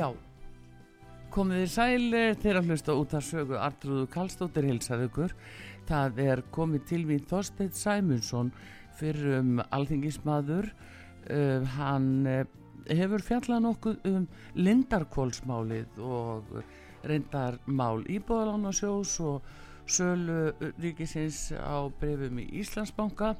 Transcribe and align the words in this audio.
Já, 0.00 0.06
komið 1.28 1.58
þið 1.60 1.72
sæli 1.74 2.20
þegar 2.40 2.58
að 2.62 2.68
hlusta 2.70 2.94
út 2.96 3.14
að 3.18 3.24
sögu 3.26 3.56
Artrúðu 3.60 4.06
Kallstóttir 4.08 4.64
hilsað 4.64 5.02
ykkur. 5.10 5.34
Það 5.90 6.20
er 6.24 6.40
komið 6.56 6.86
til 6.88 7.00
við 7.10 7.26
Þorstein 7.28 7.74
Sæmundsson 7.76 8.48
fyrir 8.96 9.36
um 9.42 9.60
alþingismadur. 9.60 10.70
Uh, 11.28 11.68
hann 11.76 12.08
uh, 12.24 12.40
hefur 12.88 13.26
fjallað 13.26 13.60
nokkuð 13.66 14.08
um 14.08 14.24
lindarkólsmálið 14.56 16.00
og 16.00 16.54
reyndarmál 17.04 18.00
íbúðalána-sjós 18.08 19.18
og 19.20 19.50
sölu 19.84 20.54
ríkisins 20.80 21.50
á 21.52 21.92
brefum 22.00 22.40
í 22.40 22.48
Íslandsbanka. 22.62 23.34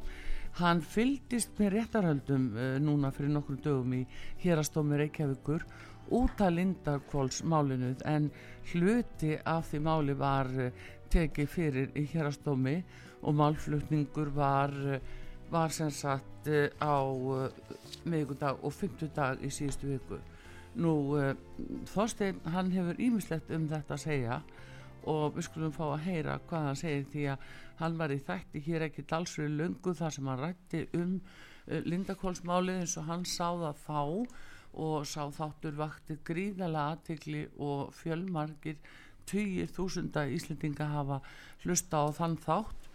Hann 0.60 0.82
fyldist 0.84 1.56
með 1.56 1.78
réttarhöldum 1.78 2.50
uh, 2.52 2.74
núna 2.84 3.14
fyrir 3.16 3.32
nokkrum 3.32 3.64
dögum 3.64 4.02
í 4.02 4.08
hérastómi 4.44 5.00
Reykjavíkur 5.00 5.64
út 6.10 6.40
af 6.40 6.52
Lindarkvólsmálinu 6.52 7.94
en 8.06 8.30
hluti 8.72 9.36
af 9.46 9.70
því 9.70 9.80
máli 9.84 10.16
var 10.18 10.50
uh, 10.50 10.70
tekið 11.10 11.48
fyrir 11.48 11.92
í 11.98 12.06
hérastómi 12.12 12.76
og 13.22 13.36
málflutningur 13.38 14.32
var, 14.34 14.74
uh, 14.74 14.98
var 15.50 15.74
sem 15.74 15.90
sagt 15.90 16.50
uh, 16.50 16.66
á 16.82 16.98
miðugundag 18.04 18.64
og 18.64 18.74
fymtudag 18.74 19.42
í 19.44 19.50
síðustu 19.54 19.92
viku. 19.92 20.18
Nú 20.80 20.92
Þorstein 21.90 22.38
hann 22.46 22.70
hefur 22.70 23.00
ímislegt 23.02 23.50
um 23.50 23.64
þetta 23.68 23.96
að 23.96 24.02
segja 24.04 24.36
og 25.10 25.34
við 25.34 25.48
skulum 25.48 25.72
fá 25.74 25.86
að 25.88 26.04
heyra 26.04 26.36
hvað 26.46 26.66
hann 26.68 26.78
segir 26.78 27.08
því 27.10 27.24
að 27.32 27.48
hann 27.80 27.96
var 27.98 28.14
í 28.14 28.20
þætti 28.22 28.62
hér 28.66 28.84
ekki 28.86 29.06
dalsverið 29.10 29.56
löngu 29.58 29.94
þar 29.98 30.14
sem 30.14 30.30
hann 30.30 30.42
rætti 30.44 30.84
um 30.94 31.16
Lindarkvólsmálið 31.66 32.84
eins 32.84 32.96
og 33.00 33.08
hann 33.10 33.26
sáða 33.26 33.72
þá 33.82 34.00
og 34.74 35.06
sá 35.08 35.24
þáttur 35.34 35.78
vakti 35.78 36.18
gríðala 36.26 36.90
aðtikli 36.92 37.46
og 37.58 37.94
fjölmargir 37.96 38.78
tugir 39.30 39.70
þúsunda 39.70 40.26
Íslendinga 40.30 40.90
hafa 40.90 41.20
hlusta 41.64 42.04
á 42.04 42.08
þann 42.14 42.38
þátt 42.44 42.88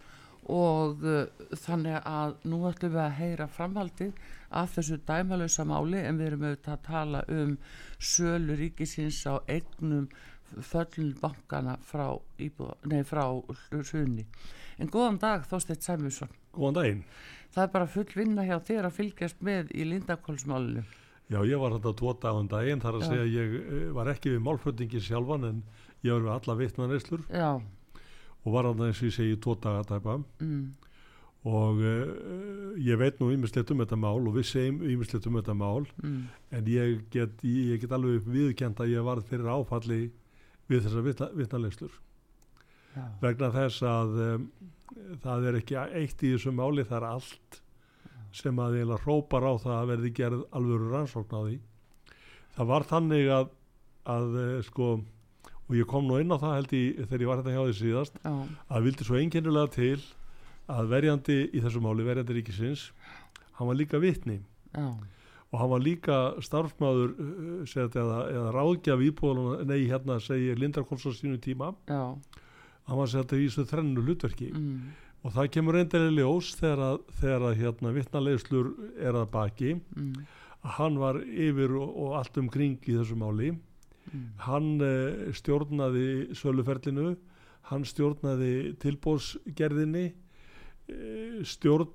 og 0.52 1.02
uh, 1.02 1.26
þannig 1.58 1.98
að 2.06 2.36
nú 2.46 2.60
ætlum 2.68 2.94
við 2.94 3.02
að 3.02 3.16
heyra 3.18 3.48
framhaldið 3.50 4.20
af 4.54 4.76
þessu 4.76 5.00
dæmalösa 5.08 5.66
máli 5.66 5.98
en 6.04 6.20
við 6.20 6.30
erum 6.30 6.46
auðvitað 6.46 6.76
að 6.76 6.84
tala 6.86 7.22
um 7.34 7.56
sölu 7.98 8.56
ríkisins 8.60 9.24
á 9.26 9.42
eignum 9.50 10.06
föllun 10.62 11.16
bankana 11.18 11.76
frá, 11.82 12.14
frá 13.04 13.24
hrunni. 13.70 14.26
En 14.78 14.90
góðan 14.92 15.18
dag 15.18 15.46
Þósteit 15.48 15.82
Sæmusson. 15.82 16.30
Góðan 16.54 16.78
daginn. 16.78 17.02
Það 17.50 17.64
er 17.64 17.72
bara 17.72 17.90
full 17.90 18.08
vinna 18.14 18.44
hjá 18.46 18.60
þér 18.60 18.88
að 18.88 18.96
fylgjast 19.00 19.42
með 19.44 19.72
í 19.74 19.88
Lindakólsmálinu. 19.90 20.84
Já, 21.26 21.40
ég 21.42 21.58
var 21.58 21.74
þetta 21.74 21.92
tvo 21.98 22.12
dagan 22.22 22.48
daginn 22.50 22.82
þar 22.82 23.00
að 23.00 23.04
Já. 23.04 23.08
segja 23.10 23.26
ég 23.26 23.54
eh, 23.58 23.86
var 23.96 24.10
ekki 24.12 24.36
við 24.36 24.42
málflöndingi 24.46 25.00
sjálfan 25.02 25.48
en 25.48 25.62
ég 26.06 26.12
var 26.14 26.22
við 26.22 26.34
alla 26.36 26.58
vittmanneslur 26.60 27.24
og 28.46 28.52
var 28.54 28.68
að 28.68 28.84
eins 28.86 29.00
og 29.00 29.08
ég 29.08 29.16
segi 29.16 29.38
tvo 29.42 29.56
daga 29.58 29.82
tæpa 29.88 30.20
mm. 30.22 30.62
og 31.50 31.82
uh, 31.82 32.76
ég 32.78 33.00
veit 33.00 33.18
nú 33.18 33.32
ímislegt 33.34 33.72
um 33.74 33.82
þetta 33.82 33.98
mál 33.98 34.20
og 34.20 34.36
við 34.36 34.46
segjum 34.52 34.78
ímislegt 34.86 35.26
um 35.26 35.40
þetta 35.40 35.58
mál 35.58 35.88
mm. 35.98 36.22
en 36.54 36.70
ég 36.70 37.02
get, 37.10 37.42
ég, 37.42 37.72
ég 37.72 37.82
get 37.82 37.96
alveg 37.96 38.22
viðkjent 38.30 38.84
að 38.84 38.94
ég 38.94 39.10
var 39.10 39.24
fyrir 39.26 39.50
áfalli 39.50 40.00
við 40.70 40.86
þessar 40.86 41.30
vittmanneslur 41.34 42.00
vegna 43.20 43.50
þess 43.52 43.82
að 43.82 44.18
um, 44.30 44.48
það 45.26 45.50
er 45.50 45.58
ekki 45.58 45.80
eitt 45.82 46.22
í 46.22 46.36
þessu 46.36 46.54
máli 46.54 46.86
það 46.86 47.00
er 47.00 47.08
allt 47.10 47.62
sem 48.36 48.58
að 48.60 48.78
eiginlega 48.78 49.02
hrópar 49.04 49.46
á 49.48 49.52
það 49.62 49.76
að 49.76 49.90
verði 49.92 50.12
gerð 50.16 50.44
alvöru 50.58 50.92
rannsókn 50.92 51.36
á 51.36 51.40
því 51.46 51.56
það 52.56 52.70
var 52.72 52.86
þannig 52.90 53.30
að, 53.32 53.50
að 54.16 54.38
eh, 54.42 54.56
sko 54.66 54.90
og 55.66 55.74
ég 55.74 55.88
kom 55.90 56.06
nú 56.06 56.20
inn 56.22 56.30
á 56.30 56.38
það 56.38 56.56
held 56.60 56.76
ég 56.76 57.02
þegar 57.08 57.24
ég 57.24 57.30
var 57.30 57.40
hérna 57.40 57.56
hjá 57.56 57.64
því 57.64 57.76
síðast 57.80 58.20
Já. 58.22 58.34
að 58.70 58.86
vildi 58.86 59.06
svo 59.08 59.18
einkennilega 59.18 59.72
til 59.74 59.98
að 60.76 60.88
verjandi 60.90 61.36
í 61.54 61.62
þessu 61.62 61.82
máli, 61.82 62.06
verjandi 62.06 62.36
ríkisins 62.36 62.88
hann 63.58 63.70
var 63.70 63.78
líka 63.78 64.00
vitni 64.02 64.40
Já. 64.76 64.86
og 64.86 65.56
hann 65.60 65.72
var 65.72 65.82
líka 65.82 66.18
starfsmáður 66.44 67.16
uh, 67.16 67.74
eða, 67.86 68.20
eða 68.30 68.52
ráðgjaf 68.54 69.06
íbúðan 69.08 69.66
nei 69.70 69.88
hérna 69.88 70.20
segir 70.22 70.60
Lindarkóls 70.60 71.06
á 71.06 71.12
sínu 71.16 71.40
tíma 71.42 71.72
Já. 71.90 72.14
hann 72.86 73.00
var 73.00 73.10
sett 73.10 73.34
í 73.34 73.46
þessu 73.48 73.66
þrennu 73.66 74.06
hlutverki 74.06 74.52
mm 74.52 75.02
og 75.26 75.32
það 75.34 75.48
kemur 75.56 75.74
reyndilega 75.74 76.14
ljós 76.14 76.52
þegar 76.54 76.82
að, 76.86 76.98
þegar 77.18 77.44
að 77.48 77.56
hérna 77.60 77.92
vittnalegslur 77.96 78.68
er 79.02 79.16
að 79.18 79.30
baki 79.32 79.72
mm. 79.74 80.12
að 80.62 80.74
hann 80.76 80.98
var 81.02 81.18
yfir 81.24 81.72
og, 81.80 81.88
og 82.04 82.12
allt 82.20 82.38
um 82.38 82.50
kring 82.52 82.76
í 82.86 82.94
þessu 82.94 83.16
máli 83.18 83.48
mm. 83.50 84.28
hann 84.46 84.68
eh, 84.86 85.32
stjórnaði 85.34 86.36
söluferlinu 86.38 87.16
hann 87.72 87.86
stjórnaði 87.90 88.76
tilbóðsgerðinni 88.84 90.04
eh, 90.12 91.40
stjórn 91.42 91.90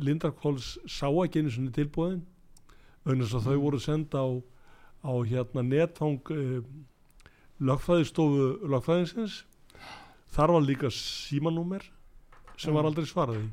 Lindarkóls 0.00 0.78
sá 0.88 1.10
ekki 1.10 1.44
einu 1.44 1.52
svona 1.52 1.74
tilbóðin 1.76 2.22
auðvitað 3.04 3.42
mm. 3.42 3.44
þau 3.44 3.58
voru 3.66 3.82
senda 3.84 4.24
á, 4.24 4.28
á 5.04 5.12
hérna 5.28 5.66
netfang 5.68 6.32
eh, 6.32 6.62
lögfræðistofu 7.60 8.70
lögfræðinsins 8.72 9.42
þar 10.32 10.56
var 10.56 10.64
líka 10.64 10.88
símanúmer 10.88 11.84
sem 12.60 12.76
var 12.76 12.88
aldrei 12.88 13.06
svaraði 13.08 13.46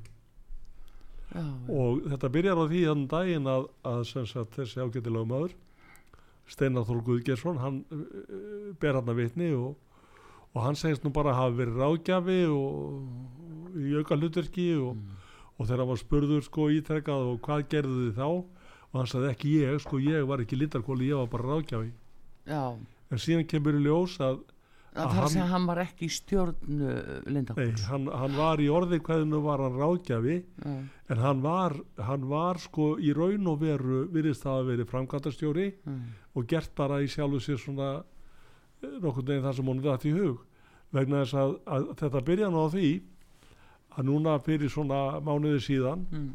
já, 1.32 1.44
og 1.72 2.02
þetta 2.12 2.32
byrjar 2.36 2.62
á 2.62 2.66
því 2.68 2.82
þann 2.88 3.06
daginn 3.12 3.50
að, 3.50 3.68
að 3.88 4.02
sagt, 4.10 4.58
þessi 4.58 4.82
ágættilega 4.84 5.30
maður 5.30 5.56
Steinar 6.52 6.84
Þór 6.88 7.02
Guðgjersson 7.08 7.62
hann 7.62 7.82
uh, 7.94 8.72
ber 8.82 9.00
hann 9.00 9.12
að 9.12 9.22
vitni 9.22 9.52
og, 9.56 9.76
og 10.52 10.64
hann 10.66 10.80
segist 10.80 11.06
nú 11.06 11.14
bara 11.16 11.32
að 11.34 11.40
hafa 11.40 11.58
verið 11.62 11.82
ráðgjafi 11.82 12.40
og 12.52 13.78
í 13.80 13.94
auka 14.02 14.18
hlutverki 14.20 14.72
og, 14.76 14.98
mm. 14.98 15.20
og 15.56 15.68
þegar 15.68 15.84
hann 15.84 15.92
var 15.94 16.02
spurður 16.02 16.48
sko 16.48 16.68
ítrekkað 16.76 17.30
og 17.32 17.40
hvað 17.46 17.68
gerðu 17.72 18.00
þið 18.02 18.18
þá 18.20 18.28
og 18.92 18.98
hann 19.00 19.12
sagði 19.12 19.32
ekki 19.32 19.54
ég, 19.62 19.78
sko 19.84 20.02
ég 20.04 20.26
var 20.28 20.44
ekki 20.44 20.60
lindarkóli, 20.60 21.12
ég 21.12 21.22
var 21.22 21.30
bara 21.32 21.54
ráðgjafi 21.54 21.94
Já. 22.50 22.76
en 22.76 23.22
síðan 23.22 23.48
kemur 23.48 23.78
í 23.78 23.86
ljós 23.86 24.18
að 24.24 24.42
Það 24.92 25.14
þarf 25.16 25.24
að 25.24 25.32
segja 25.32 25.44
að 25.46 25.52
hann 25.54 25.68
var 25.70 25.80
ekki 25.86 26.04
í 26.04 26.12
stjórn 26.12 26.80
Lindakóls. 27.32 27.80
Nei, 27.80 27.88
hann, 27.88 28.08
hann 28.12 28.34
var 28.36 28.60
í 28.60 28.66
orði 28.76 28.98
hverðinu 29.00 29.40
var 29.46 29.62
hann 29.64 29.78
ráðgjafi 29.80 30.36
mm. 30.66 30.82
en 31.14 31.22
hann 31.22 31.44
var, 31.46 31.76
hann 32.10 32.26
var 32.28 32.60
sko 32.60 32.88
í 33.00 33.14
raun 33.16 33.48
og 33.48 33.62
veru 33.62 34.02
virðist 34.12 34.44
það 34.44 34.60
að 34.60 34.72
veri 34.74 34.88
framkvæmtastjóri 34.90 35.68
og 36.36 36.50
gert 36.52 36.76
bara 36.76 37.00
í 37.00 37.08
sjálfu 37.12 37.40
sér 37.46 37.62
svona 37.64 37.90
eh, 38.02 38.98
nokkur 39.00 39.24
neginn 39.24 39.48
það 39.48 39.58
sem 39.62 39.72
hún 39.72 39.80
er 39.80 39.88
þetta 39.94 40.12
í 40.12 40.14
hug 40.18 40.44
vegna 40.92 41.24
þess 41.24 41.40
að, 41.40 41.56
að 41.72 41.90
þetta 42.04 42.26
byrja 42.28 42.52
nú 42.52 42.68
á 42.68 42.68
því 42.76 42.92
að 43.96 44.08
núna 44.12 44.38
fyrir 44.44 44.72
svona 44.72 45.02
mánuði 45.24 45.64
síðan 45.70 46.06
mm. 46.12 46.30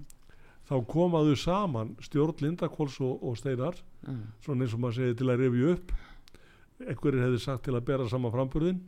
þá 0.69 0.77
komaðu 0.89 1.37
saman 1.45 1.93
stjórn 2.05 2.41
Lindakóls 2.41 2.97
og, 3.05 3.21
og 3.21 3.37
Steinar 3.37 3.77
mm. 4.07 4.23
svona 4.45 4.65
eins 4.65 4.77
og 4.77 4.81
maður 4.81 5.03
segi 5.03 5.21
til 5.21 5.29
að 5.29 5.45
revju 5.45 5.77
upp 5.77 5.97
einhverjir 6.85 7.25
hefði 7.25 7.43
sagt 7.43 7.65
til 7.67 7.77
að 7.77 7.87
bera 7.89 8.09
sama 8.11 8.33
framburðin 8.35 8.83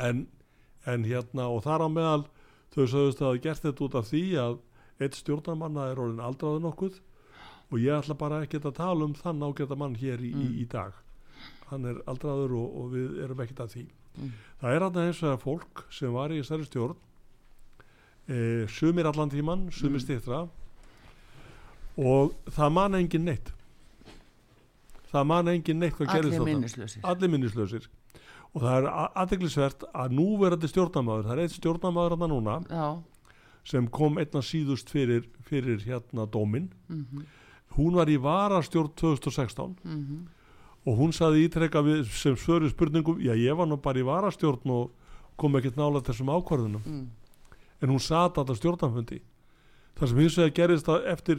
en, 0.00 0.26
en 0.88 1.04
hérna 1.06 1.48
og 1.52 1.64
þar 1.66 1.86
á 1.86 1.88
meðal 1.92 2.22
þau 2.74 2.86
sagðist 2.90 3.22
að 3.22 3.28
það 3.28 3.42
gert 3.46 3.66
þetta 3.66 3.84
út 3.86 3.98
af 3.98 4.08
því 4.10 4.22
að 4.42 4.56
eitt 5.04 5.18
stjórnamanna 5.18 5.88
er 5.90 6.00
orðin 6.00 6.22
aldraðu 6.24 6.62
nokkuð 6.64 7.00
og 7.70 7.80
ég 7.82 7.96
ætla 7.98 8.16
bara 8.18 8.42
ekki 8.44 8.60
að 8.62 8.76
tala 8.78 9.06
um 9.08 9.14
þann 9.18 9.42
ágæta 9.42 9.78
mann 9.78 9.96
hér 9.98 10.22
í, 10.22 10.30
mm. 10.34 10.44
í, 10.44 10.62
í 10.62 10.66
dag 10.70 10.96
hann 11.70 11.88
er 11.90 12.00
aldraður 12.10 12.56
og, 12.60 12.76
og 12.80 12.92
við 12.94 13.18
erum 13.24 13.42
ekkert 13.44 13.64
að 13.64 13.74
því 13.74 13.84
mm. 13.88 14.34
það 14.60 14.76
er 14.76 14.86
alltaf 14.86 15.08
eins 15.08 15.22
og 15.22 15.28
það 15.28 15.42
fólk 15.44 15.84
sem 15.98 16.14
var 16.14 16.34
í 16.34 16.42
stærri 16.46 16.68
stjórn 16.68 17.00
e, 18.28 18.38
sumir 18.70 19.10
allan 19.10 19.32
tíman 19.32 19.66
sumir 19.74 19.98
mm. 19.98 20.04
stittra 20.06 20.44
og 21.98 22.34
það 22.50 22.74
man 22.78 22.98
engin 22.98 23.28
neitt 23.28 23.52
það 25.14 25.28
man 25.30 25.50
engin 25.52 25.80
neitt 25.82 25.96
hvað 25.98 26.12
gerðist 26.16 26.44
minnislausir 26.48 27.06
allir 27.10 27.32
minnislausir 27.32 27.88
og 28.54 28.62
það 28.62 28.76
er 28.76 28.88
aðdeglisvert 29.22 29.86
að 29.90 30.14
nú 30.14 30.28
verður 30.38 30.60
þetta 30.60 30.72
stjórnamaður 30.72 31.28
það 31.28 31.34
er 31.34 31.42
eitt 31.44 31.56
stjórnamaður 31.58 32.14
að 32.14 32.22
það 32.22 32.32
núna 32.34 32.58
Já. 32.68 32.86
sem 33.72 33.88
kom 33.98 34.20
einna 34.22 34.44
síðust 34.46 34.92
fyrir, 34.94 35.26
fyrir 35.48 35.82
hérna 35.86 36.26
dómin 36.26 36.70
mm 36.88 37.04
-hmm. 37.04 37.24
hún 37.76 37.98
var 37.98 38.08
í 38.08 38.18
varastjórn 38.20 38.92
2016 38.94 39.76
mm 39.82 40.00
-hmm. 40.00 40.20
og 40.86 40.98
hún 40.98 41.12
saði 41.12 41.44
ítrekka 41.44 41.82
við, 41.82 42.04
sem 42.10 42.36
svöru 42.36 42.70
spurningum 42.70 43.18
já 43.18 43.34
ég 43.34 43.56
var 43.56 43.66
nú 43.66 43.76
bara 43.76 43.98
í 43.98 44.02
varastjórn 44.02 44.70
og 44.70 44.90
kom 45.36 45.56
ekkert 45.56 45.76
nála 45.76 46.00
þessum 46.00 46.30
ákvarðunum 46.30 46.82
mm. 46.86 47.06
en 47.80 47.88
hún 47.88 48.00
sata 48.00 48.44
þetta 48.44 48.54
stjórnanfundi 48.54 49.20
þar 49.94 50.08
sem 50.08 50.18
hins 50.18 50.38
vegar 50.38 50.54
gerist 50.54 50.88
að 50.88 51.06
eftir 51.06 51.36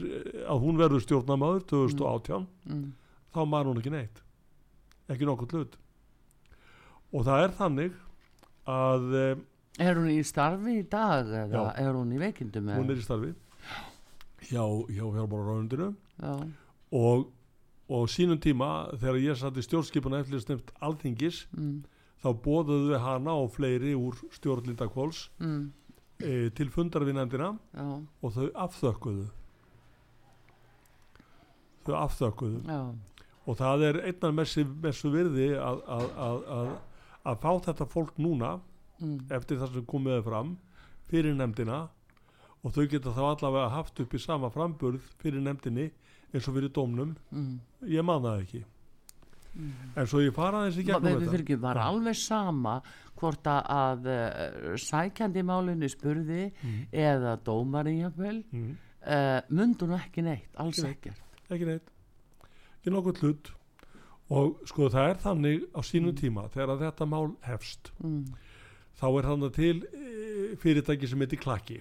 að 0.47 0.59
hún 0.59 0.77
verður 0.77 1.01
stjórnamaður 1.01 1.65
2018 1.71 2.47
mm. 2.65 2.91
Þá 3.35 3.41
maður 3.43 3.71
hún 3.71 3.81
ekki 3.81 3.93
neitt 3.93 4.21
ekki 5.11 5.27
nokkuð 5.27 5.57
hlut 5.57 5.75
og 7.15 7.27
það 7.27 7.43
er 7.43 7.59
þannig 7.59 7.99
að 8.71 9.19
eh, 9.19 9.43
Er 9.75 9.97
hún 9.99 10.07
í 10.07 10.21
starfi 10.23 10.77
í 10.79 10.83
dag 10.87 11.27
eða 11.27 11.65
já. 11.65 11.71
er 11.83 11.97
hún 11.97 12.13
í 12.15 12.19
veikindum? 12.21 12.69
Hún 12.71 12.91
er 12.93 12.99
í 13.01 13.03
starfi 13.03 13.33
hjá, 14.47 14.63
hjá 14.63 15.03
fjármálaráðundinu 15.03 15.89
og, 16.95 17.25
og 17.91 18.05
sínum 18.11 18.39
tíma 18.41 18.69
þegar 18.95 19.19
ég 19.23 19.39
satt 19.39 19.59
í 19.59 19.65
stjórnskipuna 19.65 20.21
eftir 20.23 20.43
snemt 20.43 20.71
alþingis 20.85 21.43
mm. 21.55 21.79
þá 22.23 22.29
bóðuðu 22.45 22.93
við 22.93 23.03
hana 23.03 23.35
og 23.41 23.51
fleiri 23.55 23.95
úr 23.99 24.19
stjórnlindakvóls 24.37 25.25
mm. 25.43 25.65
e, 26.23 26.35
til 26.55 26.69
fundarvinandina 26.73 27.51
og 27.75 28.37
þau 28.37 28.47
afþökkuðu 28.67 29.27
þau 31.85 31.97
afþökkuðu 32.05 32.63
já. 32.63 32.79
Og 33.45 33.57
það 33.59 33.83
er 33.89 33.99
einnan 34.09 34.37
messu 34.37 35.11
virði 35.13 35.51
að, 35.61 35.81
að, 35.85 36.05
að, 36.57 36.71
að 37.29 37.41
fá 37.43 37.51
þetta 37.67 37.87
fólk 37.89 38.17
núna 38.21 38.55
mm. 39.01 39.17
eftir 39.37 39.59
það 39.61 39.77
sem 39.77 39.87
komiði 39.89 40.23
fram 40.25 40.55
fyrir 41.09 41.37
nefndina. 41.37 41.85
Og 42.65 42.73
þau 42.73 42.85
geta 42.89 43.13
þá 43.13 43.23
allavega 43.27 43.73
haft 43.75 43.99
upp 44.01 44.15
í 44.17 44.21
sama 44.21 44.49
framburð 44.53 45.03
fyrir 45.21 45.43
nefndinni 45.45 45.91
eins 46.31 46.47
og 46.49 46.57
fyrir 46.57 46.73
dómnum. 46.73 47.13
Mm. 47.29 47.59
ég 47.93 48.05
man 48.05 48.23
það 48.25 48.47
ekki. 48.47 48.63
Mm. 49.55 49.91
en 49.95 50.07
svo 50.11 50.19
ég 50.19 50.33
fara 50.35 50.65
þessi 50.65 50.83
gegnum 50.83 51.21
þetta. 51.21 51.37
ekki, 51.37 51.55
var 51.63 51.77
alveg 51.79 52.17
sama 52.19 52.73
hvort 53.15 53.45
að, 53.47 54.09
uh, 54.11 54.73
sækjandi 54.83 55.45
málunni 55.47 55.87
spurði 55.87 56.49
mm. 56.49 56.81
eða 56.91 57.37
dómarinn 57.45 58.01
jáfnvel 58.01 58.41
uh, 58.51 59.39
mundur 59.47 59.93
nú 59.93 59.95
ekki 60.01 60.25
neitt 60.25 60.59
alls 60.59 60.83
ekkert. 60.83 61.21
Ekki 61.47 61.69
neitt 61.69 61.94
ekki 62.85 62.93
nokkuð 62.93 63.21
hlut 63.25 63.53
og 64.35 64.61
sko 64.69 64.89
það 64.93 65.11
er 65.11 65.23
þannig 65.25 65.69
á 65.73 65.79
sínu 65.85 66.11
mm. 66.13 66.19
tíma 66.21 66.47
þegar 66.53 66.79
þetta 66.85 67.09
mál 67.09 67.31
hefst 67.45 67.91
mm 67.99 68.45
þá 68.99 69.07
er 69.09 69.27
þannig 69.29 69.55
til 69.55 69.75
e, 69.83 70.03
fyrirtæki 70.61 71.09
sem 71.09 71.23
heitir 71.23 71.41
Klaki 71.41 71.79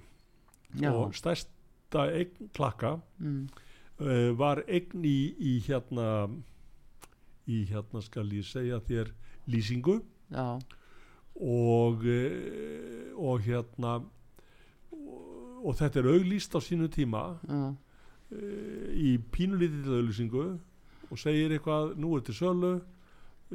Já. 0.80 0.90
og 0.90 1.14
stærsta 1.14 2.08
eign 2.10 2.50
Klaka 2.54 2.96
mm. 3.22 3.44
uh, 4.02 4.30
var 4.38 4.64
eign 4.66 5.04
í, 5.06 5.18
í 5.38 5.52
hérna 5.66 6.26
í 7.46 7.62
hérna 7.68 8.02
skal 8.02 8.32
ég 8.34 8.46
segja 8.48 8.80
þér 8.82 9.12
lýsingu 9.50 10.00
Já. 10.34 10.58
og 11.38 12.02
uh, 12.02 13.14
og 13.14 13.46
hérna 13.46 14.00
og, 15.62 15.70
þetta 15.78 16.02
er 16.02 16.10
auglýst 16.16 16.58
á 16.58 16.60
sínu 16.64 16.90
tíma 16.90 17.28
uh, 17.46 17.70
í 18.90 19.14
pínulítið 19.30 20.00
auglýsingu 20.00 20.48
og 21.14 21.22
segir 21.22 21.54
eitthvað 21.54 21.94
nú 22.00 22.16
er 22.18 22.26
til 22.26 22.34
sölu 22.34 22.74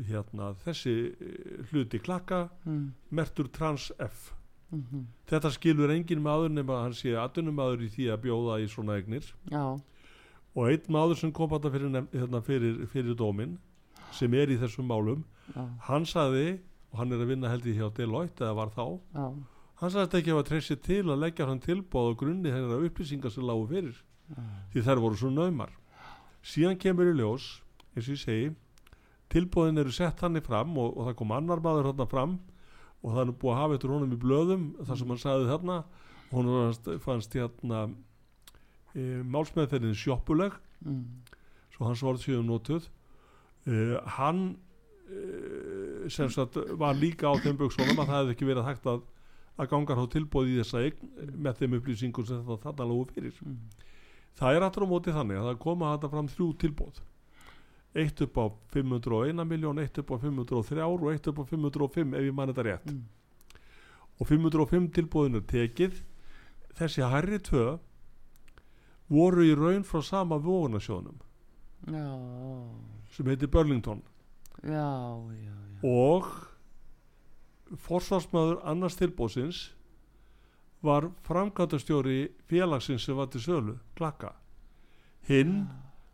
hérna, 0.07 0.53
þessi 0.63 0.95
eh, 1.11 1.63
hluti 1.69 1.99
klakka 1.99 2.47
mm. 2.63 2.83
mertur 3.11 3.49
trans 3.51 3.91
F 3.99 4.31
mm 4.71 4.83
-hmm. 4.83 5.03
þetta 5.27 5.51
skilur 5.51 5.91
engin 5.91 6.23
maður 6.23 6.49
nema 6.49 6.83
hann 6.83 6.93
sé 6.93 7.15
aðunum 7.15 7.55
maður 7.55 7.83
í 7.83 7.89
því 7.89 8.05
að 8.13 8.21
bjóða 8.21 8.59
í 8.63 8.67
svona 8.67 8.97
egnir 8.97 9.33
Já. 9.51 9.81
og 10.55 10.69
einn 10.69 10.87
maður 10.87 11.17
sem 11.17 11.31
kom 11.31 11.49
þetta 11.49 11.71
fyrir, 11.71 12.07
hérna, 12.13 12.41
fyrir, 12.41 12.87
fyrir 12.87 13.15
dómin 13.15 13.57
sem 14.11 14.33
er 14.33 14.49
í 14.49 14.57
þessum 14.57 14.85
málum 14.85 15.23
Já. 15.55 15.67
hann 15.81 16.05
saði 16.05 16.59
og 16.91 16.99
hann 16.99 17.11
er 17.11 17.19
að 17.19 17.27
vinna 17.27 17.49
held 17.49 17.65
í 17.65 17.73
hjá 17.73 17.89
Deloitte 17.93 18.43
eða 18.43 18.55
var 18.55 18.69
þá 18.69 18.99
Já. 19.13 19.33
hann 19.75 19.91
saði 19.91 20.17
ekki 20.17 20.31
að 20.31 20.47
treysi 20.47 20.75
til 20.75 21.09
að 21.09 21.19
leggja 21.19 21.45
hann 21.45 21.59
tilbóð 21.59 22.11
og 22.11 22.17
grunni 22.17 22.51
hennar 22.51 22.85
upplýsingar 22.85 23.31
sem 23.31 23.43
lágu 23.43 23.67
fyrir 23.67 24.03
því 24.71 24.81
þær 24.85 25.01
voru 25.01 25.15
svo 25.17 25.29
naumar 25.29 25.71
síðan 26.45 26.79
kemur 26.79 27.11
í 27.11 27.15
ljós 27.17 27.47
eins 27.95 28.07
og 28.07 28.13
ég 28.15 28.21
segi 28.23 28.51
tilbúðin 29.29 29.81
eru 29.83 29.93
sett 29.93 30.21
hann 30.23 30.39
í 30.39 30.43
fram 30.43 30.77
og, 30.77 30.95
og 30.97 31.09
það 31.09 31.17
kom 31.21 31.33
annar 31.35 31.63
maður 31.63 31.91
hann 31.91 32.09
fram 32.09 32.37
og 32.99 33.15
það 33.15 33.21
er 33.23 33.33
búið 33.41 33.53
að 33.53 33.59
hafa 33.61 33.77
eftir 33.77 33.93
honum 33.95 34.15
í 34.15 34.21
blöðum 34.21 34.63
þar 34.85 35.01
sem 35.01 35.13
hann 35.13 35.21
sagði 35.23 35.49
þarna 35.49 35.77
hún 36.29 36.49
fannst, 37.03 37.35
hérna 37.35 37.83
e, 38.93 39.03
málsmeðferðin 39.25 39.97
sjoppuleg 39.97 40.57
mm. 40.85 41.03
svo 41.75 41.87
hans 41.87 42.03
vorð 42.05 42.25
síðan 42.25 42.49
notuð 42.49 42.89
e, 43.65 43.99
hann 44.17 44.43
e, 45.09 46.09
sem 46.11 46.29
sagt 46.33 46.59
var 46.79 46.97
líka 46.97 47.31
á 47.31 47.33
þeim 47.41 47.57
böksunum 47.61 47.97
að 47.97 48.11
það 48.11 48.19
hefði 48.19 48.35
ekki 48.35 48.51
verið 48.51 48.69
hægt 48.69 48.91
að 48.91 49.07
að 49.59 49.71
gangar 49.73 49.99
á 49.99 50.05
tilbúið 50.07 50.53
í 50.53 50.59
þessa 50.61 50.81
eign 50.87 51.33
með 51.35 51.57
þeim 51.59 51.77
upplýsingum 51.79 52.27
sem 52.27 52.43
það 52.47 52.61
þarna 52.63 52.85
lógu 52.87 53.09
fyrir 53.11 53.39
mm. 53.43 53.57
Það 54.37 54.55
er 54.55 54.65
aftur 54.67 54.85
á 54.85 54.91
móti 54.91 55.13
þannig 55.15 55.39
að 55.39 55.47
það 55.49 55.61
koma 55.65 55.93
þetta 55.93 56.11
fram 56.13 56.29
þrjú 56.33 56.49
tilbúið 56.63 56.99
eitt 57.99 58.21
upp 58.21 58.37
á 58.37 58.45
501 58.73 59.45
miljón, 59.49 59.79
eitt 59.81 59.97
upp 59.97 60.11
á 60.13 60.17
503 60.21 60.85
og 60.85 61.07
eitt 61.11 61.27
upp 61.31 61.41
á 61.41 61.43
505 61.49 62.13
ef 62.19 62.27
ég 62.27 62.35
man 62.35 62.51
þetta 62.51 62.65
rétt 62.67 62.91
mm. 62.91 63.01
og 64.19 64.29
505 64.29 64.91
tilbúðinu 64.97 65.41
tekið 65.49 66.03
þessi 66.77 67.07
hærri 67.09 67.39
tvö 67.41 67.79
voru 69.09 69.47
í 69.47 69.55
raun 69.57 69.83
frá 69.87 70.03
sama 70.05 70.37
vóðunarsjónum 70.37 71.17
sem 73.15 73.31
heiti 73.31 73.49
Burlington 73.49 74.03
já, 74.61 74.85
já, 75.33 75.55
já. 75.81 75.81
og 75.81 76.29
forsvarsmaður 77.87 78.61
annars 78.69 78.97
tilbúðsins 78.99 79.69
var 80.85 81.09
framkvæmtastjóri 81.27 82.29
félagsins 82.47 83.05
sem 83.05 83.17
var 83.17 83.27
til 83.31 83.41
sölu 83.43 83.75
klakka. 83.97 84.33
Hinn 85.27 85.67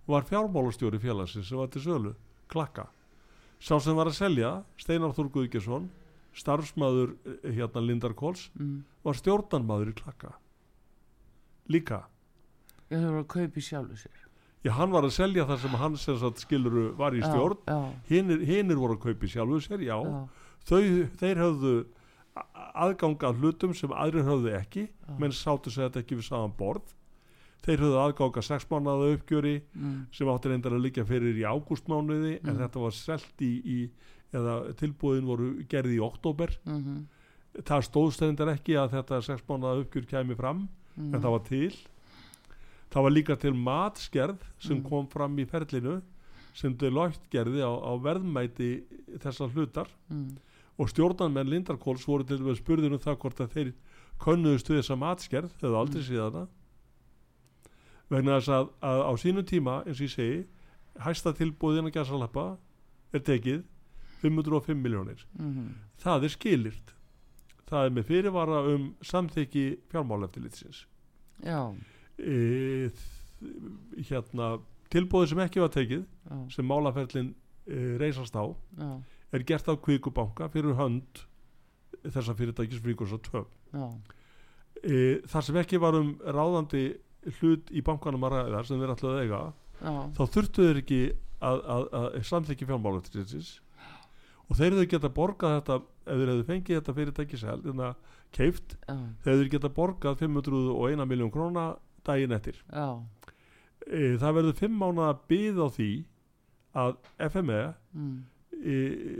var 0.07 0.25
fjármálastjóri 0.25 0.99
félagsins 1.01 1.49
sem 1.49 1.57
var 1.57 1.69
til 1.73 1.81
sölu, 1.81 2.15
klakka. 2.49 2.89
Sá 3.59 3.79
sem 3.79 3.95
var 3.95 4.09
að 4.09 4.17
selja, 4.19 4.63
Steinar 4.77 5.13
Þór 5.15 5.29
Guðgjesson 5.33 5.89
starfsmaður 6.35 7.15
eh, 7.25 7.53
hérna 7.55 7.81
Lindar 7.83 8.15
Kóls 8.17 8.49
mm. 8.59 8.83
var 9.05 9.17
stjórnanmaður 9.17 9.93
í 9.93 9.95
klakka. 10.01 10.33
Líka. 11.71 12.03
Já 12.89 12.99
það 12.99 13.09
var 13.09 13.21
að 13.21 13.29
kaupi 13.33 13.63
sjálfu 13.63 13.99
sér. 13.99 14.21
Já 14.65 14.71
hann 14.73 14.93
var 14.93 15.05
að 15.05 15.13
selja 15.13 15.45
þar 15.45 15.61
sem 15.61 16.17
sagt, 16.21 16.41
skiluru 16.41 16.87
var 16.97 17.15
í 17.15 17.21
stjórn. 17.21 17.61
hinnir 18.09 18.79
voru 18.81 18.97
að 18.97 19.03
kaupi 19.07 19.29
sjálfu 19.29 19.61
sér 19.61 19.85
já, 19.85 19.95
já. 20.01 20.25
Þau, 20.65 20.81
þeir 21.21 21.41
höfðu 21.43 21.73
aðganga 22.35 23.31
hlutum 23.37 23.73
sem 23.77 23.91
aðrir 23.95 24.27
höfðu 24.27 24.53
ekki 24.57 24.85
menn 25.19 25.33
sáttu 25.35 25.71
segja 25.71 25.87
þetta 25.89 26.03
ekki 26.03 26.19
við 26.19 26.27
saman 26.27 26.55
borð 26.57 26.93
þeir 27.65 27.81
höfðu 27.81 27.99
aðgáka 28.01 28.43
6 28.45 28.67
mánuða 28.69 29.13
uppgjöri 29.15 29.55
mm. 29.73 29.95
sem 30.13 30.29
áttir 30.29 30.53
endar 30.55 30.75
að 30.75 30.85
liggja 30.85 31.05
fyrir 31.07 31.37
í 31.39 31.45
ágústmánuði 31.47 32.35
mm. 32.37 32.49
en 32.49 32.59
þetta 32.61 32.83
var 32.83 32.95
selt 32.97 33.43
í, 33.45 33.51
í 33.63 33.77
eða 34.35 34.57
tilbúðin 34.79 35.29
voru 35.29 35.51
gerði 35.71 35.97
í 35.97 36.03
oktober 36.03 36.51
mm 36.65 36.79
-hmm. 36.81 37.61
það 37.63 37.85
stóðstendar 37.89 38.51
ekki 38.55 38.75
að 38.79 38.97
þetta 38.97 39.21
6 39.29 39.45
mánuða 39.49 39.85
uppgjör 39.85 40.09
kemi 40.11 40.35
fram 40.35 40.67
en 40.97 41.11
mm. 41.11 41.21
það 41.21 41.31
var 41.37 41.45
til 41.49 41.75
það 42.91 43.07
var 43.07 43.15
líka 43.15 43.35
til 43.39 43.53
matskerð 43.53 44.43
sem 44.59 44.77
mm. 44.77 44.89
kom 44.89 45.07
fram 45.11 45.39
í 45.39 45.47
ferlinu 45.47 46.01
sem 46.55 46.75
Deloitte 46.79 47.27
gerði 47.31 47.63
á, 47.63 47.71
á 47.71 47.91
verðmæti 47.99 48.69
þessar 49.19 49.51
hlutar 49.51 49.89
mm. 50.07 50.35
Og 50.77 50.89
stjórnarmenn 50.91 51.49
Lindarkóls 51.49 52.07
voru 52.07 52.25
til 52.27 52.41
að 52.41 52.59
spurðinu 52.59 52.97
um 52.97 53.03
það 53.03 53.19
hvort 53.21 53.41
að 53.41 53.53
þeir 53.55 53.73
könnuðust 54.19 54.69
við 54.69 54.81
þessa 54.81 54.99
matskerð, 54.99 55.53
þau 55.59 55.67
hefðu 55.67 55.79
aldrei 55.79 56.03
síðan 56.03 56.35
það 56.35 56.47
vegna 58.11 58.39
þess 58.39 58.51
að, 58.53 58.67
að 58.85 59.01
á 59.01 59.11
sínu 59.21 59.43
tíma 59.49 59.77
eins 59.85 59.99
og 59.99 60.05
ég 60.05 60.13
segi 60.13 60.43
hæsta 61.05 61.33
tilbúðin 61.35 61.89
að 61.89 61.97
gæsalappa 61.97 62.45
er 63.15 63.23
tekið 63.25 63.63
505 64.21 64.81
miljónir 64.81 65.25
mm 65.39 65.51
-hmm. 65.53 65.71
það 65.97 66.23
er 66.23 66.33
skilirt 66.35 66.93
það 67.69 67.85
er 67.85 67.95
með 67.97 68.07
fyrirvara 68.09 68.61
um 68.75 68.95
samþyggi 69.01 69.65
fjármáleftilitsins 69.89 70.85
já 71.43 71.75
e, 72.17 72.89
hérna 74.09 74.59
tilbúðin 74.89 75.27
sem 75.27 75.39
ekki 75.39 75.59
var 75.59 75.69
tekið 75.69 76.05
já. 76.05 76.49
sem 76.49 76.65
málaferlin 76.65 77.35
e, 77.67 77.97
reysast 77.97 78.35
á 78.35 78.45
já. 78.77 79.01
Er 79.35 79.45
gert 79.47 79.69
á 79.69 79.73
kvíkubanka 79.75 80.49
fyrir 80.53 80.77
hönd 80.79 81.25
þessa 82.05 82.35
fyrirtækis 82.37 82.83
fríkurs 82.83 83.15
og 83.15 83.23
töf 83.25 83.51
e, 84.83 85.21
þar 85.29 85.47
sem 85.47 85.59
ekki 85.61 85.81
var 85.81 85.97
um 85.97 86.15
ráðandi 86.21 86.85
hlut 87.39 87.71
í 87.73 87.83
bankanum 87.85 88.25
að 88.27 88.37
ræða 88.37 88.65
sem 88.67 88.81
þeir 88.81 88.95
ætlaði 88.95 89.15
að 89.15 89.23
eiga 89.25 89.43
Já. 89.75 89.93
þá 90.17 90.23
þurftu 90.35 90.67
þeir 90.67 90.81
ekki 90.81 90.99
að, 91.45 91.61
að, 91.75 91.87
að 91.99 92.19
samþykja 92.29 92.69
fjármálatriðsins 92.71 93.53
og 94.45 94.59
þeir 94.59 94.71
eru 94.71 94.87
geta 94.89 95.11
borgað 95.13 95.57
þetta 95.59 95.79
ef 96.05 96.19
þeir 96.19 96.31
hefðu 96.31 96.47
fengið 96.49 96.79
þetta 96.79 96.95
fyrirtæki 96.99 97.41
sel 97.41 97.59
keift 98.35 98.75
þegar 98.85 99.39
þeir 99.39 99.51
geta 99.55 99.71
borgað 99.73 100.21
501 100.21 101.07
miljón 101.09 101.31
króna 101.33 101.65
daginn 102.05 102.35
eftir. 102.35 102.59
E, 103.85 104.15
það 104.21 104.37
verður 104.39 104.59
5 104.59 104.77
mánuða 104.81 105.11
byð 105.29 105.61
á 105.61 105.67
því 105.77 105.89
að 106.75 106.95
FME 107.31 107.61
mm. 107.95 108.15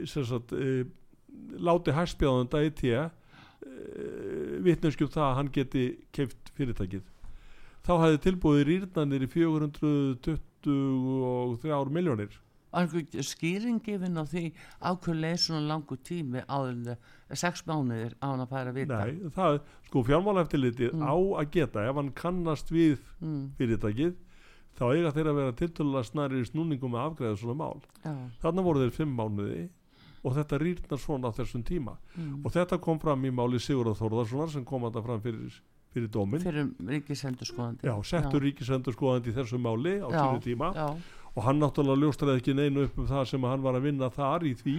Sagt, 0.05 0.53
láti 1.59 1.91
hægspjáðan 1.95 2.49
dagi 2.51 2.71
tíu 2.81 3.03
vittneskjum 4.65 5.09
það 5.11 5.27
að 5.27 5.37
hann 5.39 5.51
geti 5.53 5.83
keift 6.15 6.43
fyrirtækið 6.57 7.03
þá 7.85 7.93
hefði 8.01 8.19
tilbúið 8.25 8.61
rýrnanir 8.69 9.21
í 9.25 9.27
423 9.33 11.93
miljónir 11.93 12.31
skýringifin 12.75 14.19
á 14.19 14.27
því 14.27 14.49
ákveðlega 14.83 15.37
svona 15.39 15.63
langu 15.69 15.95
tími 16.03 16.41
áður 16.49 16.97
sex 17.31 17.63
mánuðir 17.67 18.13
á 18.19 18.27
hann 18.27 18.43
að 18.43 18.51
færa 18.51 18.69
að 18.73 18.79
vita 18.81 18.97
Nei, 19.05 19.13
það, 19.35 19.59
sko 19.87 20.03
fjármálaeftiliti 20.09 20.87
mm. 20.91 21.05
á 21.05 21.15
að 21.39 21.51
geta 21.55 21.79
ef 21.87 21.95
hann 22.01 22.11
kannast 22.17 22.67
við 22.73 22.97
mm. 23.21 23.43
fyrirtækið 23.59 24.13
þá 24.75 24.85
eiga 24.91 25.13
þeir 25.15 25.29
að 25.31 25.39
vera 25.39 25.55
tiltölulega 25.61 26.09
snæri 26.09 26.41
í 26.41 26.47
snúningum 26.49 26.93
með 26.95 27.05
afgræðu 27.05 27.41
svona 27.41 27.57
mál. 27.59 27.81
Já. 28.03 28.13
þannig 28.43 28.67
voru 28.67 28.83
þeir 28.83 28.95
fimm 28.95 29.15
mánuði 29.19 29.63
og 30.25 30.35
þetta 30.35 30.59
rýrnar 30.61 31.01
svona 31.01 31.31
á 31.31 31.37
þessum 31.37 31.63
tíma. 31.65 31.95
Mm. 32.15 32.41
og 32.43 32.55
þetta 32.55 32.81
kom 32.81 32.99
fram 32.99 33.25
í 33.25 33.31
máli 33.31 33.61
Sigurður 33.61 33.99
Þórðarssonar 33.99 34.51
sem 34.51 34.65
kom 34.65 34.87
að 34.87 34.97
það 34.97 35.07
fram 35.09 35.21
fyrir, 35.21 35.59
fyrir 35.93 36.11
dómin 36.11 36.43
fyrir 36.43 36.71
ríkisendurskoðandi. 36.89 37.87
Já, 37.87 37.95
settur 38.09 38.43
ríkisendurskoðandi 38.43 39.31
í 39.31 39.37
þessu 39.37 39.61
máli 39.61 39.99
á 40.01 40.09
tíma. 40.43 40.73
já. 40.75 40.89
og 41.35 41.43
hann 41.43 41.59
náttúrulega 41.59 42.01
ljóstraði 42.01 42.41
ekki 42.41 42.55
neinu 42.55 42.85
upp 42.87 42.99
um 42.99 43.07
það 43.09 43.25
sem 43.31 43.43
hann 43.43 43.63
var 43.63 43.75
að 43.77 43.89
vinna 43.89 44.09
þar 44.09 44.47
í 44.47 44.53
því 44.55 44.77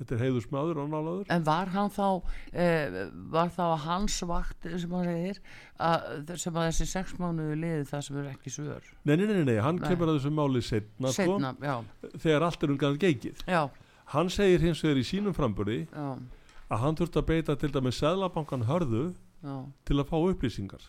þetta 0.00 0.16
er 0.16 0.22
heiðusmaður 0.24 0.80
og 0.82 0.88
nálaður. 0.90 1.28
En 1.30 1.44
var 1.46 1.70
hann 1.74 1.92
þá 1.92 2.06
eh, 2.52 2.98
var 3.32 3.52
þá 3.54 3.64
hans 3.84 4.16
vakt 4.28 4.66
sem 4.72 4.96
hann 4.96 5.10
segir 5.10 5.40
að, 5.76 6.34
sem 6.40 6.56
að 6.56 6.68
þessi 6.70 6.88
sex 6.90 7.14
mánuðu 7.20 7.60
liði 7.60 7.86
það 7.92 8.04
sem 8.08 8.20
er 8.22 8.32
ekki 8.32 8.54
svör? 8.56 8.90
Nei, 9.04 9.14
nei, 9.14 9.26
nei, 9.28 9.44
nei, 9.44 9.56
hann 9.60 9.78
nei. 9.80 9.86
kemur 9.86 10.10
að 10.10 10.20
þessu 10.20 10.34
máli 10.34 10.64
setna, 10.64 11.14
setna 11.14 11.54
sko, 11.54 11.78
þegar 12.16 12.48
allt 12.48 12.66
er 12.66 12.74
um 12.74 12.80
gæðan 12.80 13.00
geikið 13.04 13.46
já. 13.46 13.62
Hann 14.10 14.30
segir 14.32 14.64
hins 14.64 14.80
vegar 14.82 14.98
í 14.98 15.06
sínum 15.06 15.34
framböri 15.36 15.84
að 15.94 16.80
hann 16.82 16.96
þurft 16.98 17.18
að 17.20 17.28
beita 17.28 17.54
til 17.58 17.70
dæmi 17.74 17.92
Sæðlabankan 17.94 18.66
hörðu 18.66 19.10
Já. 19.40 19.54
til 19.88 19.96
að 19.96 20.08
fá 20.10 20.16
upplýsingar. 20.18 20.82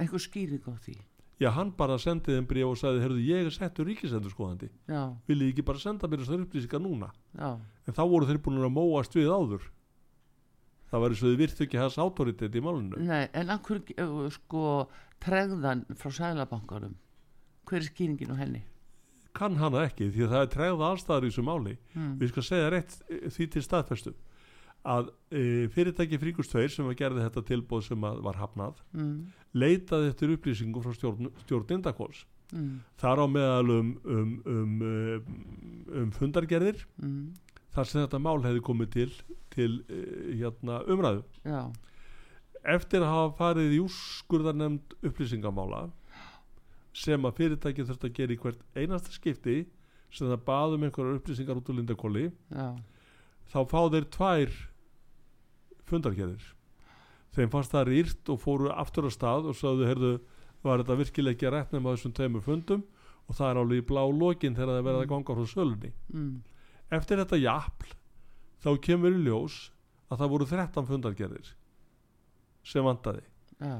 Einhver 0.00 0.22
skýring 0.22 0.64
á 0.64 0.74
því 0.80 0.96
Já, 1.40 1.48
hann 1.56 1.70
bara 1.72 1.96
sendið 2.00 2.36
þeim 2.36 2.46
bríð 2.50 2.66
og 2.68 2.78
sagði, 2.78 3.02
herruðu, 3.04 3.22
ég 3.24 3.46
er 3.46 3.54
settur 3.54 3.86
ríkisendur 3.88 4.32
skoðandi 4.34 4.68
viljið 5.30 5.52
ekki 5.54 5.64
bara 5.70 5.80
senda 5.80 6.08
mér 6.10 6.24
þessar 6.24 6.42
upplýsingar 6.44 6.82
núna? 6.84 7.08
Já. 7.32 7.54
en 7.86 7.96
þá 7.96 8.02
voru 8.12 8.28
þeir 8.28 8.40
búin 8.44 8.60
að 8.60 8.74
móast 8.76 9.16
við 9.16 9.30
áður. 9.32 9.68
Það 10.90 11.00
var 11.00 11.14
eins 11.14 11.22
og 11.22 11.30
þið 11.30 11.38
virtu 11.40 11.64
ekki 11.64 11.78
hans 11.80 11.98
autoritet 12.02 12.56
í 12.58 12.60
málunum 12.60 13.06
Nei, 13.06 13.28
en 13.32 13.52
akkur 13.54 13.80
sko 14.34 14.64
tregðan 15.22 15.84
frá 15.96 16.10
Sæðlabankanum 16.10 16.96
hver 17.70 17.78
er 17.78 17.86
skýringin 17.86 18.34
á 18.34 18.40
henni? 18.40 18.64
kann 19.32 19.56
hana 19.60 19.84
ekki 19.86 20.08
því 20.10 20.24
að 20.26 20.32
það 20.34 20.42
er 20.44 20.48
tregða 20.54 20.88
allstaðar 20.90 21.24
í 21.26 21.30
þessu 21.30 21.44
máli. 21.46 21.76
Mm. 21.94 22.14
við 22.18 22.32
skal 22.32 22.42
segja 22.48 22.70
rétt 22.74 22.96
eh, 23.08 23.28
því 23.30 23.46
til 23.54 23.62
staðfestu 23.62 24.14
að 24.86 25.10
e, 25.28 25.68
fyrirtæki 25.74 26.18
Fríkustveir 26.20 26.72
sem 26.72 26.86
var 26.88 26.96
gerði 26.96 27.24
þetta 27.26 27.42
tilbóð 27.50 27.84
sem 27.90 28.00
var 28.00 28.38
hafnað 28.40 28.80
mm. 28.96 29.16
leitaði 29.52 30.08
eftir 30.08 30.32
upplýsingum 30.36 30.84
frá 30.84 30.94
stjórn, 30.96 31.28
stjórn 31.44 31.74
Indakóls 31.76 32.24
mm. 32.54 32.80
þar 33.00 33.24
á 33.24 33.26
meðal 33.28 33.74
um, 33.76 33.92
um, 34.04 34.32
um, 34.46 34.74
um, 34.88 35.38
um 36.00 36.10
fundargerðir 36.16 36.80
mm. 37.02 37.28
þar 37.76 37.90
sem 37.90 38.04
þetta 38.06 38.22
mál 38.24 38.40
hefði 38.46 38.64
komið 38.70 38.92
til, 38.96 39.10
til 39.52 39.70
e, 39.92 40.00
hérna, 40.40 40.80
umræðu 40.88 41.26
Já. 41.44 41.68
eftir 42.64 43.04
að 43.04 43.12
hafa 43.14 43.34
farið 43.42 43.76
í 43.76 43.82
úrskurðarnemnd 43.84 44.96
upplýsingamála 45.02 45.88
sem 46.96 47.28
að 47.28 47.36
fyrirtæki 47.36 47.84
þurft 47.84 48.08
að 48.08 48.16
gera 48.16 48.34
í 48.34 48.40
hvert 48.40 48.64
einasta 48.74 49.12
skipti 49.14 49.60
sem 50.10 50.26
það 50.26 50.40
baðum 50.48 50.88
einhverjar 50.88 51.20
upplýsingar 51.20 51.60
út 51.60 51.68
úr 51.70 51.78
lindakóli 51.78 52.24
þá 53.50 53.60
fá 53.68 53.80
þeir 53.92 54.08
tvær 54.16 54.56
fundarkerðir 55.90 56.48
þeim 57.34 57.50
fannst 57.52 57.74
það 57.74 57.90
rýrt 57.90 58.32
og 58.32 58.40
fóru 58.42 58.70
aftur 58.74 59.06
á 59.06 59.10
stað 59.14 59.50
og 59.50 59.58
sagðu, 59.58 59.86
heyrðu, 59.88 60.12
var 60.66 60.82
þetta 60.82 60.98
virkilega 60.98 61.36
ekki 61.36 61.48
að 61.48 61.54
retna 61.56 61.80
með 61.80 61.96
þessum 61.96 62.14
tveimur 62.18 62.44
fundum? 62.44 62.84
Og 63.30 63.36
það 63.38 63.50
er 63.52 63.60
alveg 63.60 63.80
í 63.80 63.86
blá 63.86 64.02
lokin 64.10 64.56
þegar 64.56 64.72
það 64.74 64.86
verða 64.88 65.00
að 65.00 65.04
mm. 65.04 65.12
ganga 65.12 65.36
frá 65.38 65.50
sölunni. 65.52 65.92
Mm. 66.10 66.30
eftir 66.90 67.20
þetta 67.22 67.38
jafl 67.38 67.92
þá 68.60 68.70
kemur 68.82 69.14
í 69.14 69.20
ljós 69.22 69.58
að 70.10 70.22
það 70.22 70.32
voru 70.32 70.48
13 70.50 70.88
fundarkerðir 70.88 71.52
sem 72.66 72.84
vandaði 72.84 73.22
Já. 73.60 73.76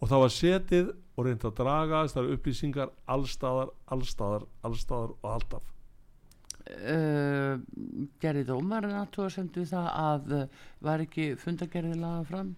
Og 0.00 0.08
það 0.08 0.22
var 0.22 0.32
setið 0.34 0.90
og 0.90 1.26
reynd 1.26 1.44
að 1.44 1.56
draga 1.56 2.04
þessar 2.04 2.28
upplýsingar 2.34 2.92
allstaðar, 3.14 3.72
allstaðar, 3.92 4.46
allstaðar 4.64 5.16
og 5.16 5.28
alltaf 5.32 5.66
uh, 6.68 7.54
Gerði 8.22 8.46
dómarinn 8.48 8.98
aðtóða 9.00 9.36
sendu 9.36 9.64
það 9.68 9.88
að 10.00 10.34
uh, 10.36 10.66
var 10.84 11.04
ekki 11.04 11.32
fundagerðið 11.40 12.02
laga 12.02 12.26
fram? 12.28 12.52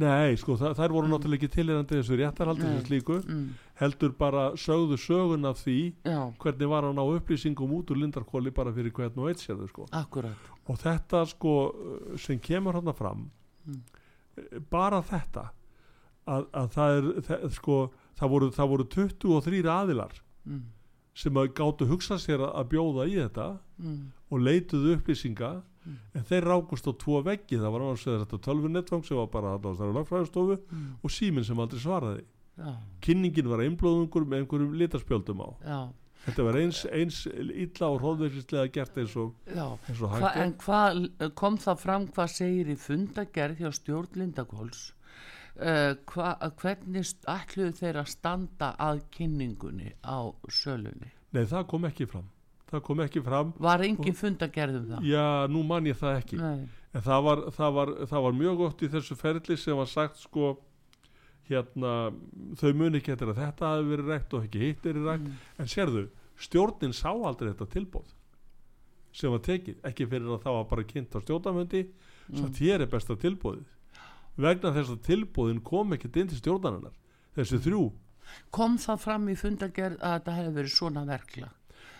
Nei, 0.00 0.36
sko, 0.40 0.54
það, 0.56 0.74
þær 0.78 0.94
voru 0.94 1.08
mm. 1.08 1.12
náttúrulega 1.12 1.38
ekki 1.40 1.52
tilirandi 1.52 1.98
þessu 1.98 2.16
réttarhaldið 2.16 2.70
þessu 2.70 2.92
líku 2.94 3.16
mm. 3.20 3.42
heldur 3.82 4.14
bara 4.16 4.44
sögðu 4.58 4.96
sögun 5.00 5.48
af 5.50 5.60
því 5.60 5.76
Já. 6.08 6.20
hvernig 6.40 6.70
var 6.72 6.86
hann 6.88 7.02
á 7.02 7.04
upplýsingum 7.04 7.74
út 7.76 7.92
úr 7.92 8.00
lindarkóli 8.00 8.52
bara 8.56 8.72
fyrir 8.72 8.94
hvern 8.96 9.20
og 9.20 9.28
eitt 9.28 9.42
sérðu 9.44 9.68
sko. 9.68 9.88
og 9.90 10.80
þetta 10.80 11.24
sko 11.28 11.54
sem 12.16 12.40
kemur 12.40 12.78
hann 12.80 12.94
fram 12.96 13.26
mm. 13.68 13.80
bara 14.72 15.02
þetta 15.04 15.50
að, 16.24 16.48
að 16.48 16.72
það 16.78 16.96
er 16.96 17.08
það, 17.28 17.46
sko, 17.58 17.78
það, 18.16 18.32
voru, 18.34 18.50
það 18.56 18.72
voru 18.72 18.88
23 18.96 19.62
aðilar 19.74 20.20
mm. 20.46 20.64
Sem 21.20 21.36
að 21.40 21.52
gáttu 21.58 21.88
hugsa 21.90 22.18
sér 22.20 22.42
að 22.48 22.70
bjóða 22.72 23.06
í 23.10 23.18
þetta 23.18 23.46
mm. 23.80 24.00
og 24.32 24.44
leituðu 24.46 24.96
upplýsinga 24.96 25.52
mm. 25.60 25.96
en 26.16 26.26
þeir 26.30 26.48
rákust 26.48 26.88
á 26.88 26.92
tvo 26.96 27.20
veggi 27.26 27.60
það 27.60 27.74
var 27.74 27.84
náttúrulega 27.84 28.24
þetta 28.24 28.42
tölvunettfang 28.46 29.06
sem 29.06 29.20
var 29.20 29.32
bara 29.32 29.56
það 29.60 29.82
var 29.84 29.96
lagfræðstofu 30.00 30.58
mm. 30.60 30.90
og 31.04 31.14
síminn 31.14 31.46
sem 31.46 31.60
aldrei 31.60 31.82
svaraði 31.82 32.26
Já. 32.60 32.76
kynningin 33.04 33.48
var 33.48 33.64
einblóðungur 33.64 34.28
með 34.28 34.44
einhverjum 34.44 34.78
litarspjöldum 34.80 35.42
á 35.44 35.48
Já. 35.64 35.80
þetta 36.26 36.46
var 36.48 36.60
eins, 36.60 36.80
eins 36.88 37.20
illa 37.30 37.90
og 37.90 38.00
hróðveikislega 38.02 38.72
gert 38.74 38.98
eins 39.00 39.16
og, 39.20 39.34
eins 39.48 40.00
og 40.00 40.16
hva, 40.16 40.32
en 40.40 40.56
hvað 40.60 41.04
kom 41.38 41.60
það 41.60 41.84
fram 41.84 42.08
hvað 42.14 42.32
segir 42.36 42.72
í 42.72 42.78
fundagerð 42.80 43.62
hjá 43.64 43.72
stjórn 43.76 44.20
Lindakóls 44.20 44.90
Uh, 45.60 45.96
hva, 46.12 46.34
hvernig 46.60 47.08
ætluðu 47.28 47.72
þeir 47.80 47.98
að 48.00 48.12
standa 48.12 48.74
að 48.80 49.02
kynningunni 49.12 49.90
á 50.06 50.30
sölunni? 50.48 51.10
Nei, 51.34 51.42
það 51.50 51.66
kom 51.72 51.88
ekki 51.90 52.06
fram 52.08 52.28
það 52.70 52.82
kom 52.86 53.02
ekki 53.04 53.22
fram 53.24 53.52
Var 53.62 53.84
engin 53.86 54.16
fund 54.16 54.42
að 54.44 54.52
gerðum 54.54 54.86
það? 54.90 55.06
Já, 55.10 55.26
nú 55.50 55.62
man 55.66 55.88
ég 55.88 55.98
það 55.98 56.18
ekki 56.20 56.40
Nei. 56.40 56.66
en 56.68 57.06
það 57.06 57.24
var, 57.26 57.42
það, 57.56 57.72
var, 57.78 57.92
það 58.12 58.26
var 58.26 58.36
mjög 58.40 58.60
gott 58.60 58.84
í 58.84 58.90
þessu 58.94 59.16
ferli 59.18 59.56
sem 59.60 59.80
var 59.80 59.90
sagt 59.90 60.20
sko 60.22 60.52
hérna, 61.50 61.96
þau 62.60 62.70
muni 62.78 63.00
ekki 63.00 63.16
að 63.16 63.34
þetta 63.40 63.72
hafi 63.72 63.90
verið 63.90 64.12
rægt 64.12 64.38
og 64.38 64.46
ekki 64.46 64.62
hitt 64.62 64.86
er 64.86 65.02
rægt 65.02 65.26
mm. 65.26 65.42
en 65.58 65.70
sérðu, 65.70 66.06
stjórnin 66.38 66.94
sá 66.94 67.10
aldrei 67.10 67.50
þetta 67.50 67.70
tilbóð 67.74 68.14
sem 69.10 69.32
var 69.32 69.42
tekið, 69.42 69.80
ekki 69.90 70.06
fyrir 70.06 70.30
að 70.30 70.44
það 70.44 70.58
var 70.60 70.70
bara 70.70 70.86
kynnt 70.86 71.16
á 71.18 71.24
stjórnamöndi 71.24 71.82
mm. 71.88 72.36
svo 72.36 72.46
að 72.46 72.58
þér 72.60 72.86
er 72.86 72.92
besta 72.92 73.18
tilbóðið 73.18 73.66
vegna 74.36 74.74
þess 74.76 74.94
að 74.94 75.02
tilbúðin 75.08 75.62
kom 75.64 75.96
ekkert 75.96 76.20
inn 76.20 76.30
til 76.30 76.38
stjórnarinnar 76.40 76.96
þessi 77.36 77.60
þrjú 77.64 77.86
kom 78.54 78.76
það 78.80 79.02
fram 79.04 79.26
í 79.30 79.36
fundagerð 79.38 79.98
að 79.98 80.14
þetta 80.18 80.36
hefði 80.36 80.54
verið 80.58 80.74
svona 80.74 81.04
verkla 81.08 81.50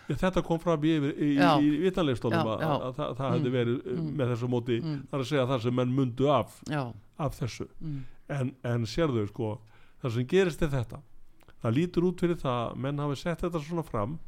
ja, 0.07 0.17
þetta 0.23 0.43
kom 0.45 0.61
fram 0.61 0.87
í, 0.87 0.95
í, 0.95 1.29
í, 1.35 1.35
í 1.41 1.69
vitanlegstónum 1.85 2.53
að, 2.53 2.65
að, 2.65 2.87
að 2.87 2.97
það, 2.97 3.13
það 3.19 3.35
hefði 3.35 3.51
mm. 3.51 3.57
verið 3.57 3.77
mm. 3.93 4.09
með 4.19 4.33
þessu 4.33 4.51
móti 4.51 4.79
mm. 4.79 4.97
þar 5.11 5.23
að 5.23 5.29
segja 5.31 5.45
það 5.51 5.63
sem 5.65 5.77
menn 5.81 5.93
mundu 5.99 6.31
af 6.33 6.57
já. 6.71 6.81
af 7.27 7.37
þessu 7.39 7.67
mm. 7.79 8.01
en, 8.37 8.51
en 8.73 8.89
sérðu 8.89 9.27
sko 9.29 9.53
það 10.01 10.17
sem 10.17 10.27
gerist 10.33 10.65
er 10.65 10.73
þetta 10.73 11.01
það 11.61 11.77
lítur 11.77 12.09
út 12.09 12.23
fyrir 12.23 12.41
það 12.41 12.75
menn 12.83 13.01
hafi 13.03 13.21
sett 13.21 13.45
þetta 13.45 13.63
svona 13.63 13.85
fram 13.87 14.19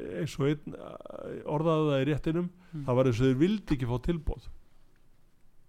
eins 0.00 0.34
og 0.40 0.50
einn 0.50 0.76
orðaði 1.50 1.90
það 1.90 2.02
í 2.02 2.10
réttinum 2.10 2.50
mm. 2.50 2.84
það 2.86 2.98
var 2.98 3.10
eins 3.10 3.20
og 3.20 3.28
þeir 3.28 3.40
vildi 3.42 3.76
ekki 3.76 3.90
fá 3.90 3.96
tilbóð 4.08 4.50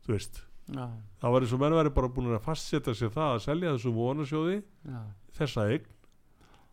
þú 0.05 0.15
veist 0.15 0.43
Já. 0.65 0.85
það 1.21 1.33
var 1.35 1.43
eins 1.45 1.53
og 1.53 1.61
menn 1.61 1.75
væri 1.77 1.93
bara 1.93 2.09
búin 2.09 2.31
að 2.33 2.45
fastsetja 2.45 2.95
sér 2.97 3.11
það 3.13 3.33
að 3.35 3.43
selja 3.43 3.73
þessum 3.75 3.97
vonasjóði 3.99 4.55
Já. 4.63 5.01
þessa 5.37 5.65
eign 5.69 5.91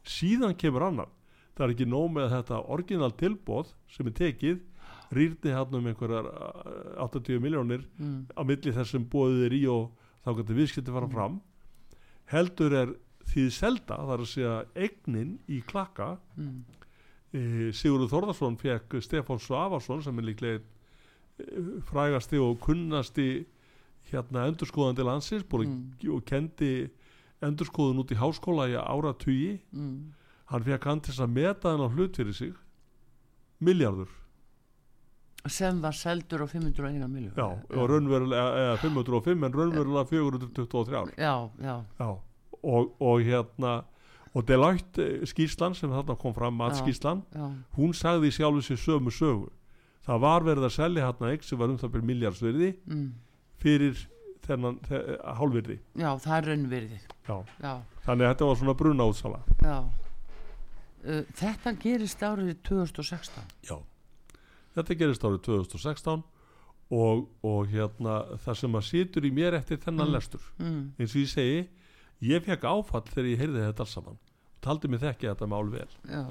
síðan 0.09 0.57
kemur 0.57 0.87
annar 0.87 1.11
það 1.53 1.67
er 1.67 1.75
ekki 1.75 1.89
nóg 1.93 2.09
með 2.15 2.31
þetta 2.33 2.61
orginal 2.73 3.13
tilbóð 3.21 3.75
sem 3.93 4.09
er 4.09 4.17
tekið 4.17 4.63
rýrni 5.13 5.53
hann 5.53 5.77
um 5.77 5.89
einhverjar 5.91 6.29
80 7.05 7.37
uh, 7.37 7.43
miljónir 7.45 7.85
mm. 7.99 8.33
á 8.33 8.41
milli 8.49 8.73
þessum 8.73 9.05
bóðið 9.13 9.47
er 9.51 9.57
í 9.59 9.63
og 9.69 9.91
þá 10.25 10.31
getur 10.41 10.61
viðskipti 10.63 10.95
fara 10.95 11.09
mm. 11.09 11.17
fram 11.17 11.41
heldur 12.33 12.77
er 12.81 12.95
því 13.29 13.49
selda 13.55 13.99
þar 14.09 14.25
að 14.25 14.31
segja 14.33 14.55
eignin 14.75 15.35
í 15.53 15.61
klakka 15.69 16.15
mm. 16.37 16.61
e, 17.37 17.43
Sigurður 17.77 18.11
Þorðarsson 18.13 18.57
fekk 18.61 18.99
Stefán 19.05 19.43
Svavarsson 19.43 20.03
sem 20.05 20.19
er 20.19 20.29
líklega 20.31 20.63
e, 20.63 21.83
frægasti 21.89 22.41
og 22.41 22.57
kunnasti 22.65 23.29
hérna 24.11 24.47
endurskoðandi 24.51 25.07
landsins 25.07 25.45
mm. 25.47 26.09
og 26.13 26.25
kendi 26.29 26.91
endurskoðun 27.43 28.03
út 28.03 28.13
í 28.13 28.19
háskóla 28.19 28.69
í 28.71 28.75
ára 28.79 29.15
tugi 29.15 29.61
mm. 29.71 29.95
hann 30.53 30.67
fekk 30.67 30.89
hann 30.91 31.01
til 31.01 31.15
að 31.19 31.31
meta 31.39 31.73
hann 31.73 31.87
á 31.87 31.89
hlut 31.89 32.17
fyrir 32.17 32.37
sig. 32.37 32.53
Miljardur 33.63 34.11
sem 35.51 35.81
var 35.83 35.95
seldur 35.99 36.45
á 36.45 36.47
501 36.47 37.09
miljón 37.11 37.35
já, 37.35 37.47
og 37.51 37.89
raunverulega 37.91 38.45
eða 38.61 38.77
505 38.79 39.47
en 39.47 39.57
raunverulega 39.57 40.05
423 40.07 40.95
ár 40.95 41.09
já, 41.19 41.51
já, 41.59 41.85
já. 41.99 42.19
Og, 42.63 42.95
og 43.01 43.21
hérna 43.27 43.83
og 44.35 44.47
Deloitte 44.49 45.03
eh, 45.03 45.27
skíslan 45.27 45.75
sem 45.75 45.91
þarna 45.91 46.17
kom 46.17 46.35
fram 46.35 46.55
matskíslan, 46.57 47.25
hún 47.77 47.93
sagði 47.93 48.31
sjálf 48.33 48.63
þessi 48.63 48.79
sömu 48.81 49.13
sögu. 49.13 49.51
Það 50.07 50.23
var 50.23 50.47
verið 50.47 50.69
að 50.69 50.77
selja 50.77 51.09
hérna 51.09 51.33
ekki 51.35 51.49
sem 51.49 51.59
var 51.61 51.73
um 51.73 51.79
það 51.79 51.93
fyrir 51.97 52.09
miljardsverði 52.09 52.71
mm. 52.87 53.11
Fyrir 53.63 54.03
þennan 54.43 54.81
hálfverði 55.39 55.79
já, 55.79 56.11
það 56.19 56.37
er 56.37 56.49
raunverði 56.51 57.01
þannig 57.23 58.27
að 58.27 58.29
þetta 58.29 58.49
var 58.51 58.61
svona 58.61 58.77
bruna 58.83 59.09
útsala 59.11 59.43
já. 59.63 59.77
Uh, 61.03 61.25
þetta 61.35 61.73
gerist 61.83 62.21
árið 62.23 62.53
2016 62.69 63.43
já. 63.67 63.77
Þetta 64.73 64.97
gerist 64.97 65.25
árið 65.27 65.43
2016 65.49 66.23
og, 66.93 67.27
og 67.45 67.71
hérna 67.73 68.23
það 68.45 68.59
sem 68.61 68.79
að 68.79 68.87
situr 68.89 69.27
í 69.29 69.33
mér 69.35 69.57
eftir 69.59 69.81
þennan 69.83 70.09
mm. 70.09 70.15
lestur. 70.17 70.47
Mm. 70.61 70.83
eins 70.99 71.15
og 71.15 71.23
ég 71.23 71.33
segi 71.33 71.61
ég 72.33 72.47
fekk 72.47 72.67
áfall 72.69 73.05
þegar 73.09 73.31
ég 73.33 73.43
heyrði 73.43 73.67
þetta 73.67 73.85
alls 73.85 73.95
saman. 73.99 74.19
Og 74.23 74.65
taldi 74.65 74.91
mig 74.91 75.03
þekki 75.03 75.31
þetta 75.31 75.49
mál 75.51 75.73
vel. 75.73 75.89
Já. 76.09 76.25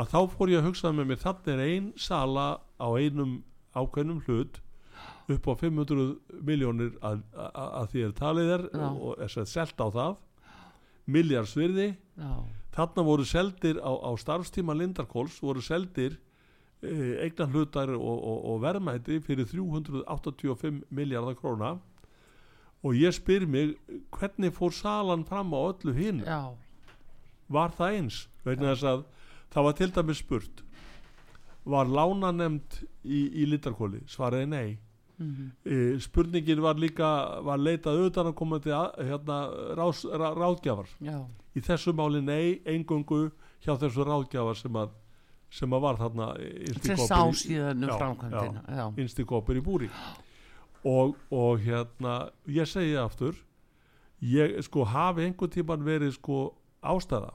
að 0.00 0.10
þá 0.10 0.20
fór 0.34 0.52
ég 0.54 0.62
að 0.62 0.68
hugsa 0.70 0.92
með 0.94 1.10
mér 1.10 1.22
þannig 1.22 1.50
er 1.54 1.64
einn 1.68 1.90
sala 2.00 2.46
á 2.80 2.88
einum 2.98 3.42
ákveðnum 3.74 4.22
hlut 4.26 4.60
upp 5.34 5.48
á 5.48 5.52
500 5.60 6.42
miljónir 6.44 6.92
að, 7.00 7.22
að, 7.32 7.50
að 7.64 7.88
því 7.92 8.04
er 8.06 8.14
talið 8.18 8.52
er 8.58 8.66
Já. 8.72 8.86
og 8.90 9.24
er 9.24 9.32
sett 9.32 9.52
selt 9.52 9.80
á 9.80 9.88
það. 9.88 10.16
Miljarsvirði 11.04 11.88
þarna 12.74 13.02
voru 13.04 13.24
seldir 13.28 13.80
á, 13.80 13.92
á 13.92 14.10
starfstíma 14.16 14.76
Lindarkóls 14.76 15.36
voru 15.44 15.62
seldir 15.64 16.18
Eh, 16.84 17.16
eignan 17.24 17.52
hlutar 17.52 17.88
og, 17.96 18.18
og, 18.28 18.40
og 18.50 18.60
verðmæti 18.60 19.16
fyrir 19.24 19.46
385 19.48 20.82
miljardar 20.92 21.36
króna. 21.38 21.70
Og 22.84 22.98
ég 22.98 23.14
spyr 23.16 23.46
mig 23.48 23.78
hvernig 24.12 24.52
fór 24.52 24.74
salan 24.76 25.24
fram 25.24 25.54
á 25.56 25.60
öllu 25.70 25.94
hinn 25.96 26.20
Já. 26.26 26.52
var 27.48 27.72
það 27.72 27.96
eins? 27.96 28.18
Vegna 28.44 28.74
þess 28.74 28.88
að 28.90 29.04
það 29.54 29.64
var 29.68 29.78
til 29.78 29.90
dæmis 29.96 30.20
spurt 30.20 30.64
var 31.64 31.88
lána 31.88 32.34
nefnd 32.36 32.82
í, 33.04 33.20
í 33.32 33.46
litarkóli 33.48 34.02
svaraði 34.04 34.50
nei 34.50 34.76
mm 35.18 35.52
-hmm. 35.64 36.00
spurningin 36.00 36.62
var 36.62 36.74
líka 36.74 37.40
var 37.42 37.58
leitað 37.58 37.98
auðvitað 37.98 38.26
að 38.26 38.34
koma 38.34 38.58
til 38.58 38.72
hérna, 38.72 39.38
rás, 39.76 40.04
rá, 40.04 40.28
ráðgjafar 40.34 40.88
Já. 41.00 41.26
í 41.54 41.60
þessu 41.60 41.92
máli 41.92 42.20
nei 42.20 42.60
engungu 42.64 43.30
hjá 43.64 43.76
þessu 43.78 44.04
ráðgjafar 44.04 44.56
sem 44.56 44.76
að 44.76 44.90
sem 45.50 45.72
að 45.72 45.80
var 45.80 45.96
þarna 45.96 46.26
innstíkopur 48.96 49.56
í 49.56 49.62
búri 49.62 49.90
og, 50.84 51.16
og 51.30 51.60
hérna 51.62 52.30
ég 52.46 52.66
segi 52.66 52.96
aftur 52.96 53.38
ég 54.20 54.60
sko 54.66 54.84
hafi 54.84 55.24
einhvern 55.28 55.50
tíman 55.50 55.84
verið 55.86 56.16
sko 56.18 56.54
ástæða 56.82 57.32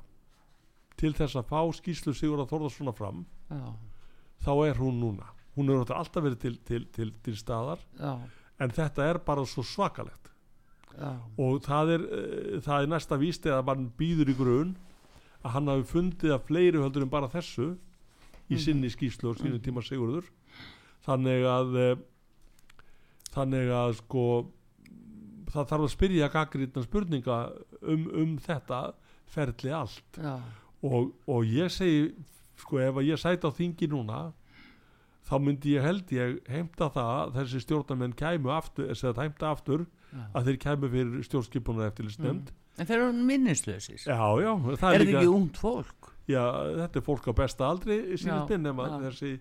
til 0.99 1.13
þess 1.15 1.39
að 1.39 1.47
fá 1.47 1.61
skýslu 1.79 2.13
Sigur 2.13 2.41
að 2.43 2.51
Þórðarssona 2.51 2.93
fram 2.95 3.25
já. 3.49 3.73
þá 4.43 4.51
er 4.67 4.81
hún 4.81 4.99
núna 4.99 5.29
hún 5.59 5.71
er 5.73 5.93
alltaf 5.95 6.23
verið 6.23 6.41
til, 6.43 6.57
til, 6.65 6.83
til, 6.95 7.13
til 7.25 7.37
staðar 7.37 7.83
já. 7.99 8.15
en 8.59 8.75
þetta 8.75 9.07
er 9.11 9.21
bara 9.25 9.45
svo 9.49 9.63
svakalegt 9.67 10.31
já. 10.95 11.11
og 11.37 11.59
það 11.67 11.95
er, 11.97 12.05
uh, 12.07 12.61
það 12.65 12.85
er 12.85 12.93
næsta 12.95 13.19
vísti 13.19 13.53
að 13.53 13.65
mann 13.69 13.89
býður 13.99 14.33
í 14.33 14.37
grun 14.39 14.77
að 15.43 15.53
hann 15.55 15.71
hafi 15.71 15.87
fundið 15.93 16.35
að 16.35 16.47
fleiri 16.49 16.81
höldur 16.81 17.05
en 17.05 17.11
bara 17.11 17.31
þessu 17.31 17.73
í 18.49 18.57
mm. 18.57 18.61
sinni 18.63 18.91
skýslu 18.91 19.31
og 19.31 19.39
sínu 19.39 19.57
mm. 19.57 19.65
tíma 19.65 19.83
sigurður 19.85 20.27
þannig 21.05 21.45
að 21.47 21.77
e, 21.79 21.85
þannig 23.33 23.69
að 23.71 23.93
sko 24.01 24.23
það 25.49 25.69
þarf 25.71 25.85
að 25.85 25.93
spyrja 25.93 26.31
gaggrítna 26.33 26.83
spurninga 26.85 27.37
um, 27.81 28.03
um 28.11 28.35
þetta 28.43 28.81
ferli 29.29 29.71
allt 29.73 30.19
og, 30.19 31.13
og 31.29 31.47
ég 31.47 31.71
segi 31.73 32.09
sko 32.59 32.81
ef 32.83 32.99
ég 33.05 33.21
sæti 33.21 33.47
á 33.47 33.51
þingi 33.55 33.89
núna 33.91 34.29
þá 35.29 35.35
myndi 35.45 35.75
ég 35.77 35.85
held 35.85 36.13
ég 36.15 36.37
heimta 36.49 36.89
það 36.93 37.35
þessi 37.37 37.63
stjórnarmenn 37.65 38.15
kæmu 38.17 38.53
aftur, 38.53 38.93
aftur 39.49 39.85
að 40.33 40.49
þeir 40.49 40.61
kæmu 40.65 40.91
fyrir 40.95 41.27
stjórnskipunar 41.27 41.91
eftir 41.91 42.09
listnefnd 42.09 42.49
mm. 42.49 42.55
En 42.79 42.87
þeir 42.87 43.01
eru 43.01 43.23
minnislösis 43.27 44.05
Já, 44.07 44.15
já 44.39 44.51
Er 44.55 44.77
þetta 44.79 45.03
ekki 45.03 45.27
ungd 45.27 45.57
fólk? 45.59 46.13
já, 46.29 46.43
þetta 46.83 46.99
er 46.99 47.05
fólk 47.05 47.29
á 47.29 47.33
besta 47.41 47.69
aldri 47.69 47.97
í 48.13 48.19
sínistinn 48.19 48.65
nema 48.65 48.87
já. 48.89 48.97
þessi 49.07 49.31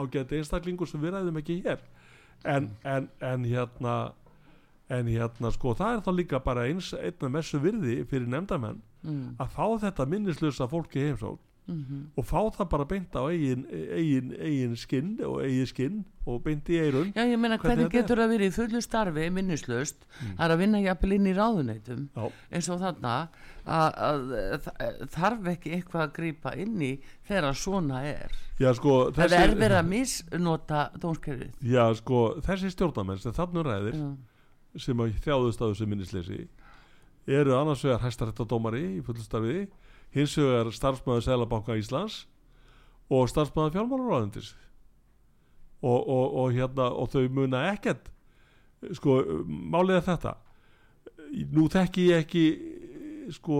ágæti 0.00 0.40
einstaklingur 0.40 0.90
sem 0.90 1.02
við 1.02 1.14
ræðum 1.16 1.38
ekki 1.42 1.60
hér 1.62 1.84
en, 2.42 2.66
mm. 2.66 2.74
en, 2.94 3.08
en 3.28 3.46
hérna 3.46 3.96
en 4.92 5.08
hérna 5.08 5.52
sko 5.54 5.74
það 5.78 5.96
er 5.96 6.04
þá 6.06 6.12
líka 6.16 6.42
bara 6.44 6.66
eins 6.68 6.90
einna 6.96 7.30
messu 7.36 7.60
virði 7.62 8.00
fyrir 8.10 8.28
nefndamenn 8.32 8.82
mm. 9.04 9.36
að 9.42 9.54
fá 9.54 9.66
þetta 9.86 10.08
minnislösa 10.10 10.68
fólki 10.70 11.06
heimsótt 11.06 11.42
mm 11.66 11.84
-hmm. 11.84 12.02
og 12.16 12.24
fá 12.24 12.40
það 12.56 12.68
bara 12.68 12.84
beint 12.84 13.14
á 13.14 13.22
eigin, 13.30 13.66
eigin, 13.70 14.32
eigin 14.38 14.76
skinn 14.76 15.18
og 15.24 15.42
eigin 15.44 15.66
skinn 15.66 16.04
og 16.26 16.42
beint 16.42 16.68
í 16.68 16.78
eirun 16.78 17.12
Já 17.14 17.24
ég 17.26 17.38
meina 17.38 17.58
hvernig 17.58 17.90
getur 17.90 18.18
það 18.18 18.32
verið 18.34 18.46
í 18.46 18.54
fullu 18.54 18.80
starfi 18.80 19.30
minnislöst 19.30 20.06
mm. 20.06 20.36
að 20.38 20.56
vinna 20.58 20.80
jafnvel 20.80 21.12
inn 21.12 21.26
í 21.26 21.34
ráðuneytum 21.34 22.08
Já. 22.14 22.30
eins 22.50 22.68
og 22.68 22.80
þarna 22.80 23.28
að 23.66 24.34
þarf 25.10 25.46
ekki 25.54 25.74
eitthvað 25.76 26.02
að 26.02 26.12
grýpa 26.12 26.54
inn 26.56 26.82
í 26.82 26.92
þegar 27.28 27.54
svona 27.54 28.02
er 28.02 28.32
Já 28.58 28.74
sko 28.74 29.10
þessi, 29.10 29.36
Það 29.36 29.42
er 29.42 29.54
verið 29.58 29.78
að 29.78 29.88
misnota 29.88 30.90
dónskerfið 30.98 31.52
Já 31.62 31.94
sko 31.94 32.40
þessi 32.42 32.70
stjórnamenn 32.70 33.18
sem 33.18 33.32
þarna 33.32 33.62
ræðir 33.62 33.94
Já. 33.94 34.10
sem 34.76 34.98
á 34.98 35.04
þessu 35.06 35.86
minnisleysi 35.86 36.48
eru 37.26 37.54
annars 37.54 37.84
vegar 37.84 38.02
hæstaréttadómari 38.02 38.98
í 38.98 39.02
fullu 39.06 39.22
starfiði 39.22 39.68
hins 40.12 40.36
vegar 40.38 40.72
starfsmæður 40.74 41.26
Sælabanka 41.26 41.76
Íslands 41.80 42.22
og 43.12 43.30
starfsmæður 43.30 43.76
fjármálaráðindis 43.76 44.52
og, 45.82 45.98
og, 46.08 46.34
og 46.42 46.52
hérna 46.56 46.88
og 46.94 47.10
þau 47.12 47.26
muna 47.32 47.66
ekkert 47.72 48.12
sko 48.96 49.20
málega 49.48 50.02
þetta 50.06 50.36
nú 51.54 51.66
þekki 51.72 52.06
ég 52.10 52.24
ekki 52.24 52.44
sko 53.32 53.58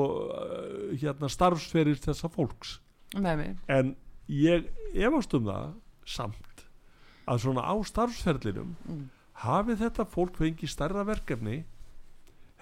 hérna 0.98 1.30
starfsferir 1.30 2.00
þessa 2.02 2.30
fólks 2.32 2.78
Nei. 3.16 3.54
en 3.68 3.94
ég 4.28 4.68
efast 4.94 5.34
um 5.36 5.48
það 5.48 5.74
samt 6.08 6.64
að 7.30 7.44
svona 7.44 7.64
á 7.64 7.74
starfsferlinum 7.86 8.72
mm. 8.88 9.02
hafi 9.44 9.76
þetta 9.78 10.08
fólk 10.08 10.38
fengið 10.40 10.72
starra 10.72 11.04
verkefni 11.06 11.62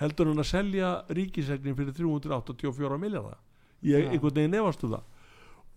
heldur 0.00 0.30
hann 0.30 0.42
að 0.42 0.50
selja 0.50 0.90
ríkisegnin 1.12 1.76
fyrir 1.78 1.96
384 1.96 3.00
miljardar 3.00 3.40
ég 3.86 4.04
ja. 4.04 4.10
einhvern 4.10 4.36
veginn 4.36 4.56
nefast 4.56 4.84
um 4.84 4.96
það 4.96 5.06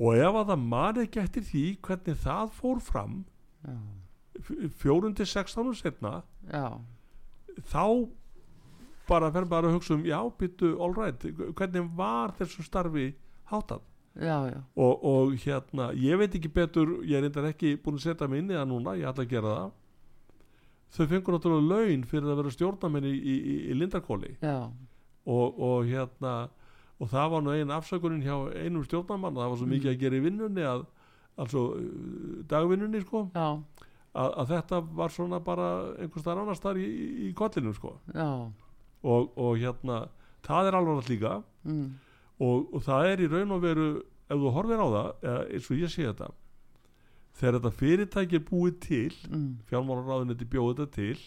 og 0.03 0.17
ef 0.17 0.39
að 0.39 0.49
það 0.49 0.65
man 0.73 0.99
ekki 1.03 1.21
eftir 1.21 1.45
því 1.47 1.63
hvernig 1.87 2.19
það 2.23 2.51
fór 2.57 2.81
fram 2.83 3.21
ja. 3.67 3.77
fjórundi 4.81 5.27
16 5.29 5.69
og 5.69 5.77
setna 5.79 6.13
ja. 6.49 6.67
þá 7.69 7.85
bara 9.07 9.31
fer 9.35 9.47
bara 9.49 9.69
að 9.69 9.77
hugsa 9.77 9.97
um 9.97 10.05
já, 10.07 10.19
byttu, 10.39 10.75
all 10.81 10.95
right 10.97 11.25
hvernig 11.57 11.89
var 11.97 12.33
þessu 12.39 12.65
starfi 12.65 13.11
hátað 13.51 13.83
og, 14.77 15.05
og 15.09 15.37
hérna 15.41 15.89
ég 15.97 16.19
veit 16.21 16.35
ekki 16.37 16.51
betur, 16.53 16.99
ég 17.05 17.17
er 17.17 17.25
reyndar 17.25 17.49
ekki 17.49 17.75
búin 17.81 17.97
að 17.97 18.07
setja 18.07 18.29
mig 18.29 18.43
inn 18.43 18.51
í 18.53 18.57
það 18.57 18.69
núna, 18.69 18.97
ég 18.99 19.09
ætla 19.09 19.25
að 19.25 19.33
gera 19.33 19.55
það 19.57 19.71
þau 20.93 21.07
fengur 21.09 21.35
náttúrulega 21.37 21.69
laun 21.71 22.03
fyrir 22.09 22.29
að 22.29 22.41
vera 22.41 22.53
stjórnamenni 22.53 23.13
í, 23.13 23.23
í, 23.33 23.55
í 23.71 23.77
Lindarkóli 23.77 24.35
og, 24.43 25.47
og 25.57 25.89
hérna 25.89 26.33
og 27.03 27.09
það 27.11 27.31
var 27.33 27.43
nú 27.43 27.53
einn 27.53 27.73
afsökunin 27.75 28.23
hjá 28.23 28.35
einum 28.55 28.85
stjórnamann 28.87 29.35
það 29.35 29.49
var 29.51 29.59
svo 29.59 29.69
mikið 29.69 29.91
að 29.91 30.01
gera 30.03 30.19
í 30.19 30.23
vinnunni 30.23 30.67
að, 30.67 30.85
altså 31.43 31.63
dagvinnunni 32.51 33.03
sko. 33.03 33.25
Að, 34.13 34.29
að 34.29 34.51
þetta 34.53 34.79
var 35.01 35.13
svona 35.13 35.39
bara 35.43 35.69
einhvers 35.97 36.25
þar 36.25 36.43
annars 36.43 36.61
þar 36.63 36.79
í, 36.79 36.87
í 37.27 37.31
kollinu 37.35 37.73
sko. 37.75 37.95
Og, 39.03 39.31
og 39.35 39.57
hérna 39.59 40.05
það 40.45 40.69
er 40.69 40.77
alveg 40.79 41.09
líka. 41.11 41.37
Mm. 41.63 41.85
og, 42.43 42.73
og 42.75 42.81
það 42.83 43.09
er 43.09 43.21
í 43.23 43.27
raun 43.31 43.55
og 43.55 43.61
veru 43.63 43.89
ef 44.27 44.39
þú 44.39 44.53
horfir 44.55 44.81
á 44.81 44.87
það, 44.87 45.11
eða, 45.23 45.43
eins 45.55 45.69
og 45.69 45.79
ég 45.79 45.91
sé 45.93 46.07
þetta 46.07 46.29
þegar 47.39 47.57
þetta 47.57 47.71
fyrirtæki 47.79 48.37
er 48.37 48.45
búið 48.47 48.75
til 48.83 49.15
mm. 49.29 49.47
fjármálaráðinni 49.69 50.49
bjóð 50.49 50.73
þetta 50.73 50.87
til 50.93 51.17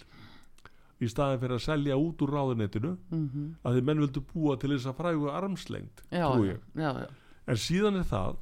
í 0.97 1.09
staðin 1.13 1.41
fyrir 1.43 1.59
að 1.59 1.65
selja 1.67 1.99
út 2.01 2.23
úr 2.25 2.33
ráðunetinu 2.33 2.93
mm 2.97 3.25
-hmm. 3.29 3.49
að 3.63 3.75
því 3.77 3.85
menn 3.85 4.03
vildu 4.05 4.23
búa 4.33 4.57
til 4.57 4.71
þess 4.73 4.89
að 4.89 4.99
frægu 5.01 5.31
armslengt 5.31 6.03
já, 6.11 6.29
já. 6.75 7.07
en 7.47 7.57
síðan 7.57 8.01
er 8.01 8.09
það 8.09 8.37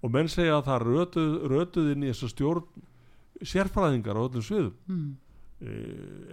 og 0.00 0.10
menn 0.10 0.28
segja 0.28 0.58
að 0.58 0.66
það 0.66 0.86
rötuð, 0.88 1.32
rötuð 1.52 1.90
inn 1.92 2.02
í 2.02 2.10
þess 2.10 2.24
að 2.26 2.32
stjórn 2.34 2.86
sérfræðingar 3.42 4.18
á 4.18 4.22
öllum 4.26 4.42
sviðum 4.42 4.74
mm. 4.86 5.16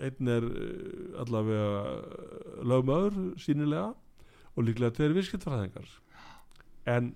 einn 0.07 0.27
er 0.27 0.43
uh, 0.43 1.21
allavega 1.21 1.69
lögmaður 2.63 3.37
sínilega 3.37 3.93
og 4.55 4.63
líklega 4.65 4.95
tveir 4.97 5.13
viðskiptfræðingar 5.13 5.87
en, 6.85 7.13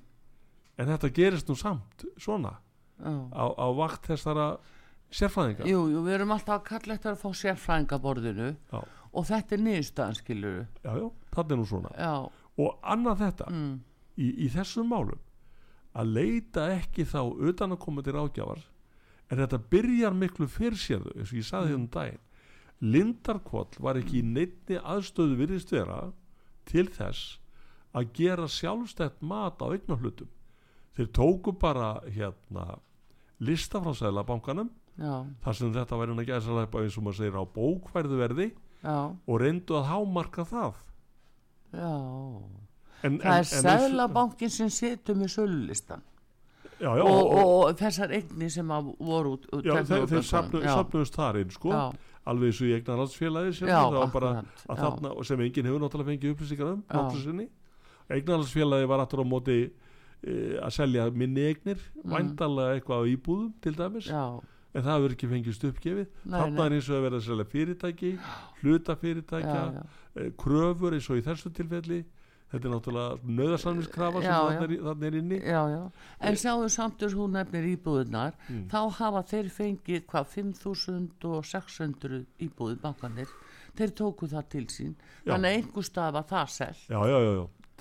en 0.78 0.92
þetta 0.94 1.10
gerist 1.10 1.50
nú 1.50 1.56
samt 1.56 2.06
svona 2.18 2.60
á, 3.02 3.46
á 3.58 3.68
vakt 3.74 4.06
þessara 4.12 4.60
sérfræðinga 5.12 5.68
Jú, 5.68 5.84
jú, 5.92 6.04
við 6.06 6.18
erum 6.18 6.34
alltaf 6.36 6.60
að 6.60 6.68
kalla 6.70 6.98
þetta 6.98 7.12
að 7.14 7.22
fá 7.22 7.40
sérfræðingaborðinu 7.42 8.50
Já. 8.72 8.80
og 9.12 9.28
þetta 9.28 9.56
er 9.58 9.64
niðurstaðan, 9.66 10.20
skilur 10.20 10.58
Já, 10.62 10.92
já, 10.96 11.08
þetta 11.36 11.56
er 11.56 11.62
nú 11.62 11.68
svona 11.70 11.94
Já. 11.98 12.16
og 12.66 12.90
annað 12.96 13.24
þetta 13.26 13.52
mm. 13.52 13.76
í, 14.16 14.28
í 14.46 14.50
þessum 14.56 14.92
málum 14.92 15.22
að 15.92 16.14
leita 16.16 16.68
ekki 16.78 17.06
þá 17.08 17.22
utan 17.52 17.76
að 17.76 17.82
koma 17.84 18.04
til 18.06 18.16
ágjafar 18.16 18.64
en 19.32 19.40
þetta 19.44 19.62
byrjar 19.72 20.16
miklu 20.16 20.48
fyrrsérðu 20.52 21.16
eins 21.18 21.32
og 21.32 21.40
ég 21.40 21.48
saði 21.48 21.72
hérna 21.72 21.84
um 21.84 21.90
daginn 21.92 22.28
Lindarkvoll 22.82 23.78
var 23.78 24.00
ekki 24.00 24.24
í 24.24 24.26
neittni 24.26 24.80
aðstöðu 24.80 25.36
virðist 25.38 25.70
vera 25.74 26.08
til 26.66 26.88
þess 26.90 27.38
að 27.94 28.14
gera 28.18 28.48
sjálfstætt 28.50 29.20
mat 29.22 29.62
á 29.62 29.70
eignarhlutum 29.70 30.32
þeir 30.96 31.12
tóku 31.16 31.54
bara 31.60 32.00
hérna 32.08 32.80
lista 33.44 33.82
frá 33.84 33.94
Sælabankanum 33.98 34.72
þar 35.02 35.58
sem 35.58 35.74
þetta 35.76 36.00
væri 36.00 36.14
hann 36.14 36.24
að 36.24 36.32
gæsa 36.32 36.66
eins 36.66 36.98
og 36.98 37.06
maður 37.06 37.20
segir 37.20 37.40
á 37.42 37.46
bókværðu 37.56 38.20
verði 38.22 38.48
Já. 38.82 38.98
og 39.12 39.42
reyndu 39.42 39.78
að 39.78 39.88
hámarka 39.92 40.46
það. 40.50 40.80
Já. 41.72 41.94
En, 43.02 43.18
Það 43.22 43.40
er 43.40 43.48
Sælabankin 43.50 44.52
sem 44.54 44.70
setur 44.70 45.18
með 45.18 45.32
sölulistan 45.36 46.04
Já, 46.82 46.96
já, 46.98 47.04
og, 47.06 47.20
og, 47.30 47.50
og 47.70 47.76
þessar 47.78 48.14
eigni 48.18 48.48
sem 48.50 48.72
voru 48.98 49.36
út, 49.36 49.44
út 49.54 49.66
já, 49.66 49.76
þeir, 49.86 50.08
þeir 50.10 50.24
sapnuðust 50.26 51.18
þar 51.18 51.38
inn 51.44 51.52
sko, 51.54 51.74
alveg 52.26 52.50
eins 52.50 52.62
og 52.62 52.70
í 52.70 52.74
eignarhaldsfélagi 52.78 53.54
sem, 53.60 53.70
þarna, 54.66 55.12
sem 55.30 55.44
enginn 55.46 55.70
hefur 55.70 55.84
náttúrulega 55.84 56.10
fengið 56.10 56.34
upplýsingar 56.34 56.72
um 56.74 57.44
eignarhaldsfélagi 58.12 58.90
var 58.90 59.04
aftur 59.06 59.22
á 59.22 59.26
móti 59.30 59.58
e, 59.62 60.34
að 60.58 60.74
selja 60.80 61.06
minni 61.14 61.46
eignir 61.52 61.78
mm. 61.78 62.16
væntalega 62.16 62.80
eitthvað 62.80 63.06
á 63.06 63.12
íbúðum 63.14 63.54
til 63.62 63.76
dæmis 63.78 64.10
en 64.72 64.86
það 64.86 65.04
verður 65.04 65.18
ekki 65.18 65.30
fengist 65.32 65.68
uppgefið. 65.68 66.08
Þarna 66.24 66.66
er 66.66 66.78
eins 66.78 66.90
og 66.90 66.98
að 66.98 67.06
verða 67.08 67.22
selja 67.26 67.46
fyrirtæki 67.52 68.12
hlutafyrirtækja 68.62 69.62
e, 69.76 70.26
kröfur 70.40 70.96
eins 70.96 71.12
og 71.12 71.20
í 71.20 71.26
þessu 71.28 71.54
tilfelli. 71.56 72.02
Þetta 72.52 72.68
er 72.68 72.74
náttúrulega 72.74 73.32
nöðarsamlingskrafa 73.38 74.22
sem 74.26 74.34
þannig 74.84 75.06
er 75.08 75.16
inni. 75.22 75.38
Já, 75.40 75.62
já. 75.72 75.84
en 76.28 76.40
sjáðu 76.42 76.66
samt 76.74 77.06
að 77.08 77.16
hún 77.16 77.38
nefnir 77.38 77.70
íbúðunar 77.70 78.36
mm. 78.50 78.66
þá 78.74 78.82
hafa 78.98 79.22
þeir 79.30 79.52
fengið 79.56 80.04
hvað 80.12 80.34
5.600 80.34 82.20
íbúður 82.44 82.82
bankanir 82.84 83.32
þeir 83.80 83.96
tóku 83.96 84.28
það 84.28 84.52
til 84.52 84.66
sín. 84.68 84.94
Já. 85.24 85.32
þannig 85.32 85.62
einhver 85.62 85.88
stað 85.88 86.14
var 86.20 86.28
það 86.28 86.54
sel 86.58 86.76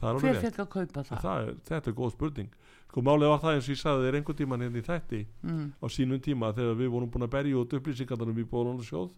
hver 0.00 0.38
fekk 0.40 0.62
að 0.62 0.70
kaupa 0.72 1.03
það, 1.05 1.20
það 1.20 1.46
er, 1.48 1.57
þetta 1.68 1.90
er 1.90 1.96
góð 1.98 2.14
spurning 2.14 2.55
sko 2.90 3.03
málið 3.07 3.31
var 3.31 3.42
það 3.44 3.57
eins 3.57 3.66
og 3.68 3.74
ég 3.74 3.81
sagði 3.81 4.07
þér 4.07 4.16
einhvern 4.18 4.38
tíman 4.40 4.62
hérna 4.64 4.81
í 4.81 4.87
þætti 4.87 5.18
mm. 5.46 5.66
á 5.79 5.87
sínum 5.94 6.22
tíma 6.24 6.53
þegar 6.57 6.79
við 6.81 6.88
vorum 6.90 7.11
búin 7.14 7.26
að 7.26 7.35
berja 7.37 7.61
út 7.61 7.74
upplýsingarnir 7.79 8.33
um 8.33 8.40
íbúðunarsjóð 8.42 9.12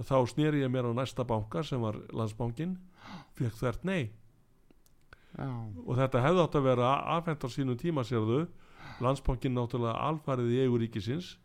þá 0.00 0.16
snýri 0.32 0.64
ég 0.64 0.72
mér 0.72 0.88
á 0.90 0.92
næsta 0.98 1.26
banka 1.26 1.62
sem 1.66 1.82
var 1.82 2.00
landsbankin 2.10 2.74
fekk 3.38 3.54
þvert 3.60 3.86
nei 3.86 4.10
Já. 5.38 5.46
og 5.46 5.92
þetta 6.00 6.24
hefði 6.24 6.42
átt 6.42 6.58
að 6.58 6.66
vera 6.66 6.90
afhengt 7.14 7.46
á 7.46 7.48
sínum 7.54 7.78
tíma 7.78 8.02
sérðu 8.06 8.48
landsbankin 9.04 9.54
náttúrulega 9.54 9.94
alfarið 10.10 10.50
í 10.56 10.62
eigu 10.64 10.80
ríkisins 10.82 11.36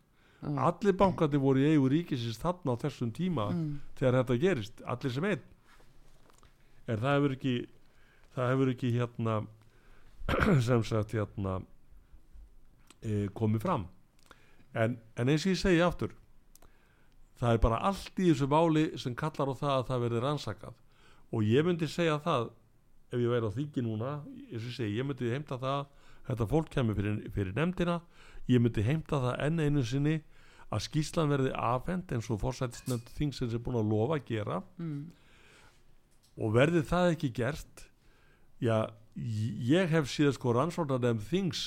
mm. 0.42 0.58
allir 0.58 0.96
bankandi 0.98 1.38
voru 1.38 1.62
í 1.62 1.70
eigu 1.76 1.92
ríkisins 1.92 2.40
þarna 2.42 2.74
á 2.74 2.82
þessum 2.82 3.12
tíma 3.14 3.52
mm. 3.52 3.68
þegar 4.00 4.18
þetta 4.20 4.40
gerist, 4.42 4.82
allir 4.82 5.14
sem 5.14 5.28
einn 5.30 5.46
en 6.86 6.98
það 7.02 7.14
hefur 7.14 7.36
ekki 7.38 7.54
það 8.34 8.50
hefur 8.52 8.72
ekki 8.74 8.92
hérna 8.96 9.38
sem 10.66 10.84
sagt 10.84 11.14
hérna 11.14 11.60
e, 13.02 13.26
komið 13.34 13.66
fram. 13.66 13.88
En, 14.76 14.98
en 15.16 15.28
eins 15.32 15.46
og 15.46 15.54
ég 15.54 15.60
segi 15.60 15.82
aftur 15.84 16.14
það 17.40 17.52
er 17.52 17.62
bara 17.62 17.80
allt 17.84 18.20
í 18.20 18.30
þessu 18.30 18.48
máli 18.48 18.86
sem 19.00 19.14
kallar 19.16 19.52
á 19.52 19.54
það 19.56 19.74
að 19.74 19.88
það 19.90 20.04
verði 20.06 20.22
rannsakað. 20.24 20.78
Og 21.34 21.44
ég 21.44 21.66
myndi 21.66 21.88
segja 21.90 22.16
það 22.24 22.48
ef 23.12 23.20
ég 23.20 23.30
væri 23.30 23.50
á 23.50 23.56
þingi 23.56 23.84
núna 23.84 24.12
ég, 24.50 24.62
segi, 24.62 24.96
ég 24.96 25.06
myndi 25.06 25.30
heimta 25.30 25.58
það 25.62 25.84
þetta 26.26 26.48
fólk 26.50 26.70
kemur 26.74 26.96
fyrir, 26.98 27.20
fyrir 27.34 27.54
nefndina 27.54 28.00
ég 28.50 28.62
myndi 28.62 28.82
heimta 28.86 29.20
það 29.22 29.44
enn 29.46 29.62
einu 29.62 29.84
sinni 29.86 30.16
að 30.74 30.82
skýslan 30.88 31.30
verði 31.30 31.52
afhend 31.54 32.10
eins 32.10 32.28
og 32.32 32.40
fórsættisnefnd 32.42 33.12
þingsins 33.14 33.54
er 33.54 33.62
búin 33.62 33.78
að 33.78 33.92
lofa 33.92 34.18
að 34.18 34.26
gera. 34.32 34.62
Mm. 34.82 35.04
og 36.36 36.52
verði 36.52 36.82
það 36.84 37.12
ekki 37.14 37.30
gert 37.32 37.86
já, 38.60 38.90
ég 39.16 39.90
hef 39.90 40.10
síðan 40.12 40.36
sko 40.36 40.52
rannsóknar 40.52 41.00
nefnd 41.00 41.26
þings 41.30 41.64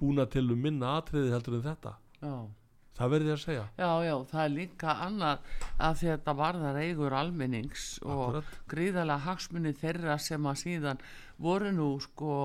búin 0.00 0.18
að 0.18 0.34
til 0.36 0.50
um 0.50 0.60
minna 0.60 0.98
atriði 0.98 1.32
heldur 1.34 1.58
en 1.60 1.66
þetta 1.68 1.96
já 2.20 2.36
það 2.94 3.12
verði 3.14 3.32
að 3.34 3.40
segja 3.42 3.64
já, 3.74 3.88
já, 4.06 4.14
það 4.30 4.44
er 4.44 4.52
líka 4.54 4.94
annað 5.02 5.54
að 5.82 5.96
þetta 6.02 6.34
varðar 6.38 6.78
eigur 6.78 7.16
almennings 7.18 7.86
Akkurat. 8.02 8.38
og 8.38 8.70
gríðarlega 8.70 9.26
hagsmunni 9.26 9.74
þeirra 9.80 10.18
sem 10.22 10.46
að 10.50 10.60
síðan 10.62 11.02
voru 11.42 11.72
nú 11.74 11.88
sko 12.02 12.36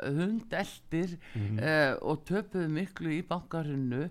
hundeldir 0.00 1.16
mm 1.18 1.46
-hmm. 1.46 1.60
eh, 1.60 1.92
og 2.00 2.24
töpuðu 2.24 2.68
miklu 2.72 3.12
í 3.18 3.22
bankarinnu 3.28 4.08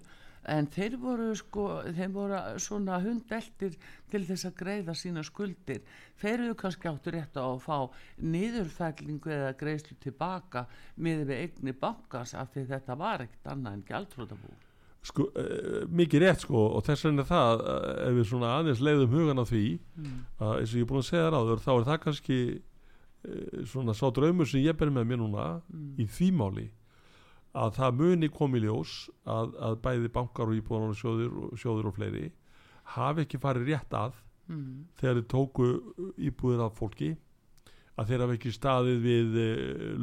en 0.50 0.70
þeir 0.74 0.96
voru 1.02 1.34
sko 1.38 1.66
þeir 1.96 2.14
voru 2.14 2.40
svona 2.62 3.00
hundeldir 3.04 3.76
til 4.12 4.24
þess 4.28 4.48
að 4.50 4.56
greiða 4.62 4.96
sína 4.98 5.24
skuldir 5.26 5.84
þeir 6.22 6.46
eru 6.46 6.56
kannski 6.60 6.90
áttur 6.90 7.18
rétt 7.18 7.38
á 7.38 7.46
að 7.46 7.62
fá 7.66 7.78
niðurfællingu 8.24 9.36
eða 9.36 9.52
greiðslu 9.60 10.00
tilbaka 10.04 10.66
með 10.98 11.28
við 11.30 11.44
eigni 11.44 11.76
bankars 11.76 12.36
af 12.38 12.52
því 12.54 12.66
þetta 12.74 12.98
var 13.00 13.26
ekkert 13.26 13.54
annað 13.54 13.78
en 13.78 13.86
gæltrótabú 13.92 14.56
sko, 15.06 15.30
uh, 15.30 15.84
mikið 15.88 16.26
rétt 16.26 16.46
sko 16.46 16.66
og 16.78 16.84
þess 16.88 17.08
vegna 17.08 17.28
það 17.28 17.64
uh, 17.64 17.92
ef 18.08 18.18
við 18.18 18.28
svona 18.32 18.56
aðeins 18.58 18.84
leiðum 18.84 19.14
hugan 19.14 19.44
á 19.44 19.46
því 19.48 19.68
mm. 19.78 20.18
að 20.40 20.56
eins 20.56 20.74
og 20.74 20.82
ég 20.82 20.88
er 20.88 20.92
búin 20.92 21.04
að 21.04 21.12
segja 21.12 21.30
ráður 21.36 21.64
þá 21.64 21.72
er 21.76 21.88
það 21.92 22.02
kannski 22.08 22.40
uh, 22.50 23.64
svona 23.70 23.96
sá 23.98 24.06
draumur 24.16 24.50
sem 24.50 24.66
ég 24.66 24.78
ber 24.80 24.92
með 24.94 25.10
mér 25.12 25.22
núna 25.24 25.48
mm. 25.62 25.94
í 26.02 26.10
þýmáli 26.18 26.68
að 27.58 27.76
það 27.80 28.00
muni 28.02 28.30
komi 28.30 28.62
ljós 28.62 29.10
að, 29.26 29.56
að 29.58 29.78
bæði 29.86 30.12
bankar 30.14 30.52
og 30.52 30.60
íbúðan 30.60 30.92
og 30.94 31.00
sjóður, 31.00 31.38
sjóður 31.58 31.90
og 31.90 31.96
fleiri 31.98 32.28
hafi 32.96 33.26
ekki 33.26 33.42
farið 33.42 33.72
rétt 33.72 33.96
að 33.98 34.20
mm. 34.50 34.86
þegar 35.00 35.20
þið 35.20 35.28
tóku 35.34 35.70
íbúðir 36.30 36.66
af 36.66 36.78
fólki 36.78 37.16
að 38.00 38.12
þeir 38.12 38.26
hafi 38.26 38.38
ekki 38.38 38.54
staðið 38.56 39.02
við 39.04 39.40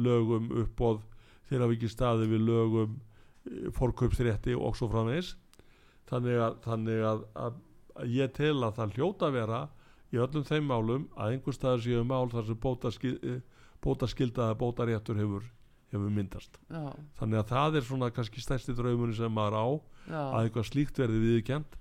lögum 0.07 0.51
uppóð 0.63 1.01
þeir 1.49 1.63
hafi 1.63 1.77
ekki 1.77 1.91
staðið 1.91 2.33
við 2.35 2.47
lögum 2.51 2.97
fórkaupsrétti 3.77 4.55
og 4.57 4.75
svo 4.77 4.89
framvegs 4.91 5.35
þannig 6.09 6.41
að, 6.43 6.59
þannig 6.65 7.03
að, 7.07 7.25
að, 7.45 7.59
ég 8.11 8.33
tel 8.35 8.55
að 8.63 8.79
það 8.79 8.97
hljóta 8.97 9.31
vera 9.33 9.61
í 10.13 10.19
öllum 10.23 10.45
þeim 10.47 10.67
málum 10.69 11.07
að 11.15 11.35
einhver 11.35 11.55
staðar 11.55 11.83
séu 11.83 12.03
mál 12.07 12.27
þar 12.31 12.47
sem 12.47 12.59
bótaskildaða 13.83 14.53
eh, 14.53 14.59
bótaréttur 14.59 15.19
hefur, 15.19 15.47
hefur 15.93 16.13
myndast 16.13 16.59
Já. 16.67 16.91
þannig 17.19 17.41
að 17.41 17.51
það 17.53 17.79
er 17.79 17.87
svona 17.87 18.09
kannski 18.15 18.43
stærsti 18.43 18.75
draumunni 18.77 19.15
sem 19.17 19.33
maður 19.33 19.57
á 19.57 19.67
Já. 20.07 20.21
að 20.23 20.39
eitthvað 20.41 20.69
slíkt 20.71 21.01
verði 21.01 21.21
viðkjent 21.23 21.77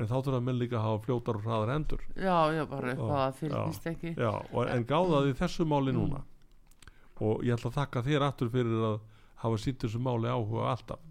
en 0.00 0.08
þá 0.08 0.16
þurfa 0.16 0.40
menn 0.46 0.60
líka 0.60 0.78
að 0.78 0.86
hafa 0.86 1.02
fljótar 1.04 1.38
og 1.38 1.46
hraðar 1.46 1.74
endur 1.76 2.04
Já, 2.14 2.38
já, 2.56 2.64
bara 2.70 2.94
eitthvað 2.94 3.22
að 3.26 3.38
fylgist 3.42 3.88
ekki 3.90 4.14
Já, 4.16 4.32
og, 4.32 4.62
en 4.64 4.86
gáðaði 4.88 5.36
þessu 5.40 5.66
máli 5.68 5.94
núna 5.96 6.22
mm. 6.22 6.92
og 7.28 7.44
ég 7.44 7.56
ætla 7.56 7.72
að 7.72 7.78
þakka 7.82 8.04
þér 8.08 8.26
aftur 8.30 8.52
fyrir 8.52 8.86
að 8.94 9.00
hafa 9.44 9.60
sýtt 9.60 9.84
þessu 9.84 10.00
máli 10.02 10.32
áhuga 10.32 10.70
alltaf 10.72 11.06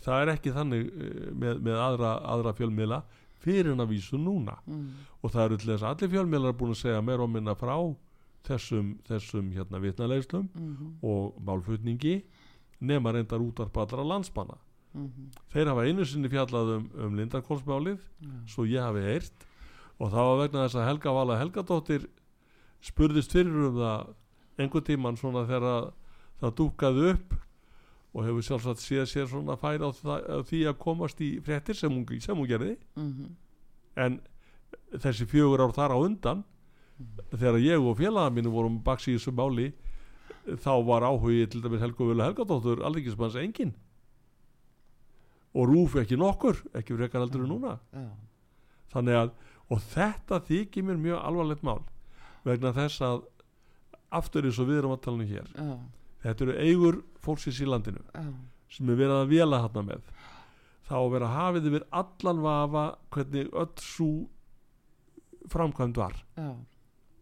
það 0.00 0.22
er 0.22 0.32
ekki 0.34 0.52
þannig 0.54 0.86
eh, 0.86 1.24
með, 1.36 1.64
með 1.66 1.80
aðra, 1.80 2.12
aðra 2.34 2.54
fjölmiðla 2.56 3.00
fyrir 3.40 3.72
en 3.72 3.82
að 3.84 3.94
vísu 3.94 4.20
núna 4.20 4.56
mm. 4.66 4.86
og 5.20 5.32
það 5.32 5.44
eru 5.46 5.58
til 5.60 5.72
þess 5.72 5.84
að 5.84 5.90
allir 5.94 6.12
fjölmiðlar 6.14 6.54
er 6.54 6.58
búin 6.60 6.74
að 6.74 6.80
segja 6.82 7.02
meira 7.04 7.26
og 7.26 7.32
minna 7.32 7.56
frá 7.58 7.74
þessum, 8.46 8.94
þessum 9.08 9.52
hérna 9.52 9.80
vitnalegslum 9.82 10.48
mm 10.54 10.76
-hmm. 10.76 10.92
og 11.02 11.40
málfutningi 11.44 12.22
nema 12.80 13.12
reyndar 13.12 13.40
útvarp 13.40 13.76
allra 13.76 14.04
landsmanna 14.04 14.58
mm 14.94 15.06
-hmm. 15.06 15.26
þeir 15.52 15.68
hafa 15.68 15.84
einu 15.84 16.04
sinni 16.04 16.28
fjallað 16.28 16.76
um, 16.76 16.90
um 16.94 17.16
Lindarkólsmálið 17.16 17.98
mm. 18.20 18.46
svo 18.46 18.64
ég 18.64 18.82
hafi 18.82 19.00
heyrt 19.00 19.46
og 19.98 20.10
það 20.10 20.24
var 20.28 20.38
vegna 20.42 20.64
þess 20.64 20.74
að 20.74 20.88
Helga 20.88 21.12
Vala 21.12 21.38
Helgadóttir 21.38 22.08
spurðist 22.80 23.32
fyrir 23.32 23.68
um 23.68 23.76
það 23.76 24.14
einhver 24.58 24.82
tíman 24.82 25.16
svona 25.16 25.46
þegar 25.46 25.92
það 26.40 26.56
dúkaði 26.56 27.10
upp 27.12 27.34
og 28.14 28.24
hefur 28.26 28.42
sjálfsagt 28.42 28.82
séð 28.82 29.06
sér 29.06 29.28
svona 29.30 29.56
færi 29.56 29.86
á, 29.86 29.90
á 29.92 30.42
því 30.42 30.64
að 30.66 30.78
komast 30.82 31.20
í 31.22 31.30
frettir 31.44 31.78
sem 31.78 31.92
hún, 31.92 32.06
sem 32.20 32.36
hún 32.36 32.48
gerði 32.48 32.76
mm 32.96 33.10
-hmm. 33.12 33.28
en 33.96 34.20
þessi 34.98 35.26
fjögur 35.30 35.62
ár 35.62 35.74
þar 35.74 35.94
á 35.94 35.98
undan. 35.98 36.44
Þegar 37.32 37.60
ég 37.62 37.84
og 37.84 37.98
félaga 37.98 38.32
mínu 38.34 38.52
vorum 38.52 38.80
baks 38.84 39.08
í 39.08 39.16
þessu 39.16 39.32
máli 39.36 39.70
þá 40.60 40.72
var 40.86 41.06
áhugið 41.06 41.52
til 41.52 41.62
dæmis 41.64 41.84
Helgu 41.84 42.08
Völu 42.10 42.24
Helgadóttur 42.24 42.82
alveg 42.84 43.36
engin. 43.40 43.74
Og 45.54 45.66
rúf 45.66 45.96
ekki 45.98 46.16
nokkur 46.16 46.60
ekki 46.74 46.94
fyrir 46.94 47.08
ekkar 47.08 47.24
aldrei 47.26 47.46
núna. 47.46 47.78
Ja. 47.92 48.08
þannig 48.94 49.18
að 49.18 49.30
og 49.70 49.82
þetta 49.92 50.40
þykir 50.48 50.86
mér 50.86 50.98
mjög 50.98 51.20
alvarlegt 51.22 51.66
mál 51.66 51.82
vegna 52.46 52.72
þess 52.74 53.02
að 53.06 53.20
aftur 54.10 54.48
eins 54.48 54.58
og 54.58 54.70
við 54.70 54.80
erum 54.80 54.94
að 54.96 55.04
tala 55.04 55.20
um 55.20 55.30
hér 55.30 55.52
já, 55.54 55.76
þetta 56.24 56.46
eru 56.46 56.56
eigur 56.58 56.98
fólksins 57.22 57.60
í 57.62 57.68
landinu 57.68 58.02
já, 58.10 58.24
sem 58.70 58.90
er 58.90 58.98
verið 58.98 59.16
að 59.20 59.30
vela 59.34 59.62
hann 59.62 59.86
með. 59.86 60.02
Þá 60.90 60.96
að 60.98 61.12
vera 61.14 61.30
hafið 61.30 61.68
yfir 61.70 61.86
allan 62.00 62.42
vafa 62.42 62.84
hvernig 63.14 63.50
öll 63.54 63.84
svo 63.84 64.10
framkvæmd 65.50 66.00
var. 66.00 66.16
Já, 66.34 66.50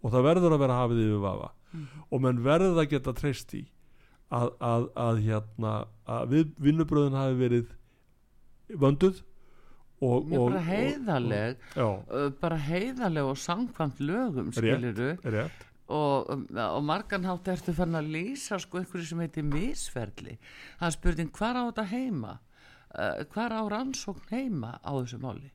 og 0.02 0.12
það 0.14 0.26
verður 0.28 0.54
að 0.54 0.62
vera 0.64 0.82
hafið 0.82 1.04
yfir 1.06 1.24
vafa. 1.24 1.54
Mhm. 1.68 2.04
og 2.08 2.20
menn 2.24 2.38
verður 2.40 2.78
að 2.80 2.90
geta 2.94 3.12
treyst 3.12 3.50
í 3.52 3.66
að, 4.32 4.52
að, 4.64 4.84
að 4.96 5.18
hérna 5.26 5.72
að 6.08 6.30
við 6.32 6.52
vinnubröðin 6.64 7.16
hafi 7.18 7.34
verið 7.36 7.74
vönduð 8.68 9.22
og, 10.00 10.28
Mjög 10.28 10.40
og, 10.40 10.50
bara 10.52 10.62
heiðarleg. 10.64 11.64
Og, 11.84 12.04
uh, 12.08 12.28
bara 12.40 12.58
heiðarleg 12.68 13.28
og 13.28 13.40
samkvæmt 13.42 14.00
lögum 14.00 14.52
skiliru 14.56 15.10
rétt. 15.24 15.64
Og, 15.88 16.28
og 16.52 16.82
margan 16.84 17.24
hátt 17.24 17.48
ertu 17.48 17.72
fann 17.76 17.96
að 17.96 18.10
lýsa 18.12 18.58
sko 18.60 18.80
einhverju 18.80 19.08
sem 19.08 19.22
heitir 19.24 19.46
misferli. 19.48 20.36
Það 20.80 20.88
er 20.90 20.96
spurning 20.96 21.30
hvar 21.36 21.56
á 21.56 21.62
þetta 21.68 21.86
heima? 21.92 22.34
Uh, 22.88 23.24
hvar 23.32 23.52
á 23.56 23.62
rannsókn 23.72 24.32
heima 24.32 24.76
á 24.80 24.92
þessu 25.00 25.20
máli? 25.20 25.48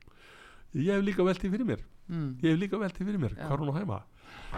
Ég 0.74 0.90
hef 0.94 1.06
líka 1.06 1.26
veltið 1.26 1.54
fyrir 1.54 1.70
mér. 1.70 1.84
Mm. 2.04 2.34
ég 2.42 2.52
hef 2.52 2.58
líka 2.60 2.78
veltið 2.80 3.06
fyrir 3.08 3.20
mér 3.22 3.32
Já. 3.32 3.46
hvað 3.48 3.62
hún 3.62 3.70
á 3.72 3.78
heima 3.78 3.98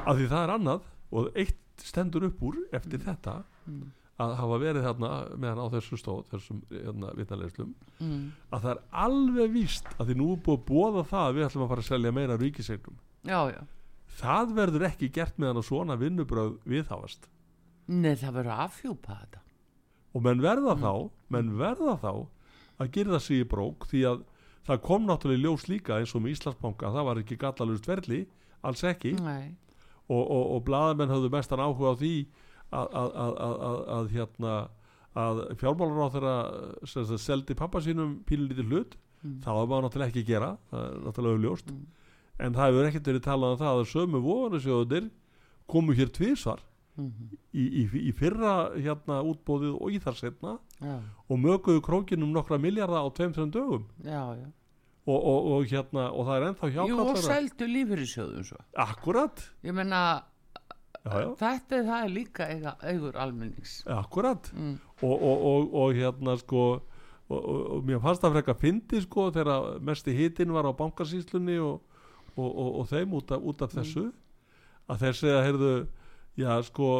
af 0.07 0.17
því 0.17 0.27
það 0.33 0.43
er 0.47 0.53
annað 0.57 0.81
og 1.13 1.31
eitt 1.37 1.85
stendur 1.87 2.25
upp 2.31 2.43
úr 2.43 2.57
eftir 2.73 2.99
þetta 3.05 3.43
Mm. 3.67 3.91
að 4.23 4.35
hafa 4.39 4.57
verið 4.63 4.85
þarna 4.87 5.09
meðan 5.37 5.59
á 5.61 5.67
þessu 5.75 5.97
stóð 5.99 6.21
þessum 6.31 6.61
hérna, 6.71 7.09
vitnarleislum 7.19 7.75
Mm. 8.01 8.33
að 8.53 8.61
það 8.63 8.71
er 8.71 8.83
alveg 8.93 9.51
víst 9.53 9.89
að 9.99 10.07
því 10.07 10.15
nú 10.21 10.29
er 10.33 10.43
búið 10.47 10.59
að 10.61 10.67
bóða 10.71 11.03
það 11.11 11.25
að 11.29 11.35
við 11.35 11.47
ætlum 11.49 11.65
að 11.65 11.69
fara 11.73 11.83
að 11.83 11.89
selja 11.91 12.13
meira 12.13 12.37
ríkisegnum 12.39 12.97
það 14.17 14.55
verður 14.57 14.87
ekki 14.89 15.09
gert 15.13 15.37
meðan 15.39 15.59
að 15.61 15.67
svona 15.69 15.97
vinnubröð 16.01 16.55
viðhafast. 16.65 17.27
Nei, 17.89 18.15
það 18.17 18.33
verður 18.39 18.63
afhjúpa 18.65 19.19
þetta. 19.21 19.41
Og 20.15 20.23
menn 20.25 20.41
verða 20.41 20.77
þá 20.81 21.11
menn 21.29 21.51
verða 21.59 21.99
þá 22.01 22.13
að 22.81 22.91
gera 22.93 23.19
sig 23.21 23.43
í 23.43 23.49
brók 23.49 23.87
því 23.91 24.01
að 24.09 24.23
það 24.67 24.81
kom 24.87 25.07
náttúrulega 25.07 25.39
í 25.39 25.43
ljós 25.45 25.67
líka 25.69 25.99
eins 26.01 26.15
og 26.17 26.23
með 26.25 26.37
Íslandsbanka 26.37 26.91
það 26.95 27.05
var 27.11 27.21
ekki 27.21 27.37
gallalust 27.43 27.87
verli 27.87 28.27
alls 28.65 28.83
ekki. 28.89 29.13
Nei, 29.21 29.55
og, 30.09 30.23
og, 30.23 30.45
og 30.57 30.65
blaðamenn 30.67 31.13
höfðu 31.13 31.31
mestan 31.35 31.63
áhuga 31.63 31.93
á 31.93 32.01
því 32.01 32.13
að, 32.71 32.87
að, 32.87 33.11
að, 33.25 33.35
að, 33.47 33.57
að, 33.71 33.79
að 33.97 34.13
hérna 34.17 34.55
að 35.17 35.43
fjármálar 35.61 36.07
á 36.07 36.15
þeirra 36.15 37.19
seldi 37.19 37.57
pappa 37.57 37.81
sínum 37.81 38.19
pínlítið 38.29 38.67
hlut. 38.69 38.97
Mm. 39.25 39.39
það 39.43 39.57
var 39.57 39.69
maður 39.71 39.85
náttúrulega 39.87 40.13
ekki 40.13 40.23
að 40.23 40.29
gera 40.29 40.49
það 40.71 40.83
er 40.87 40.97
náttúrulega 41.07 41.37
auðljóst 41.39 41.71
Mm. 41.73 41.85
en 42.45 42.53
það 42.59 42.67
hefur 42.69 42.87
ekkert 42.91 43.07
verið 43.09 43.23
talað 43.25 43.53
um 43.55 43.61
það 43.63 43.79
að 43.81 43.87
sömu 43.93 44.19
voðanisjóðunir 44.27 45.07
komu 45.73 45.95
hér 45.97 46.11
tvísvar 46.13 46.61
mm 47.01 47.33
í, 47.57 47.65
í, 47.65 47.85
í 48.11 48.13
fyrra 48.13 48.53
hérna 48.77 49.23
útbóðið 49.25 49.79
og 49.81 49.95
í 49.97 49.99
þar 50.05 50.19
setna 50.21 50.53
já, 50.85 50.99
og 51.33 51.41
möguðu 51.41 51.81
krókinum 51.87 52.35
nokkra 52.35 52.59
miljarda 52.61 53.01
á 53.01 53.09
tveim, 53.17 53.33
þreim 53.33 53.53
dögum. 53.55 53.87
Já, 54.05 54.21
já 54.37 54.47
og, 55.07 55.19
og, 55.19 55.51
og 55.57 55.69
hérna 55.71 56.09
og 56.11 56.27
það 56.27 56.37
er 56.37 56.47
ennþá 56.49 56.71
Jú, 56.71 56.81
og 56.81 56.89
hjákallara 56.91 57.23
seldu 57.23 57.69
lífyrirsjóðum 57.71 58.49
svo. 58.49 58.59
Akkurat, 58.87 59.45
Ég 59.67 59.77
menna, 59.77 60.01
þetta 61.39 61.81
er 62.01 62.11
líka 62.11 62.49
eiga, 62.51 62.75
eigur 62.83 63.19
almennings. 63.23 63.79
Akkurat. 63.87 64.51
Mm. 64.55 64.77
og, 65.03 65.15
og, 65.15 65.47
og, 65.53 65.75
og 65.83 65.95
hérna 65.95 66.37
sko 66.41 66.67
og, 67.29 67.83
mér 67.87 68.01
fannst 68.03 68.23
það 68.23 68.39
frekka 68.39 68.55
fyndi 68.61 69.03
sko 69.03 69.29
þegar 69.35 69.79
mesti 69.83 70.15
hitin 70.15 70.55
var 70.55 70.67
á 70.67 70.73
bankasýslunni 70.79 71.59
og, 71.59 71.83
og, 72.37 72.51
og, 72.51 72.69
og 72.81 72.91
þeim 72.91 73.15
út 73.19 73.33
af, 73.35 73.43
út 73.43 73.63
af 73.67 73.75
þessu. 73.75 74.09
Að 74.87 75.01
þeir 75.03 75.17
segja, 75.19 75.39
heyrðu 75.43 75.73
já 76.37 76.51
sko, 76.67 76.91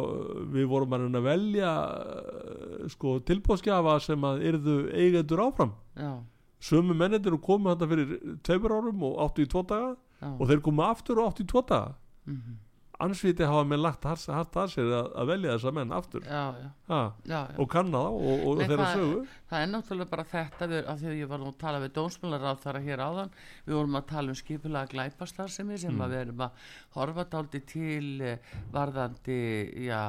við 0.51 0.65
vorum 0.71 0.95
að 0.97 1.05
að 1.19 1.27
velja 1.27 1.73
eh, 1.93 2.87
sko 2.91 3.19
tilbóðskjafa 3.27 3.99
sem 4.03 4.25
að 4.27 4.43
yrðu 4.51 4.77
eigendur 4.91 5.43
áfram. 5.45 5.75
Já, 5.95 6.11
sömu 6.59 6.95
mennir 6.97 7.21
eru 7.25 7.39
komið 7.41 7.73
þetta 7.73 7.89
fyrir 7.91 8.37
tveimur 8.43 8.75
árum 8.77 9.03
og 9.09 9.19
áttu 9.25 9.45
í 9.45 9.49
tvo 9.49 9.63
daga 9.67 9.95
já. 9.95 10.29
og 10.31 10.47
þeir 10.49 10.63
komið 10.65 10.87
aftur 10.87 11.21
og 11.21 11.31
áttu 11.31 11.45
í 11.45 11.51
tvo 11.51 11.61
daga. 11.67 11.93
Mm 12.25 12.57
ansviti 12.99 13.45
hafa 13.45 13.63
menn 13.69 13.81
lagt 13.83 14.03
hart 14.09 14.55
að 14.57 14.71
sér 14.73 14.87
að, 14.97 15.07
að 15.21 15.27
velja 15.31 15.51
þessa 15.55 15.71
menn 15.77 15.91
aftur. 15.93 16.23
Já, 16.25 16.43
já, 16.61 16.69
ha, 16.89 16.99
já, 17.29 17.39
og 17.61 17.67
kanna 17.69 17.99
þá 18.01 18.07
og, 18.31 18.45
og 18.49 18.61
þeirra 18.63 18.77
það- 18.87 18.97
sögu. 19.01 19.19
Það 19.47 19.61
er 19.63 19.69
náttúrulega 19.71 20.09
bara 20.11 20.25
þetta 20.31 20.67
við, 20.71 20.81
af 20.91 20.97
því 20.99 21.07
að 21.11 21.17
ég 21.21 21.29
var 21.31 21.39
nú 21.43 21.47
að 21.51 21.57
tala 21.61 21.81
við 21.83 21.93
dómsmálaráð 21.97 22.61
þar 22.65 22.79
hér 22.87 23.03
áðan, 23.05 23.29
við 23.67 23.77
vorum 23.77 23.99
að 24.01 24.07
tala 24.09 24.33
um 24.33 24.39
skipulega 24.41 24.91
glæpastarðsemi 24.95 25.77
sem 25.83 25.93
Mm. 25.97 26.01
að 26.03 26.09
við 26.15 26.21
erum 26.25 26.41
að 26.47 26.51
horfa 26.97 27.23
dáldi 27.35 27.61
til 27.65 28.21
eh, 28.21 28.37
varðandi 28.73 29.39
já, 29.87 30.01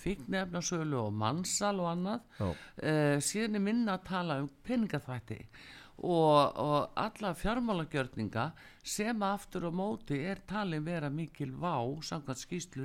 fíknefnasölu 0.00 0.98
og 1.06 1.12
mannsal 1.12 1.74
og 1.82 1.90
annað. 1.92 2.20
Uh, 2.40 3.16
síðan 3.24 3.58
er 3.58 3.64
minna 3.66 3.98
að 3.98 4.06
tala 4.08 4.38
um 4.42 4.48
peningaþvætti 4.66 5.40
og, 5.98 6.56
og 6.60 6.90
alla 7.00 7.30
fjármálagjörninga 7.34 8.50
sem 8.84 9.22
aftur 9.22 9.64
á 9.68 9.72
móti 9.72 10.18
er 10.28 10.42
talin 10.46 10.84
vera 10.84 11.08
mikil 11.10 11.54
vá 11.56 11.78
samkvæmt 12.04 12.42
skýslu 12.42 12.84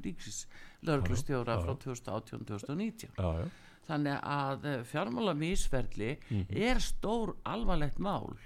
Já, 1.55 1.59
já. 1.59 1.65
frá 1.65 1.75
2018-2019 1.75 3.09
já, 3.17 3.33
já. 3.41 3.49
þannig 3.87 4.21
að 4.23 4.85
fjármála 4.87 5.33
mísferli 5.35 6.17
Mhm. 6.29 6.45
er 6.55 6.79
stór 6.79 7.35
alvarlegt 7.45 7.99
mál 7.99 8.37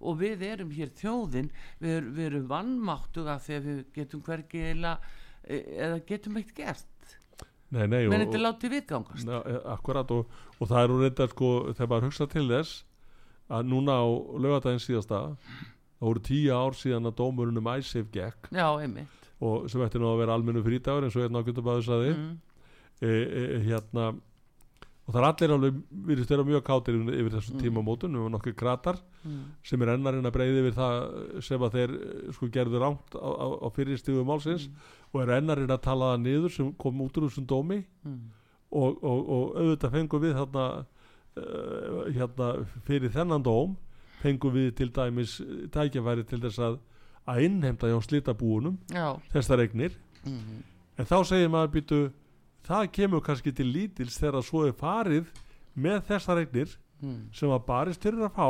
og 0.00 0.18
við 0.18 0.42
erum 0.42 0.70
hér 0.70 0.90
þjóðin 0.94 1.50
við, 1.80 2.12
við 2.14 2.26
erum 2.26 2.46
vannmáttuga 2.48 3.38
þegar 3.40 3.62
við 3.66 3.84
getum 3.94 4.22
hvergi 4.22 4.62
eða, 4.72 4.96
eða 5.48 6.00
getum 6.06 6.36
eitt 6.36 6.54
gert 6.54 6.86
Nei, 7.72 7.86
nei, 7.86 8.06
menn 8.08 8.20
og, 8.20 8.26
þetta 8.28 8.40
látið 8.42 8.70
viðgangast 8.76 9.24
Na, 9.26 9.42
eh, 9.48 9.60
akkurat 9.72 10.10
og, 10.10 10.26
og 10.60 10.68
það 10.68 10.82
er 10.82 10.88
nú 10.92 10.98
reynda 11.00 11.28
sko, 11.28 11.52
þegar 11.72 11.88
maður 11.88 12.04
hugsa 12.10 12.26
til 12.28 12.48
þess 12.48 12.84
að 13.50 13.66
núna 13.72 13.98
á 13.98 14.06
lögadaginn 14.38 14.82
síðasta 14.82 15.22
það 16.00 16.08
voru 16.08 16.20
tíu 16.26 16.52
ár 16.54 16.74
síðan 16.78 17.06
að 17.10 17.16
dómurinn 17.20 17.58
um 17.62 17.70
æsif 17.74 18.10
gekk 18.12 18.50
já, 18.52 18.66
og 19.42 19.70
sem 19.70 19.80
ætti 19.82 19.98
nú 19.98 20.10
að 20.12 20.18
vera 20.22 20.34
almennu 20.38 20.62
frítagur 20.62 21.04
eins 21.06 21.16
og 21.16 21.22
hérna 21.26 21.40
að 21.96 22.04
þið 22.06 22.16
mm. 22.16 22.36
e, 23.02 23.08
e, 23.08 23.62
hérna 23.66 24.12
og 25.02 25.14
það 25.16 25.18
er 25.22 25.26
allir 25.28 25.52
alveg 25.56 25.78
virðist 26.06 26.30
vera 26.30 26.44
mjög 26.46 26.62
kátir 26.68 26.94
yfir, 27.00 27.32
þessum 27.34 27.56
Mm. 27.56 27.62
tímamótun 27.64 28.14
við 28.14 28.28
nokkuð 28.36 28.54
kratar 28.56 28.98
Mm. 29.24 29.40
sem 29.62 29.82
er 29.82 29.88
ennarinn 29.96 30.26
að 30.26 30.32
breyði 30.34 30.60
yfir 30.62 30.76
það 30.78 31.42
sem 31.42 31.60
að 31.62 31.72
þeir 31.76 31.90
eh, 31.94 32.32
sko 32.32 32.46
gerðu 32.54 32.78
rámt 32.82 33.14
á, 33.18 33.28
á, 33.30 33.46
á 33.62 33.68
fyrirstíðu 33.74 34.24
málsins 34.26 34.68
og 35.12 35.22
er 35.22 35.34
ennarinn 35.40 35.70
að 35.70 35.82
tala 35.82 36.12
það 36.14 36.22
niður 36.22 36.50
sem 36.54 36.72
kom 36.74 37.00
út 37.02 37.18
úr 37.18 37.28
þessum 37.28 37.46
dómi 37.46 37.84
Mm. 38.06 38.30
og, 38.72 38.98
og, 39.04 39.28
og 39.28 39.56
auðvitað 39.58 39.92
fengum 39.94 40.22
við 40.22 40.34
þarna, 40.38 40.86
uh, 41.36 42.08
hérna 42.12 42.48
fyrir 42.86 43.12
þennan 43.14 43.42
dóm 43.46 43.76
fengum 44.22 44.54
við 44.54 44.74
til 44.78 44.90
dæmis 44.94 45.38
eh, 45.42 45.64
tækjafæri 45.74 46.24
til 46.30 46.40
þess 46.44 46.58
að 46.62 46.76
að 47.32 47.40
innheimta 47.46 47.86
hjá 47.90 47.98
slitabúunum 48.02 48.76
þessar 49.32 49.62
eignir 49.64 49.94
mm. 50.26 50.60
en 50.98 51.06
þá 51.06 51.16
segir 51.26 51.50
maður 51.50 51.72
býtu 51.76 51.98
það 52.66 52.88
kemur 52.94 53.22
kannski 53.26 53.52
til 53.54 53.66
lítils 53.70 54.18
þegar 54.18 54.42
svo 54.46 54.64
er 54.68 54.72
farið 54.78 55.30
með 55.74 56.00
þessar 56.12 56.42
eignir 56.44 56.78
Mm. 57.02 57.24
sem 57.34 57.50
að 57.50 57.64
barist 57.66 58.04
fyrir 58.06 58.20
að 58.22 58.36
fá 58.36 58.46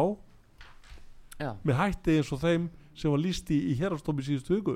já, 1.41 1.55
með 1.65 1.79
hætti 1.79 2.17
eins 2.19 2.33
og 2.37 2.41
þeim 2.43 2.67
sem 2.93 3.09
var 3.15 3.23
líst 3.23 3.49
í, 3.49 3.57
í 3.73 3.77
hérastómi 3.79 4.21
síðustu 4.27 4.59
hugu 4.59 4.75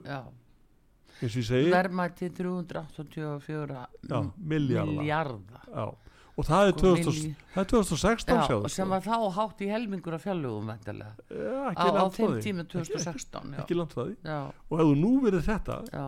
eins 1.21 1.35
og 1.35 1.43
ég 1.43 1.45
segi 1.45 1.75
verðmætti 1.75 2.31
384 2.39 3.83
Já, 4.09 4.17
milljarða. 4.41 4.95
milljarða. 4.97 5.61
já. 5.69 5.85
Og 6.37 6.45
það 6.45 6.67
er, 6.69 6.73
Sko, 6.73 6.81
2000, 6.81 7.13
milli- 7.13 7.53
það 7.55 7.63
er 7.63 7.69
2016 7.73 8.35
Já, 8.37 8.43
sjáðu, 8.47 8.65
og 8.69 8.73
sem 8.75 8.89
var 8.93 9.05
þá 9.07 9.17
hátt 9.39 9.63
í 9.65 9.69
helmingur 9.73 10.17
af 10.17 10.25
fjallugum 10.27 10.73
vendilega 10.73 11.15
á, 11.33 11.73
ekki 11.73 11.87
á 11.97 12.05
þeim 12.17 12.35
tíma 12.45 12.65
Ekki- 12.67 12.73
2016 12.77 13.55
já, 13.55 13.61
ekki 13.63 13.79
langt 13.79 13.97
því. 13.97 14.17
Já, 14.25 14.41
og 14.71 14.81
ef 14.81 14.91
þú 14.91 14.97
nú 15.01 15.13
verið 15.25 15.47
þetta 15.49 15.79
já, 15.89 16.07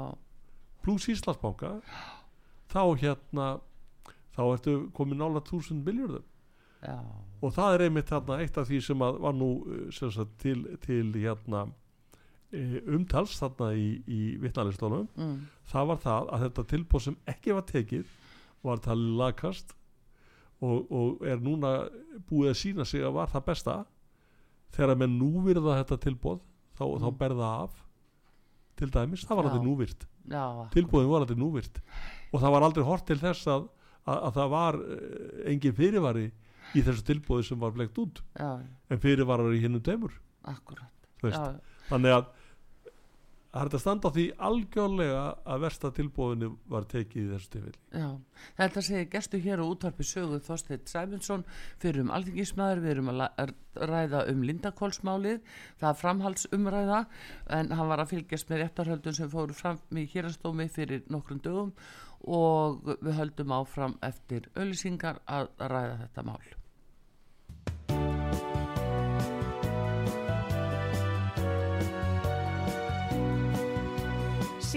pluss 0.84 1.08
Íslandsbanka 1.08 1.72
þá 2.68 2.82
hérna 3.00 3.46
þá 4.36 4.42
ertu 4.52 4.76
komin 4.94 5.18
nála 5.18 5.40
1000 5.40 5.80
miljardum 5.84 6.24
og 7.42 7.54
það 7.54 7.74
er 7.74 7.84
einmitt 7.88 8.10
þarna 8.10 8.38
eitt 8.42 8.58
af 8.60 8.68
því 8.68 8.80
sem 8.84 8.98
var 8.98 9.34
nú 9.34 9.50
eh, 9.66 9.90
sem 9.94 10.10
sagt, 10.14 10.36
til, 10.42 10.62
til 10.84 11.10
hérna 11.16 11.64
eh, 12.52 12.78
umtals 12.86 13.38
þarna 13.40 13.72
í, 13.74 13.88
í 14.06 14.36
vittnalistónum 14.42 15.08
mm. 15.16 15.34
það 15.72 15.90
var 15.92 16.00
það 16.04 16.30
að 16.34 16.44
þetta 16.46 16.66
tilbúð 16.74 17.06
sem 17.08 17.18
ekki 17.26 17.56
var 17.56 17.66
tekið 17.72 18.14
var 18.66 18.82
talið 18.84 19.18
lagkast 19.22 19.74
og, 20.60 20.90
og 20.90 21.22
er 21.26 21.38
núna 21.42 21.72
búið 22.28 22.50
að 22.52 22.58
sína 22.62 22.84
sig 22.88 23.04
að 23.06 23.14
var 23.18 23.30
það 23.32 23.44
besta 23.50 23.76
þegar 24.74 24.92
að 24.94 25.00
menn 25.02 25.18
núvirða 25.20 25.76
þetta 25.82 25.98
tilbúð 26.06 26.40
þá, 26.78 26.84
þá 27.02 27.08
Mm. 27.08 27.18
berða 27.18 27.50
af 27.64 27.76
til 28.78 28.90
dæmis, 28.94 29.24
það 29.26 29.36
var 29.40 29.48
aldrei 29.48 29.64
núvirt. 29.64 30.04
Já, 30.30 30.44
tilbúðin 30.70 31.08
var 31.10 31.24
aldrei 31.24 31.38
núvirt. 31.40 31.80
Og 32.32 32.40
það 32.42 32.52
var 32.54 32.62
aldrei 32.66 32.84
hort 32.86 33.06
til 33.08 33.16
þess 33.18 33.46
að, 33.50 33.64
að, 34.06 34.18
að 34.28 34.34
það 34.36 34.50
var 34.52 34.78
eh, 34.84 35.52
engin 35.52 35.74
fyrirvari 35.74 36.26
í 36.76 36.82
þessu 36.86 37.02
tilbúði 37.08 37.46
sem 37.48 37.58
var 37.58 37.72
flegt 37.74 37.98
út. 37.98 38.20
Já, 38.38 38.50
en 38.90 39.00
fyrirvarar 39.02 39.54
í 39.56 39.62
hinnum 39.64 39.82
já, 41.34 41.58
þannig 41.88 42.14
að 42.18 42.28
það 43.58 43.66
er 43.66 43.74
að 43.74 43.82
standa 43.82 44.10
á 44.10 44.14
því 44.14 44.24
algjörlega 44.48 45.22
að 45.52 45.62
versta 45.64 45.90
tilbúinu 45.96 46.48
var 46.70 46.86
tekið 46.90 47.22
í 47.22 47.30
þessu 47.32 47.50
tilfelli. 47.54 47.80
Já, 47.90 48.08
þetta 48.60 48.82
segir 48.86 49.08
gestu 49.14 49.40
hér 49.42 49.62
á 49.62 49.64
útvarpi 49.66 50.06
söguð 50.06 50.44
Þorstein 50.46 50.84
Sæmundsson 50.92 51.46
fyrir 51.82 52.04
um 52.04 52.12
alþingismæður, 52.14 52.82
við 52.84 52.94
erum 52.94 53.10
að 53.14 53.54
ræða 53.90 54.24
um 54.32 54.44
Lindakólsmálið, 54.46 55.40
það 55.80 55.88
er 55.90 56.00
framhaldsumræða 56.02 57.00
en 57.58 57.72
hann 57.78 57.90
var 57.90 58.04
að 58.04 58.14
fylgjast 58.14 58.52
með 58.52 58.62
réttarhöldun 58.64 59.18
sem 59.18 59.32
fóru 59.32 59.56
fram 59.58 59.82
í 59.90 60.06
hérastómi 60.12 60.68
fyrir 60.70 61.02
nokkrum 61.10 61.42
dögum 61.42 61.74
og 62.28 62.80
við 62.86 63.12
höldum 63.18 63.58
áfram 63.58 63.98
eftir 64.06 64.50
öllisingar 64.58 65.22
að 65.26 65.50
ræða 65.58 66.00
þetta 66.04 66.26
mál. 66.30 66.57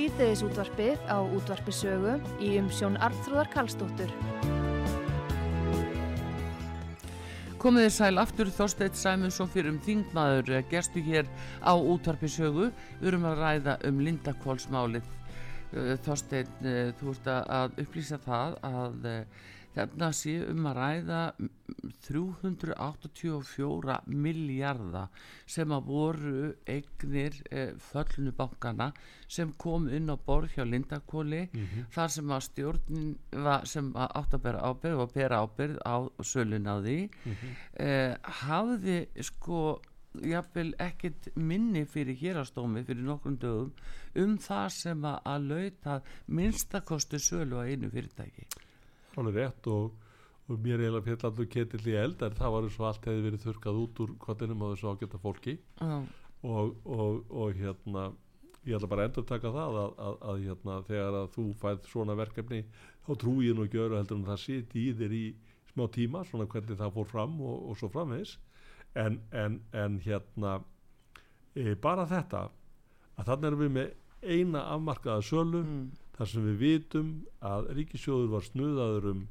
Síðdeðis 0.01 0.39
útvarpið 0.41 1.01
á 1.13 1.21
útvarpisögu 1.21 2.13
í 2.41 2.55
umsjón 2.57 2.95
Arnþróðar 3.05 3.49
Kallstóttur. 3.53 4.09
Komiði 7.61 7.91
sæl 7.93 8.17
aftur 8.17 8.49
Þorsteit 8.49 8.97
Sæmundsson 8.97 9.51
fyrir 9.53 9.69
um 9.69 9.77
þingmaður 9.85 10.49
eh, 10.57 10.65
gerstu 10.71 11.03
hér 11.05 11.29
á 11.61 11.77
útvarpisögu. 11.77 12.71
Við 12.97 13.11
erum 13.11 13.29
að 13.29 13.43
ræða 13.43 13.77
um 13.91 14.01
Lindakválsmálið. 14.07 15.13
Eh, 15.69 15.93
Þorsteit, 16.07 16.49
eh, 16.65 16.89
þú 16.97 17.13
ert 17.13 17.31
að 17.35 17.77
upplýsa 17.85 18.17
það 18.25 18.57
að 18.71 19.09
Þarna 19.75 20.11
sé 20.15 20.33
um 20.51 20.65
að 20.67 20.77
ræða 20.77 21.21
384 22.05 23.97
miljardar 24.07 25.07
sem 25.49 25.71
að 25.71 25.85
voru 25.87 26.53
eignir 26.69 27.37
eh, 27.51 27.71
föllinu 27.91 28.31
bankana 28.35 28.91
sem 29.31 29.53
kom 29.61 29.87
inn 29.89 30.11
á 30.11 30.15
borð 30.19 30.57
hjá 30.57 30.63
Lindakóli 30.67 31.43
mm 31.45 31.61
-hmm. 31.61 31.85
þar 31.95 32.09
sem 32.17 32.27
að 32.31 32.41
stjórnin 32.49 33.17
var, 33.31 33.65
sem 33.65 33.93
að 33.95 34.09
átt 34.19 34.33
að 34.33 34.43
bera 34.43 34.59
ábyrð 34.59 34.97
og 35.05 35.13
bera 35.13 35.41
ábyrð 35.45 35.77
á 35.87 35.95
sölun 36.19 36.67
á 36.67 36.75
því 36.81 36.99
mm 37.07 37.31
-hmm. 37.31 37.51
eh, 37.85 38.15
hafði 38.21 39.07
sko 39.21 39.81
jafnvel 40.13 40.73
ekkit 40.79 41.29
minni 41.35 41.85
fyrir 41.85 42.15
hérastómi 42.19 42.83
fyrir 42.83 43.03
nokkrum 43.03 43.37
dögum 43.37 43.71
um 44.15 44.37
það 44.37 44.67
sem 44.69 45.05
að, 45.05 45.19
að 45.25 45.41
lauta 45.51 46.01
minnstakostu 46.27 47.19
sölu 47.19 47.61
á 47.61 47.63
einu 47.63 47.89
fyrirtæki 47.89 48.47
alveg 49.17 49.37
rétt 49.37 49.69
og, 49.71 49.93
og 50.47 50.57
mér 50.63 50.81
eiginlega 50.81 51.05
fjall 51.07 51.29
allur 51.29 51.51
ketill 51.51 51.87
í 51.91 51.95
eld 51.99 52.23
en 52.25 52.35
það 52.37 52.55
var 52.55 52.67
eins 52.67 52.79
og 52.79 52.89
allt 52.89 53.07
hefði 53.09 53.27
verið 53.27 53.45
þurkað 53.45 53.79
út 53.83 54.01
úr 54.05 54.17
kvartinum 54.25 54.63
á 54.63 54.71
þessu 54.71 54.91
ágæta 54.91 55.21
fólki. 55.21 55.57
Uh. 55.81 56.03
og, 56.41 56.75
og, 56.85 57.23
og 57.29 57.57
hérna 57.57 58.11
ég 58.65 58.77
ætla 58.77 58.89
bara 58.89 59.05
að 59.05 59.09
endur 59.09 59.25
taka 59.29 59.51
það 59.53 59.77
að, 59.81 59.93
að, 60.05 60.17
að 60.31 60.43
hérna, 60.45 60.75
þegar 60.85 61.17
að 61.21 61.29
þú 61.35 61.45
fæð 61.61 61.87
svona 61.89 62.15
verkefni 62.17 62.59
þá 63.07 63.11
trú 63.23 63.33
ég 63.41 63.57
nú 63.57 63.65
ekki 63.65 63.81
öru 63.81 63.97
heldur 63.97 64.19
en 64.19 64.27
það 64.27 64.43
siti 64.43 64.83
í 64.85 64.93
þér 64.99 65.15
í 65.17 65.23
smá 65.71 65.87
tíma 65.95 66.21
svona 66.29 66.47
hvernig 66.51 66.77
það 66.77 66.93
fór 66.97 67.09
fram 67.09 67.39
og 67.47 67.71
svo 67.79 67.89
framvegs 67.93 68.35
en, 68.99 69.17
en, 69.31 69.57
en 69.73 69.97
hérna 70.03 70.59
e, 71.55 71.73
bara 71.73 72.05
þetta 72.09 72.43
að 73.17 73.31
þannig 73.31 73.49
erum 73.49 73.63
við 73.63 73.73
með 73.77 73.97
eina 74.21 74.65
afmarkaða 74.75 75.25
sölu 75.25 75.63
mm 75.63 75.89
þar 76.17 76.31
sem 76.31 76.47
við 76.49 76.57
vitum 76.61 77.11
að 77.39 77.69
ríkisjóður 77.77 78.33
var 78.35 78.47
snuðaður 78.47 79.11
um, 79.11 79.21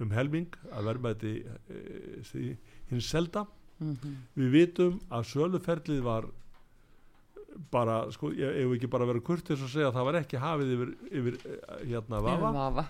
um 0.00 0.12
helming 0.14 0.60
að 0.72 0.90
verðmæti 0.90 1.32
e, 1.44 2.44
hins 2.90 3.10
selda 3.10 3.46
mm 3.80 3.96
-hmm. 3.96 4.14
við 4.34 4.50
vitum 4.56 5.00
að 5.10 5.26
söluferlið 5.32 6.02
var 6.04 6.28
bara, 7.70 8.04
sko, 8.14 8.30
ef 8.30 8.66
við 8.70 8.76
ekki 8.78 8.90
bara 8.90 9.08
verið 9.08 9.26
kurtis 9.26 9.62
og 9.64 9.70
segja 9.72 9.90
að 9.90 9.96
það 9.98 10.08
var 10.08 10.18
ekki 10.20 10.40
hafið 10.40 10.72
yfir, 10.74 10.92
yfir 11.20 11.38
eh, 11.40 11.86
hérna 11.92 12.20
vafa, 12.24 12.52
vafa. 12.54 12.84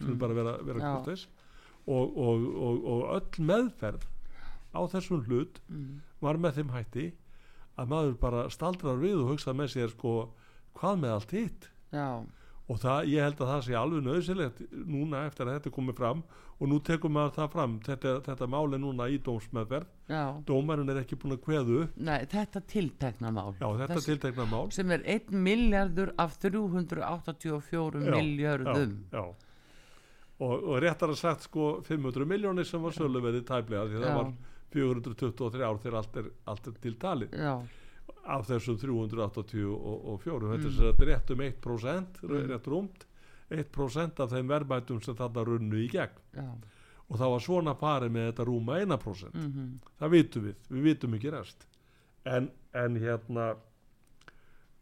Mm. 0.00 0.18
bara 0.18 0.36
vera, 0.36 0.56
vera 0.62 0.92
kurtis 0.94 1.26
og, 1.86 2.16
og, 2.16 2.46
og, 2.66 2.86
og 2.92 3.04
öll 3.16 3.46
meðferð 3.50 4.06
á 4.76 4.80
þessum 4.92 5.22
hlut 5.24 5.60
mm. 5.68 6.00
var 6.20 6.40
með 6.40 6.60
þeim 6.60 6.74
hætti 6.74 7.06
að 7.76 7.92
maður 7.92 8.18
bara 8.20 8.46
staldrar 8.52 9.00
við 9.00 9.20
og 9.22 9.34
hugsa 9.34 9.54
með 9.56 9.72
sér 9.74 9.92
sko 9.92 10.16
hvað 10.76 11.00
með 11.04 11.16
allt 11.16 11.36
hitt 11.36 11.70
já 11.92 12.08
og 12.66 12.80
það, 12.82 13.06
ég 13.12 13.22
held 13.22 13.40
að 13.40 13.50
það 13.52 13.62
sé 13.66 13.76
alveg 13.78 14.02
nöðsilegt 14.02 14.60
núna 14.90 15.22
eftir 15.28 15.46
að 15.46 15.58
þetta 15.58 15.72
komið 15.76 15.98
fram 16.00 16.22
og 16.56 16.70
nú 16.70 16.78
tekum 16.82 17.12
maður 17.14 17.34
það 17.36 17.50
fram. 17.52 17.76
Þetta, 17.84 18.12
þetta 18.26 18.48
mál 18.50 18.64
er 18.74 18.82
núna 18.82 19.06
í 19.12 19.18
dómsmeðverð 19.22 19.92
dómarinn 20.48 20.90
er 20.90 21.00
ekki 21.02 21.18
búin 21.20 21.36
að 21.36 21.42
kveðu 21.44 21.80
Nei, 22.00 22.18
þetta 22.32 22.62
tiltekna 22.72 23.32
mál. 23.34 23.52
Já, 23.60 23.66
þetta 23.82 24.02
tiltekna 24.08 24.48
mál. 24.50 24.66
sem 24.74 24.94
er 24.96 25.06
1 25.16 25.32
miljardur 25.46 26.14
af 26.22 26.38
384 26.42 28.02
já, 28.02 28.12
miljardum 28.16 28.98
Já, 29.12 29.20
já. 29.20 29.24
Og, 30.36 30.52
og 30.52 30.82
réttar 30.84 31.14
að 31.14 31.20
sagt 31.22 31.46
sko 31.46 31.78
500 31.86 32.28
miljónir 32.28 32.66
sem 32.68 32.82
var 32.82 32.92
sölu 32.92 33.22
verið 33.24 33.46
tæplega 33.48 33.86
því 33.88 34.02
það 34.02 34.18
var 34.18 34.32
423 34.76 35.64
ár 35.64 35.78
þegar 35.80 36.00
allt 36.02 36.18
er, 36.20 36.30
allt 36.50 36.66
er 36.68 36.80
til 36.82 36.98
tali 37.00 37.28
Já 37.32 37.54
af 38.26 38.46
þessum 38.48 38.78
384 38.80 40.48
þetta 40.52 40.70
mm. 40.70 40.88
er 40.90 41.10
rétt 41.10 41.30
um 41.34 41.44
1% 41.46 42.22
mm. 42.22 42.40
rétt 42.50 42.70
rúmt 42.72 43.06
1% 43.52 44.22
af 44.24 44.32
þeim 44.32 44.50
verðmætum 44.50 45.02
sem 45.04 45.16
þarna 45.18 45.44
runnu 45.46 45.78
í 45.84 45.86
gegn 45.92 46.18
ja. 46.34 46.48
og 47.06 47.20
það 47.20 47.32
var 47.34 47.44
svona 47.44 47.76
parið 47.78 48.14
með 48.16 48.28
þetta 48.30 48.48
rúma 48.48 48.80
1% 48.82 49.34
mm 49.36 49.52
-hmm. 49.52 49.70
það 50.00 50.14
vitum 50.16 50.46
við, 50.48 50.56
við 50.68 50.88
vitum 50.90 51.14
ekki 51.18 51.34
rest 51.34 51.66
en, 52.24 52.50
en 52.74 52.96
hérna 52.96 53.46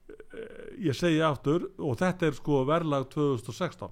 eh, 0.08 0.88
ég 0.88 0.96
segi 0.96 1.20
aftur 1.22 1.68
og 1.78 1.98
þetta 2.00 2.26
er 2.26 2.38
sko 2.40 2.64
verðlag 2.64 3.10
2016 3.12 3.90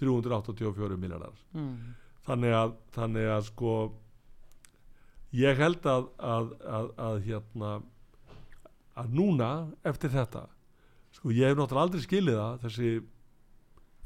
384 0.00 0.96
miljardar 0.96 1.36
þannig 2.24 2.54
að 2.56 2.72
þannig 2.96 3.28
að 3.28 3.42
sko 3.50 3.74
ég 5.34 5.58
held 5.58 5.86
að 5.86 6.08
að, 6.18 6.54
að, 6.64 6.88
að 6.96 7.20
hérna 7.28 7.70
að 9.00 9.14
núna 9.16 9.50
eftir 9.86 10.12
þetta 10.14 10.46
sko 11.14 11.32
ég 11.34 11.50
hef 11.50 11.58
náttúrulega 11.58 11.86
aldrei 11.86 12.04
skilið 12.04 12.40
það 12.40 12.64
þessi 12.64 12.90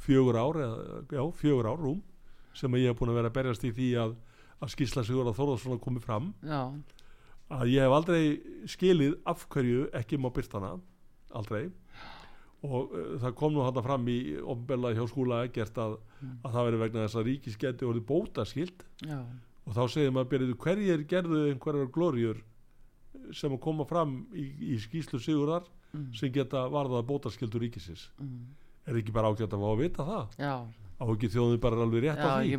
fjögur 0.04 0.38
ár 0.38 0.60
eða, 0.62 1.00
já, 1.12 1.22
fjögur 1.40 1.70
ár 1.70 1.82
rúm 1.82 2.02
sem 2.56 2.78
ég 2.80 2.90
hef 2.90 2.98
búin 2.98 3.12
að 3.12 3.20
vera 3.20 3.30
að 3.30 3.38
berjast 3.38 3.66
í 3.66 3.72
því 3.74 3.88
að, 4.02 4.14
að 4.58 4.72
skísla 4.74 5.04
Sigur 5.06 5.28
að 5.28 5.38
Þórðarsson 5.38 5.82
komið 5.82 6.06
fram 6.06 6.30
já. 6.42 6.60
að 7.54 7.72
ég 7.72 7.84
hef 7.84 7.96
aldrei 7.98 8.22
skilið 8.70 9.18
af 9.28 9.44
hverju 9.52 9.88
ekki 9.98 10.20
má 10.20 10.30
byrtana 10.34 10.76
aldrei 11.36 11.68
og 12.66 12.90
uh, 12.90 13.10
það 13.22 13.36
kom 13.38 13.54
nú 13.54 13.62
hann 13.62 13.84
fram 13.84 14.08
í 14.10 14.18
ombella 14.42 14.94
hjá 14.96 15.04
skóla 15.10 15.44
ekkert 15.46 15.76
að, 15.78 15.98
mm. 16.18 16.38
að 16.42 16.56
það 16.56 16.68
veri 16.68 16.80
vegna 16.82 17.04
þess 17.04 17.20
að 17.20 17.28
ríkisgeti 17.28 17.86
orðið 17.88 18.08
bóta 18.08 18.46
skild 18.48 18.82
já. 19.06 19.20
og 19.68 19.76
þá 19.76 19.82
segir 19.94 20.14
maður 20.14 20.56
hverjir 20.64 21.04
gerðu 21.10 21.44
einhverjar 21.52 21.92
glóriur 21.94 22.42
sem 23.36 23.58
koma 23.62 23.86
fram 23.88 24.20
í, 24.32 24.46
í 24.74 24.78
skýslu 24.82 25.20
sigurðar 25.22 25.66
mm. 25.92 26.10
sem 26.18 26.32
geta 26.34 26.66
varðað 26.72 27.06
bótaskildur 27.08 27.64
ríkisins 27.64 28.08
mm. 28.18 28.40
er 28.88 29.00
ekki 29.00 29.14
bara 29.14 29.32
ágætt 29.32 29.54
að 29.54 29.64
fá 29.64 29.68
að 29.72 29.82
vita 29.82 30.08
það 30.08 30.40
já. 30.40 30.54
á 30.64 31.04
ekki 31.06 31.32
þjóðin 31.34 31.62
bara 31.64 31.82
alveg 31.84 32.06
rétt 32.06 32.22
já, 32.22 32.28
á 32.28 32.36
því 32.38 32.54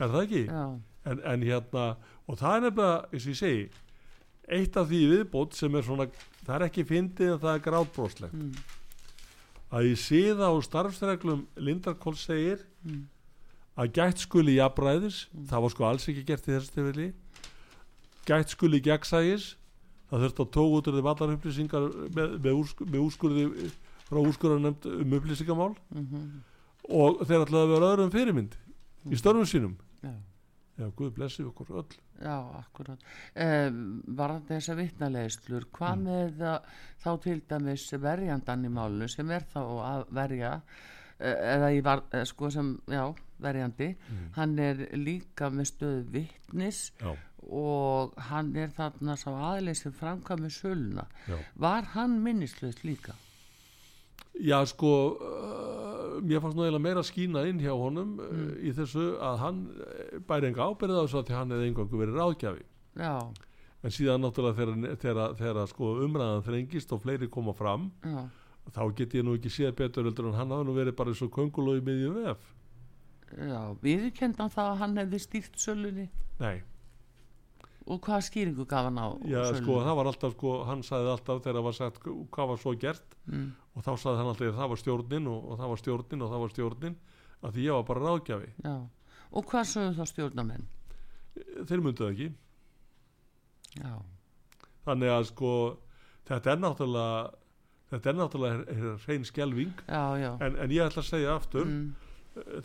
það 0.00 0.08
er 0.08 0.16
það 0.16 0.26
ekki? 0.26 0.42
En, 1.10 1.22
en 1.32 1.46
hérna 1.48 1.84
og 2.28 2.36
það 2.40 2.56
er 2.56 2.66
nefnilega, 2.66 2.98
eins 3.10 3.24
og 3.24 3.32
ég 3.32 3.40
segi 3.40 3.62
eitt 4.50 4.76
af 4.76 4.90
því 4.90 5.00
viðbót 5.14 5.56
sem 5.56 5.78
er 5.78 5.86
svona 5.86 6.06
það 6.42 6.52
er 6.56 6.66
ekki 6.66 6.84
fyndið 6.88 7.32
en 7.34 7.40
það 7.44 7.56
er 7.56 7.64
gráðbróslegt 7.66 8.36
mm. 8.36 8.52
að 9.78 9.88
ég 9.90 10.02
síða 10.02 10.50
á 10.50 10.54
starfsreglum 10.66 11.46
Lindarkól 11.60 12.16
segir 12.18 12.64
mm. 12.84 13.02
að 13.80 13.92
gætt 14.00 14.24
skuli 14.26 14.58
jafnræðis 14.58 15.24
mm. 15.30 15.48
það 15.52 15.66
var 15.66 15.74
sko 15.74 15.88
alls 15.88 16.08
ekki 16.10 16.26
gert 16.28 16.48
í 16.48 16.54
þessu 16.56 16.74
tilfelli 16.76 17.08
gætt 18.30 18.54
skuli 18.54 18.80
gegnsægis 18.84 19.50
það 20.10 20.24
þurft 20.24 20.42
að 20.42 20.50
tók 20.56 20.76
út 20.78 20.90
því 20.90 21.04
vallar 21.06 21.36
upplýsingar 21.36 21.86
með, 22.16 22.34
með, 22.38 22.52
úrskur, 22.54 22.90
með 22.90 23.04
úrskurði 23.04 23.44
frá 24.08 24.18
úrskurðarnemnd 24.24 24.88
um 24.90 25.14
upplýsingamál 25.18 25.70
mm 25.74 26.06
-hmm. 26.06 26.26
og 26.88 27.22
þeir 27.26 27.44
ætlaði 27.44 27.62
að 27.62 27.72
vera 27.74 27.92
öðrum 27.94 28.12
fyrirmynd 28.14 28.56
mm 28.56 28.70
í 29.00 29.08
mhm. 29.08 29.16
störnum 29.16 29.46
sínum 29.48 29.76
já, 30.02 30.12
já 30.76 30.90
Guð 30.96 31.12
blessi 31.16 31.44
okkur 31.44 31.72
öll 31.82 31.98
Já, 32.20 32.36
akkurat 32.58 33.00
eh, 33.32 33.70
Var 33.72 34.34
þetta 34.34 34.54
þess 34.54 34.72
að 34.72 34.80
vittnalegslur 34.82 35.66
hvað 35.72 35.94
mm. 35.96 36.02
með 36.04 36.42
þá 37.00 37.10
til 37.24 37.38
dæmis 37.48 37.86
verjandan 37.96 38.66
í 38.68 38.72
málunum 38.72 39.08
sem 39.08 39.30
er 39.30 39.46
þá 39.48 39.62
að 39.62 40.04
verja 40.18 40.52
eh, 41.18 41.36
eða 41.54 41.72
ég 41.72 41.86
var 41.86 42.04
eh, 42.12 42.26
sko 42.28 42.50
sem, 42.52 42.74
já, 42.92 43.06
verjandi 43.40 43.94
mm. 43.94 44.28
hann 44.36 44.58
er 44.58 44.84
líka 45.00 45.48
með 45.48 45.72
stöðu 45.72 46.04
vittnis 46.18 46.90
já 47.00 47.14
og 47.48 48.14
hann 48.28 48.52
er 48.56 48.70
þarna 48.76 49.16
sá 49.18 49.30
aðlið 49.32 49.78
sem 49.78 49.92
framkvæmur 49.96 50.52
söluna 50.52 51.06
var 51.56 51.92
hann 51.94 52.20
minnislaust 52.24 52.84
líka? 52.84 53.16
Já 54.40 54.60
sko 54.68 54.90
uh, 55.16 56.18
mér 56.24 56.42
fannst 56.42 56.58
náðilega 56.58 56.82
meira 56.84 57.04
skína 57.04 57.44
inn 57.48 57.60
hjá 57.60 57.72
honum 57.76 58.18
uh, 58.20 58.28
mm. 58.30 58.50
uh, 58.50 58.58
í 58.68 58.74
þessu 58.76 59.06
að 59.24 59.40
hann 59.44 59.62
uh, 59.72 60.18
bæri 60.28 60.50
enga 60.50 60.68
ábyrða 60.68 61.02
á 61.02 61.04
þess 61.06 61.20
að 61.20 61.32
hann 61.38 61.54
hefði 61.54 61.70
engangu 61.70 62.02
verið 62.02 62.20
ráðgjafi 62.20 62.64
Já. 63.00 63.14
en 63.82 63.96
síðan 63.96 64.24
náttúrulega 64.24 64.96
þegar, 65.00 65.36
þegar 65.40 65.68
sko, 65.70 65.92
umræðan 66.06 66.46
þrengist 66.46 66.94
og 66.94 67.04
fleiri 67.04 67.30
koma 67.32 67.56
fram 67.56 67.90
Já. 68.04 68.24
þá 68.70 68.82
get 68.96 69.18
ég 69.18 69.26
nú 69.26 69.36
ekki 69.38 69.52
séð 69.52 69.76
betur 69.82 70.08
en 70.12 70.34
hann 70.36 70.56
hafa 70.56 70.66
nú 70.66 70.76
verið 70.76 70.96
bara 70.98 71.12
eins 71.12 71.22
og 71.24 71.32
kongulói 71.34 71.80
miðju 71.84 72.16
vef 72.20 72.50
Já, 73.30 73.62
viðkendan 73.82 74.50
það 74.50 74.72
að 74.72 74.80
hann 74.84 75.00
hefði 75.04 75.24
stýrt 75.26 75.60
sölunni 75.62 76.10
Nei 76.40 76.60
Og 77.90 77.98
hvað 78.04 78.22
skýringu 78.28 78.66
gaf 78.70 78.86
hann 78.86 79.00
á 79.02 79.08
Já, 79.26 79.40
sko, 79.58 79.80
það 79.82 79.96
var 79.98 80.10
alltaf, 80.12 80.34
sko, 80.36 80.52
hann 80.68 80.84
sagði 80.86 81.10
alltaf 81.14 81.40
þegar 81.42 81.58
það 81.58 81.66
var 81.66 81.76
sagt 81.78 82.04
hvað 82.06 82.50
var 82.52 82.60
svo 82.62 82.74
gert 82.84 83.16
mm. 83.26 83.48
og 83.74 83.86
þá 83.86 83.90
sagði 83.92 84.20
hann 84.20 84.30
alltaf 84.32 84.54
það 84.60 84.72
var 84.72 84.82
stjórnin 84.84 85.30
og, 85.30 85.40
og 85.40 85.60
það 85.60 85.72
var 85.72 85.82
stjórnin 85.82 86.24
og 86.24 86.32
það 86.32 86.44
var 86.44 86.54
stjórnin 86.54 86.96
að 87.40 87.56
því 87.56 87.66
ég 87.66 87.78
var 87.78 87.88
bara 87.90 88.04
ráðgjafi 88.06 88.52
Já, 88.62 88.76
og 89.30 89.50
hvað 89.50 89.68
sögðu 89.72 89.96
þá 89.98 90.12
stjórnamenn? 90.12 90.70
Þeir 91.66 91.84
mynduð 91.86 92.14
ekki 92.14 92.30
Já 93.80 93.92
Þannig 94.80 95.12
að 95.12 95.26
sko 95.28 95.52
þetta 96.30 96.54
er 96.54 96.62
náttúrulega 96.62 97.18
þetta 97.90 98.10
er 98.10 98.18
náttúrulega 98.18 98.92
hrein 99.04 99.26
skjelving 99.26 99.82
en, 99.90 100.56
en 100.62 100.74
ég 100.74 100.86
ætla 100.86 101.02
að 101.02 101.08
segja 101.10 101.34
aftur 101.34 101.66
mm. 101.66 101.88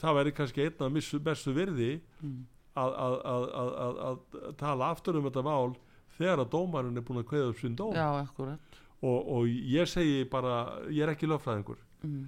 það 0.01 0.19
væri 0.19 0.33
kannski 0.37 0.67
einna 0.67 0.89
mestu 0.93 1.55
virði 1.55 1.95
mm. 2.21 2.43
Að, 2.75 2.95
að, 2.99 3.45
að, 3.65 3.99
að 4.09 4.55
tala 4.59 4.89
aftur 4.91 5.19
um 5.19 5.27
þetta 5.29 5.45
mál 5.45 5.75
þegar 6.15 6.43
að 6.43 6.51
dómarinn 6.53 6.99
er 6.99 7.05
búin 7.05 7.21
að 7.21 7.29
kveða 7.29 7.51
upp 7.51 7.61
sín 7.61 7.77
dóm. 7.79 7.95
Já, 7.95 8.57
og, 9.05 9.19
og 9.35 9.47
ég 9.49 9.89
segi 9.89 10.25
bara 10.31 10.81
ég 10.89 11.03
er 11.05 11.13
ekki 11.13 11.29
löffræðingur 11.29 11.79
mm. 12.05 12.25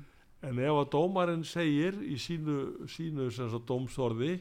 en 0.50 0.62
ef 0.64 0.80
að 0.82 0.90
dómarinn 0.96 1.46
segir 1.48 1.98
í 2.04 2.18
sínu, 2.22 2.88
sínu 2.92 3.30
dómsorði 3.68 4.38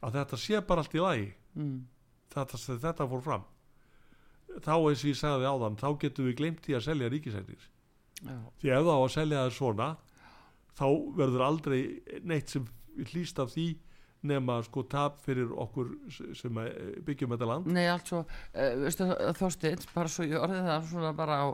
að 0.00 0.18
þetta 0.18 0.40
sé 0.40 0.60
bara 0.66 0.84
allt 0.84 0.96
í 0.96 1.02
lagi 1.02 1.26
mm. 1.54 1.76
þetta, 2.34 2.62
þetta 2.86 3.08
fór 3.10 3.24
fram 3.26 3.48
þá 4.64 4.74
eins 4.76 5.04
og 5.04 5.10
ég 5.12 5.20
sagði 5.20 5.50
á 5.50 5.54
þann 5.64 5.80
þá 5.80 5.88
getum 6.04 6.30
við 6.30 6.38
glemt 6.40 6.70
í 6.70 6.76
að 6.76 6.86
selja 6.88 7.10
ríkisættir 7.12 7.68
því 8.60 8.72
ef 8.74 8.88
þá 8.88 8.94
að 8.96 9.12
selja 9.14 9.44
það 9.44 9.54
svona 9.58 9.90
þá 10.80 10.86
verður 11.20 11.46
aldrei 11.46 11.80
neitt 12.26 12.50
sem 12.50 12.66
hlýst 13.12 13.38
af 13.40 13.52
því 13.54 13.68
nema 14.26 14.58
sko 14.66 14.82
tap 14.90 15.20
fyrir 15.24 15.52
okkur 15.64 15.92
sem 16.36 16.58
byggjum 17.06 17.34
þetta 17.34 17.48
land 17.48 17.70
Nei, 17.72 17.86
altså, 17.88 18.22
veistu 18.52 19.08
Þorsteins 19.38 19.88
bara 19.94 20.12
svo 20.12 20.26
ég 20.28 20.40
orðið 20.40 20.68
það 20.68 20.88
svona 20.90 21.12
bara 21.16 21.38
á 21.40 21.48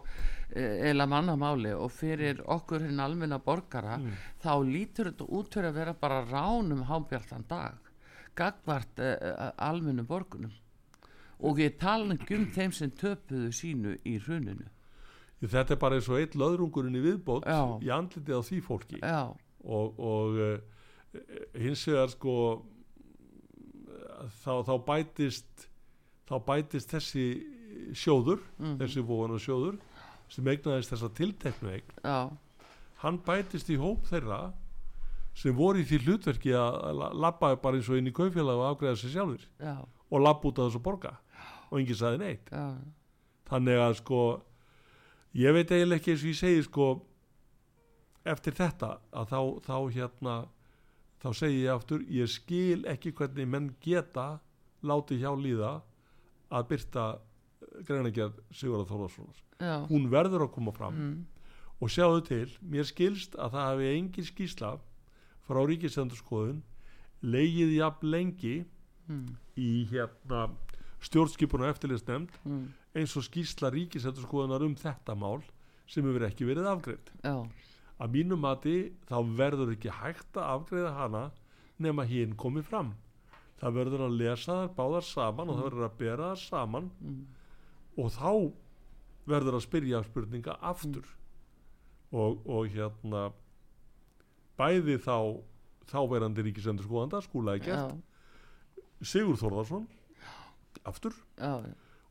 eila 0.57 1.07
mannamáli 1.11 1.73
og 1.75 1.91
fyrir 1.95 2.43
okkur 2.43 2.87
hinn 2.87 3.03
almenna 3.03 3.39
borgara 3.43 3.99
mm. 3.99 4.12
þá 4.43 4.53
lítur 4.67 5.11
þetta 5.12 5.27
út 5.39 5.55
fyrir 5.55 5.71
að 5.71 5.81
vera 5.81 5.97
bara 6.01 6.23
ránum 6.27 6.85
hábjartan 6.91 7.47
dag 7.49 7.93
gagvart 8.37 9.03
uh, 9.03 9.51
almennum 9.57 10.07
borgunum 10.07 10.55
og 11.47 11.61
ég 11.61 11.77
tala 11.81 12.14
um 12.14 12.47
þeim 12.53 12.73
sem 12.73 12.91
töpuðu 12.91 13.51
sínu 13.53 13.97
í 14.05 14.17
hruninu 14.25 14.71
þetta 15.43 15.75
er 15.75 15.81
bara 15.81 15.99
eins 15.99 16.09
og 16.09 16.21
eitt 16.21 16.37
löðrungurinn 16.39 16.97
í 16.97 17.03
viðbót 17.05 17.45
Já. 17.45 17.77
í 17.83 17.93
andlitið 17.93 18.41
á 18.41 18.43
því 18.47 18.61
fólki 18.64 19.01
Já. 19.03 19.21
og, 19.64 20.01
og 20.01 20.41
uh, 20.41 20.76
hins 21.55 21.85
vegar 21.89 22.11
sko 22.12 22.37
þá, 24.43 24.53
þá 24.67 24.75
bætist 24.87 25.69
þá 26.27 26.37
bætist 26.47 26.93
þessi 26.93 27.27
sjóður 27.95 28.41
mm 28.41 28.64
-hmm. 28.64 28.79
þessi 28.83 29.05
vóðan 29.07 29.37
og 29.37 29.43
sjóður 29.43 29.79
sem 30.33 30.49
eignaðist 30.49 30.93
þessa 30.93 31.11
tilteknu 31.14 31.71
eign 31.71 31.93
Já. 32.03 32.31
hann 33.03 33.19
bætist 33.19 33.71
í 33.71 33.77
hóp 33.79 34.07
þeirra 34.11 34.53
sem 35.37 35.55
voru 35.55 35.83
í 35.83 35.87
því 35.87 35.99
hlutverki 36.07 36.55
að 36.57 37.05
lappa 37.14 37.55
bara 37.57 37.77
eins 37.77 37.89
og 37.89 37.99
inn 38.01 38.09
í 38.09 38.17
kaufélag 38.17 38.57
og 38.57 38.71
afgreða 38.71 38.97
sér 38.97 39.14
sjálfur 39.14 39.47
og 40.11 40.21
lappa 40.21 40.49
út 40.49 40.59
af 40.59 40.71
þessu 40.71 40.83
borga 40.83 41.17
og 41.71 41.79
enginn 41.81 41.99
saði 41.99 42.19
neitt 42.19 42.51
Já. 42.51 42.75
þannig 43.51 43.79
að 43.79 43.95
sko 44.01 44.23
ég 45.37 45.53
veit 45.53 45.71
eiginlega 45.71 46.01
ekki 46.01 46.14
eins 46.14 46.25
og 46.25 46.33
ég 46.33 46.41
segi 46.41 46.62
sko 46.67 46.89
eftir 48.27 48.57
þetta 48.57 48.99
að 49.12 49.31
þá, 49.31 49.41
þá 49.62 49.77
hérna 49.95 50.37
þá 51.23 51.29
segi 51.41 51.62
ég 51.64 51.73
aftur 51.73 52.05
ég 52.12 52.31
skil 52.31 52.85
ekki 52.91 53.14
hvernig 53.17 53.49
menn 53.49 53.71
geta 53.83 54.37
láti 54.87 55.19
hjá 55.21 55.31
líða 55.37 55.79
að 56.53 56.69
byrta 56.73 57.07
greinagerð 57.87 58.39
Sigurðar 58.55 58.91
Þórðarssonar 58.91 59.89
hún 59.91 60.11
verður 60.12 60.47
að 60.47 60.55
koma 60.57 60.75
fram 60.77 60.97
mm. 60.97 61.17
og 61.81 61.93
sjáðu 61.93 62.23
til, 62.29 62.49
mér 62.61 62.87
skilst 62.89 63.37
að 63.41 63.57
það 63.57 63.69
hefði 63.71 63.91
engin 63.97 64.29
skísla 64.29 64.73
frá 65.47 65.61
ríkisendurskoðun 65.71 66.62
leigið 67.25 67.77
jafn 67.79 68.11
lengi 68.12 68.57
mm. 69.09 69.29
í 69.57 69.71
hérna 69.91 70.47
stjórnskipun 71.07 71.64
og 71.64 71.73
eftirlistnemnd 71.73 72.41
mm. 72.45 72.67
eins 72.99 73.14
og 73.19 73.27
skýrsla 73.27 73.71
ríkisætturskoðunar 73.75 74.64
um 74.67 74.77
þetta 74.79 75.17
mál 75.19 75.41
sem 75.91 76.07
hefur 76.07 76.27
ekki 76.29 76.49
verið 76.49 76.69
afgreitt 76.71 77.12
að 78.03 78.12
mínum 78.12 78.42
mati 78.44 78.76
þá 79.09 79.16
verður 79.38 79.72
ekki 79.74 79.94
hægt 80.01 80.36
að 80.36 80.53
afgreiða 80.57 80.92
hana 80.97 81.24
nema 81.82 82.07
hinn 82.09 82.36
komið 82.36 82.68
fram. 82.70 82.92
Það 83.61 83.76
verður 83.78 84.05
að 84.07 84.18
lesa 84.20 84.59
þar 84.61 84.72
báðar 84.76 85.07
saman 85.09 85.47
mm. 85.47 85.51
og 85.51 85.59
það 85.59 85.68
verður 85.68 85.86
að 85.86 85.99
bera 86.01 86.30
þar 86.32 86.42
saman 86.42 86.90
mm. 87.01 87.20
og 88.03 88.11
þá 88.16 88.32
verður 89.26 89.59
að 89.59 89.66
spyrja 89.66 90.03
spurninga 90.07 90.59
aftur. 90.61 91.09
Og, 92.14 92.38
og 92.47 92.68
hérna 92.70 93.30
bæði 94.57 95.01
þá 95.03 95.16
þáverandi 95.90 96.44
ríkisendurskoðanda 96.47 97.22
skúlaði 97.24 97.66
gert. 97.66 97.97
Sigur 99.05 99.36
Þórðarsson 99.40 99.88
aftur. 100.86 101.16
Já, 101.40 101.64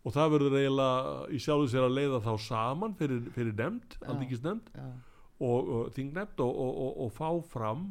og 0.06 0.14
það 0.14 0.32
verður 0.36 0.58
eiginlega 0.60 1.14
í 1.34 1.40
sjálfu 1.42 1.70
sér 1.72 1.88
að 1.88 1.96
leiða 1.98 2.22
þá 2.26 2.32
saman 2.46 2.96
fyrir, 3.00 3.24
fyrir 3.34 3.56
nefnd, 3.58 3.96
aldingisnefnd 4.06 4.70
og, 4.76 4.92
og 5.44 5.92
þingnemnd 5.96 6.42
og, 6.46 6.60
og, 6.66 6.92
og 7.06 7.12
fá 7.16 7.30
fram 7.52 7.90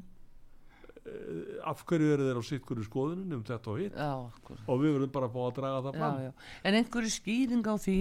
eh, 1.04 1.58
af 1.68 1.82
hverju 1.84 2.14
eru 2.14 2.28
þeir 2.30 2.40
á 2.40 2.44
sitt 2.48 2.64
hverju 2.64 2.86
skoðunum 2.86 3.36
um 3.38 3.44
þetta 3.44 3.72
og 3.74 3.82
hitt? 3.82 3.98
Og 4.64 4.80
við 4.80 4.96
verðum 4.96 5.12
bara 5.12 5.28
að 5.28 5.36
fá 5.36 5.42
að 5.44 5.52
draga 5.58 5.84
það 5.84 5.98
fram. 6.00 6.16
já, 6.16 6.24
já. 6.24 6.48
En 6.64 6.78
einhverju 6.80 7.12
skýring 7.18 7.68
á 7.68 7.74
því 7.76 7.98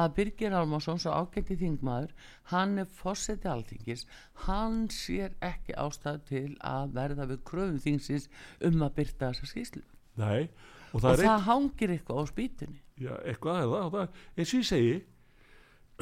að 0.00 0.10
Birgir 0.16 0.56
Almarsson 0.56 1.00
svo 1.02 1.12
ágætti 1.12 1.58
þingmaður 1.60 2.16
hann 2.54 2.78
er 2.78 2.90
fósetti 3.00 3.50
alþingis 3.50 4.06
hann 4.46 4.84
sér 4.94 5.34
ekki 5.44 5.74
ástæðu 5.74 6.26
til 6.30 6.50
að 6.62 6.92
verða 6.96 7.26
við 7.32 7.40
kröfum 7.50 7.80
þingsins 7.82 8.30
um 8.64 8.84
að 8.86 9.00
byrta 9.00 9.32
þessa 9.32 9.50
skýslu 9.50 9.82
Nei 10.20 10.50
og 10.90 11.02
það, 11.02 11.10
og 11.10 11.22
það 11.22 11.46
hangir 11.46 11.94
eitthvað 11.94 12.20
á 12.20 12.24
spýtunni. 12.30 12.80
Já, 13.00 13.12
eitthvað 13.24 13.60
er 13.62 13.70
það, 13.70 13.88
það 13.94 14.22
eins 14.36 14.52
og 14.52 14.60
ég 14.60 14.68
segi 14.68 14.94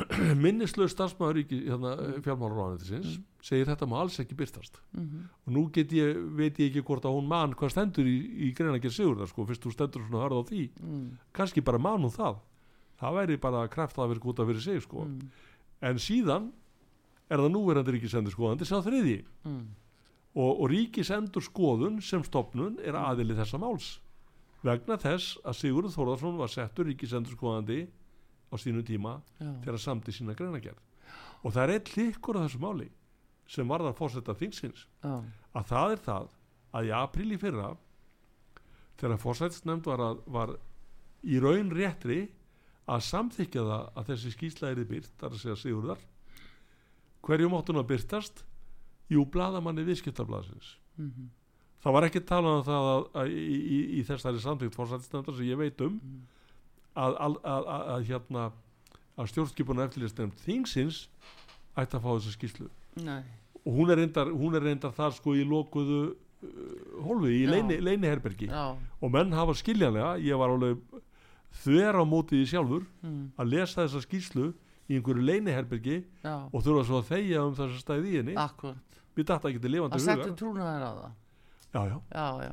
minnislegu 0.45 0.89
starfsmæður 0.93 1.41
hérna, 1.51 1.93
mm. 1.95 2.23
fjármálaráðaninsins 2.27 3.17
mm. 3.17 3.25
segir 3.45 3.69
þetta 3.69 3.89
má 3.91 3.97
alls 4.01 4.19
ekki 4.23 4.37
byrstast 4.39 4.81
mm 4.93 5.05
-hmm. 5.05 5.25
og 5.47 5.53
nú 5.55 5.63
ég, 5.75 6.21
veit 6.37 6.59
ég 6.59 6.71
ekki 6.71 6.83
hvort 6.83 7.05
að 7.05 7.17
hún 7.17 7.29
mann 7.29 7.55
hvað 7.55 7.75
stendur 7.75 8.07
í, 8.07 8.19
í 8.49 8.53
greina 8.53 8.77
ekki 8.77 8.91
að 8.91 8.99
sigur 8.99 9.19
það 9.19 9.33
sko, 9.33 9.47
fyrst 9.47 9.65
þú 9.65 9.73
stendur 9.73 10.03
svona 10.07 10.19
að 10.19 10.25
hörða 10.27 10.41
á 10.43 10.49
því 10.51 10.63
mm. 10.83 11.19
kannski 11.33 11.61
bara 11.61 11.79
mann 11.79 12.03
hún 12.03 12.15
það 12.15 12.39
það 12.99 13.15
væri 13.15 13.37
bara 13.37 13.69
kreft 13.69 13.99
að 13.99 14.09
vera 14.09 14.21
gúta 14.21 14.47
fyrir 14.47 14.61
sig 14.61 14.83
sko. 14.83 15.05
Mm. 15.05 15.31
en 15.81 15.99
síðan 15.99 16.53
er 17.31 17.39
það 17.39 17.53
núverandi 17.53 17.93
ríkisendur 17.93 18.33
skoðandi 18.33 18.65
sá 18.65 18.83
þriði 18.83 19.25
mm. 19.45 19.65
og, 20.35 20.61
og 20.61 20.71
ríkisendur 20.71 21.43
skoðun 21.43 22.03
sem 22.03 22.25
stopnun 22.25 22.79
er 22.83 22.95
aðili 22.95 23.35
þessa 23.35 23.59
máls 23.59 24.01
vegna 24.63 24.99
þess 24.99 25.39
að 25.47 25.59
Sigurður 25.61 25.95
Þórðarsson 25.95 26.39
var 26.39 26.51
settur 26.51 26.89
ríkisendurskoðandi 26.89 27.87
á 28.49 28.55
sínu 28.61 28.83
tíma 28.87 29.19
Já. 29.39 29.51
þegar 29.65 29.81
samti 29.83 30.15
sína 30.15 30.37
greinagerð 30.39 30.81
og 31.45 31.53
það 31.55 31.63
er 31.63 31.75
einn 31.75 31.93
líkur 31.97 32.41
á 32.41 32.45
þessu 32.45 32.63
máli 32.63 32.89
sem 33.49 33.69
var 33.69 33.85
það 33.87 33.99
fórsetta 34.01 34.37
þingsins 34.37 34.87
Já. 35.05 35.15
að 35.55 35.71
það 35.73 35.95
er 35.95 36.03
það 36.09 36.35
að 36.79 36.89
í 36.89 36.93
apríl 36.99 37.29
í 37.33 37.41
fyrra 37.41 37.71
þegar 38.99 39.23
fórsettsnefnd 39.23 39.89
var, 39.89 40.05
var 40.27 40.55
í 41.23 41.39
raun 41.43 41.73
réttri 41.75 42.21
að 42.89 43.05
samþykja 43.05 43.65
það 43.69 43.89
að 44.01 44.13
þessi 44.13 44.35
skýsla 44.35 44.71
er 44.73 44.85
byrt, 44.89 45.11
þar 45.21 45.35
að 45.35 45.43
segja 45.43 45.59
Sigurðar 45.61 46.05
hverju 47.25 47.51
móttun 47.53 47.81
að 47.81 47.91
byrtast 47.93 48.45
jú 49.13 49.25
bladamanni 49.29 49.85
viðskiptablasins 49.89 50.77
mm 50.97 51.11
-hmm 51.11 51.35
það 51.83 51.95
var 51.95 52.07
ekki 52.09 52.25
talað 52.27 52.59
um 52.59 52.67
það 52.67 52.89
að, 52.93 53.05
að, 53.21 53.33
í, 53.33 53.59
í, 53.59 53.79
í 53.99 54.05
þessari 54.07 54.43
samtíkt 54.43 54.77
fórsættisnefndar 54.77 55.37
sem 55.39 55.49
ég 55.49 55.61
veit 55.61 55.85
um 55.87 55.95
mm. 55.95 56.19
Að, 56.99 57.37
að 57.95 58.09
hérna 58.09 58.49
að 59.19 59.33
stjórnskipunar 59.33 59.89
eftirlýsnefnd 59.89 60.39
þingsins 60.45 61.03
ætti 61.79 61.99
að 61.99 62.05
fá 62.05 62.09
þessa 62.13 62.35
skýslu 62.35 62.69
Nei. 63.07 63.23
og 63.65 63.77
hún 63.81 63.93
er 63.93 64.03
reyndar, 64.03 64.31
hún 64.31 64.57
er 64.59 64.67
reyndar 64.67 64.95
þar 64.95 65.17
sko 65.17 65.35
í 65.39 65.45
lokuðu 65.47 66.01
uh, 66.13 67.03
hólfi 67.07 67.35
í 67.41 67.45
leini, 67.51 67.81
leiniherbergi 67.83 68.51
Já. 68.51 68.73
og 68.75 69.15
menn 69.15 69.35
hafa 69.35 69.57
skiljanlega, 69.59 70.17
ég 70.23 70.39
var 70.39 70.55
alveg 70.55 70.81
þver 71.65 71.99
á 71.99 72.05
mótiði 72.07 72.49
sjálfur 72.53 72.87
mm. 73.03 73.23
að 73.39 73.55
lesa 73.55 73.85
þessa 73.85 74.05
skýslu 74.05 74.51
í 74.89 74.99
einhverju 74.99 75.25
leiniherbergi 75.29 76.01
Já. 76.23 76.37
og 76.47 76.65
þurfa 76.65 76.87
svo 76.89 77.03
að 77.03 77.13
þeia 77.13 77.45
um 77.45 77.57
þessa 77.59 77.83
stæði 77.83 78.13
í 78.13 78.21
henni 78.23 78.39
Akkurat 78.39 78.85
Við 79.19 79.27
dættum 79.27 79.51
ekki 79.51 79.61
til 79.65 79.71
lifandi 79.75 79.99
huga 79.99 80.05
Það 80.05 80.21
settu 80.23 80.35
trúnaðar 80.39 80.85
á 80.87 80.93
það 80.95 81.15
já, 81.75 81.81
já. 81.91 81.97
Já, 82.15 82.27
já. 82.47 82.53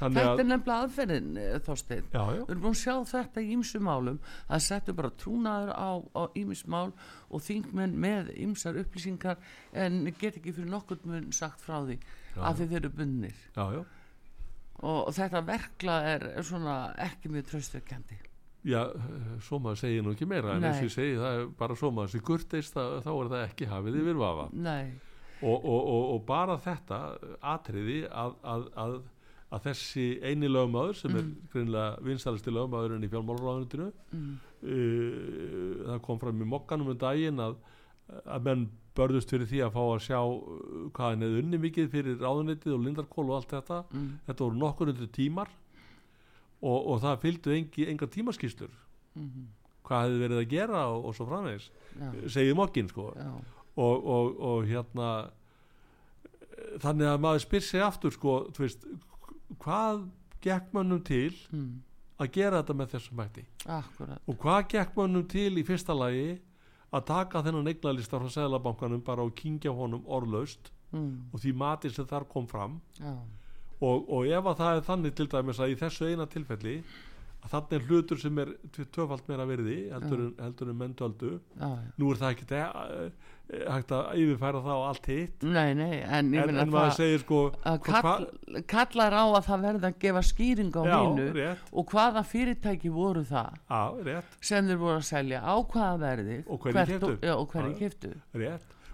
Þetta 0.00 0.24
er 0.32 0.48
nefnilega 0.48 0.86
aðferðin 0.86 1.30
eh, 1.40 1.58
Þorstein, 1.66 2.08
við 2.10 2.42
erum 2.46 2.64
búin 2.64 2.76
að 2.76 2.80
sjá 2.82 2.94
þetta 3.12 3.44
í 3.44 3.52
ýmsumálum, 3.56 4.18
það 4.48 4.64
settur 4.66 4.98
bara 5.00 5.12
trúnaður 5.22 5.72
á 5.76 6.22
ýmismál 6.40 6.88
og 7.30 7.44
þingmenn 7.46 7.98
með 8.00 8.32
ýmsar 8.40 8.80
upplýsingar 8.80 9.38
en 9.72 10.02
get 10.20 10.40
ekki 10.40 10.56
fyrir 10.56 10.72
nokkur 10.72 11.02
mun 11.04 11.30
sagt 11.36 11.62
frá 11.64 11.78
því 11.84 12.00
já, 12.00 12.40
að 12.40 12.64
þið 12.64 12.76
eru 12.80 12.94
bunnir 12.96 13.44
og, 13.60 13.84
og 14.80 15.14
þetta 15.16 15.44
verkla 15.46 16.00
er 16.14 16.26
svona 16.46 16.80
ekki 17.10 17.32
mjög 17.32 17.52
tröstökjandi 17.52 18.20
Já, 18.60 18.82
svo 19.40 19.56
maður 19.62 19.78
segir 19.80 20.02
nú 20.04 20.12
ekki 20.12 20.26
meira 20.28 20.52
en 20.58 20.64
eins 20.68 20.82
og 20.82 20.90
ég 20.90 20.92
segi 20.92 21.14
það 21.16 21.38
er 21.38 21.46
bara 21.56 21.76
svo 21.80 21.88
maður 21.96 22.12
sem 22.12 22.24
gurtist 22.28 22.74
þá 22.76 23.08
er 23.08 23.30
það 23.32 23.44
ekki 23.46 23.68
hafið 23.70 23.96
yfir 24.02 24.18
vafa. 24.20 24.50
Og, 25.40 25.54
og, 25.56 25.78
og, 25.80 26.02
og 26.12 26.20
bara 26.28 26.58
þetta 26.60 26.98
atriði 27.54 28.02
að, 28.12 28.34
að, 28.44 28.66
að, 28.82 28.98
að 29.50 29.64
þessi 29.66 30.04
eini 30.22 30.50
lögmaður 30.50 30.98
sem 31.00 31.10
mm. 31.10 31.18
er 31.20 31.52
greinlega 31.52 32.04
vinstalisti 32.06 32.52
lögmaðurinn 32.54 33.06
í 33.06 33.10
fjálmálurraðunitinu 33.10 33.88
mm. 33.90 34.28
uh, 34.62 35.86
það 35.88 36.02
kom 36.06 36.20
fram 36.22 36.44
í 36.44 36.50
mokkanum 36.52 36.92
um 36.92 37.00
daginn 37.00 37.42
að 37.42 37.56
menn 38.46 38.68
börðust 38.98 39.30
fyrir 39.30 39.48
því 39.50 39.62
að 39.64 39.74
fá 39.76 39.80
að 39.84 40.04
sjá 40.06 40.20
hvað 40.20 41.06
hann 41.06 41.24
hefði 41.26 41.42
unni 41.44 41.60
mikið 41.62 41.90
fyrir 41.92 42.22
ráðunitið 42.22 42.76
og 42.76 42.84
lindarkól 42.86 43.26
og 43.28 43.36
allt 43.38 43.54
þetta 43.54 43.80
mm. 43.88 44.06
þetta 44.28 44.46
voru 44.46 44.60
nokkur 44.60 44.92
undir 44.92 45.10
tímar 45.14 45.50
og, 46.60 46.78
og 46.78 47.02
það 47.02 47.20
fylgdu 47.24 47.56
enga 47.56 48.10
tímaskýstur 48.10 48.70
-hmm. 48.70 49.46
hvað 49.86 50.06
hefði 50.06 50.22
verið 50.24 50.42
að 50.42 50.50
gera 50.50 50.86
og, 50.92 51.04
og 51.04 51.16
svo 51.16 51.26
framvegs 51.26 51.70
segið 52.26 52.56
mokkin 52.58 52.90
sko 52.90 53.10
og, 53.76 54.40
og 54.50 54.66
hérna 54.68 55.10
þannig 56.82 57.08
að 57.08 57.22
maður 57.24 57.44
spyr 57.46 57.64
sig 57.64 57.82
aftur 57.82 58.14
sko 58.14 58.34
veist, 58.58 58.84
hvað 59.58 60.04
gekk 60.44 60.74
mannum 60.76 61.00
til 61.04 61.32
mm. 61.50 61.72
að 62.22 62.30
gera 62.36 62.60
þetta 62.60 62.76
með 62.78 62.94
þessum 62.94 63.18
mætti 63.20 63.44
Akkurat. 63.66 64.22
og 64.26 64.38
hvað 64.40 64.60
gekk 64.74 64.96
mannum 64.96 65.26
til 65.28 65.50
í 65.58 65.66
fyrsta 65.66 65.96
lagi 65.96 66.38
að 66.90 67.06
taka 67.10 67.42
þennan 67.46 67.70
eignalista 67.70 68.18
frá 68.18 68.30
seglabankanum 68.34 69.02
bara 69.06 69.26
og 69.26 69.34
kingja 69.38 69.74
honum 69.74 70.06
orðlaust 70.06 70.72
mm. 70.92 71.30
og 71.32 71.42
því 71.42 71.54
mati 71.56 71.92
sem 71.92 72.08
þar 72.08 72.26
kom 72.30 72.48
fram 72.50 72.80
og, 73.00 74.08
og 74.10 74.26
ef 74.26 74.50
að 74.52 74.58
það 74.62 74.76
er 74.76 74.88
þannig 74.88 75.14
til 75.16 75.28
dæmis 75.34 75.60
að 75.60 75.74
í 75.74 75.78
þessu 75.80 76.10
eina 76.10 76.26
tilfelli 76.30 76.80
að 77.40 77.52
þannig 77.54 77.76
er 77.76 77.84
hlutur 77.88 78.20
sem 78.20 78.38
er 78.42 78.50
töfald 78.92 79.28
meira 79.28 79.46
verði 79.48 79.76
heldur, 79.90 80.24
en, 80.26 80.32
heldur 80.44 80.72
en 80.72 80.80
menntöldu 80.80 81.30
nú 82.00 82.10
er 82.12 82.20
það 82.20 82.34
ekki 82.34 82.48
e, 82.58 83.06
hægt 83.50 83.94
að 83.96 84.10
yfirfæra 84.20 84.60
það 84.62 84.76
á 84.78 84.82
allt 84.90 85.08
hitt. 85.10 85.46
Nei, 85.56 85.70
nei, 85.74 85.96
en, 86.04 86.28
en 86.36 86.60
maður 86.70 86.92
segir 86.98 87.24
sko 87.24 87.40
kall, 87.86 88.28
kallar 88.70 89.16
á 89.16 89.24
að 89.24 89.48
það 89.48 89.66
verði 89.66 89.88
að 89.88 89.98
gefa 90.04 90.24
skýring 90.28 90.76
á 90.76 90.82
hínu 90.84 91.48
og 91.72 91.94
hvaða 91.94 92.24
fyrirtæki 92.30 92.92
voru 92.94 93.24
það 93.26 93.58
já, 93.64 94.20
sem 94.52 94.70
þeir 94.70 94.82
voru 94.84 94.98
að 95.00 95.08
selja 95.10 95.42
á 95.42 95.54
hvaða 95.56 95.98
verði 96.04 96.40
og 96.46 96.64
hverju 96.68 97.74
kæftu 97.80 98.08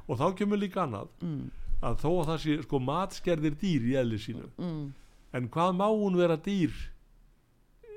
og 0.06 0.20
þá 0.20 0.26
kemur 0.38 0.62
líka 0.62 0.84
annað 0.86 1.10
mm. 1.26 1.46
að 1.82 2.02
þó 2.04 2.10
að 2.12 2.26
það 2.30 2.42
sé 2.44 2.58
sko 2.62 2.82
matskerðir 2.86 3.56
dýr 3.60 3.88
í 3.90 3.96
eðli 4.00 4.20
sínu 4.22 4.50
mm. 4.54 4.84
en 5.36 5.48
hvað 5.52 5.80
má 5.82 5.88
hún 5.90 6.18
vera 6.18 6.38
dýr 6.38 6.76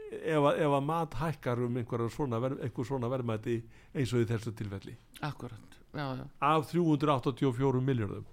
ef 0.09 0.47
að, 0.49 0.61
ef 0.65 0.75
að 0.77 0.87
mat 0.87 1.17
hækkar 1.19 1.63
um 1.65 1.77
einhver 1.81 2.05
svona, 2.13 2.39
svona 2.87 3.11
verðmæti 3.11 3.59
eins 3.93 4.13
og 4.13 4.23
í 4.23 4.29
þessu 4.29 4.53
tilfelli? 4.57 4.95
Akkurat, 5.25 5.77
já, 5.93 6.05
já. 6.19 6.25
af 6.49 6.71
384 6.71 7.83
miljardum 7.85 8.25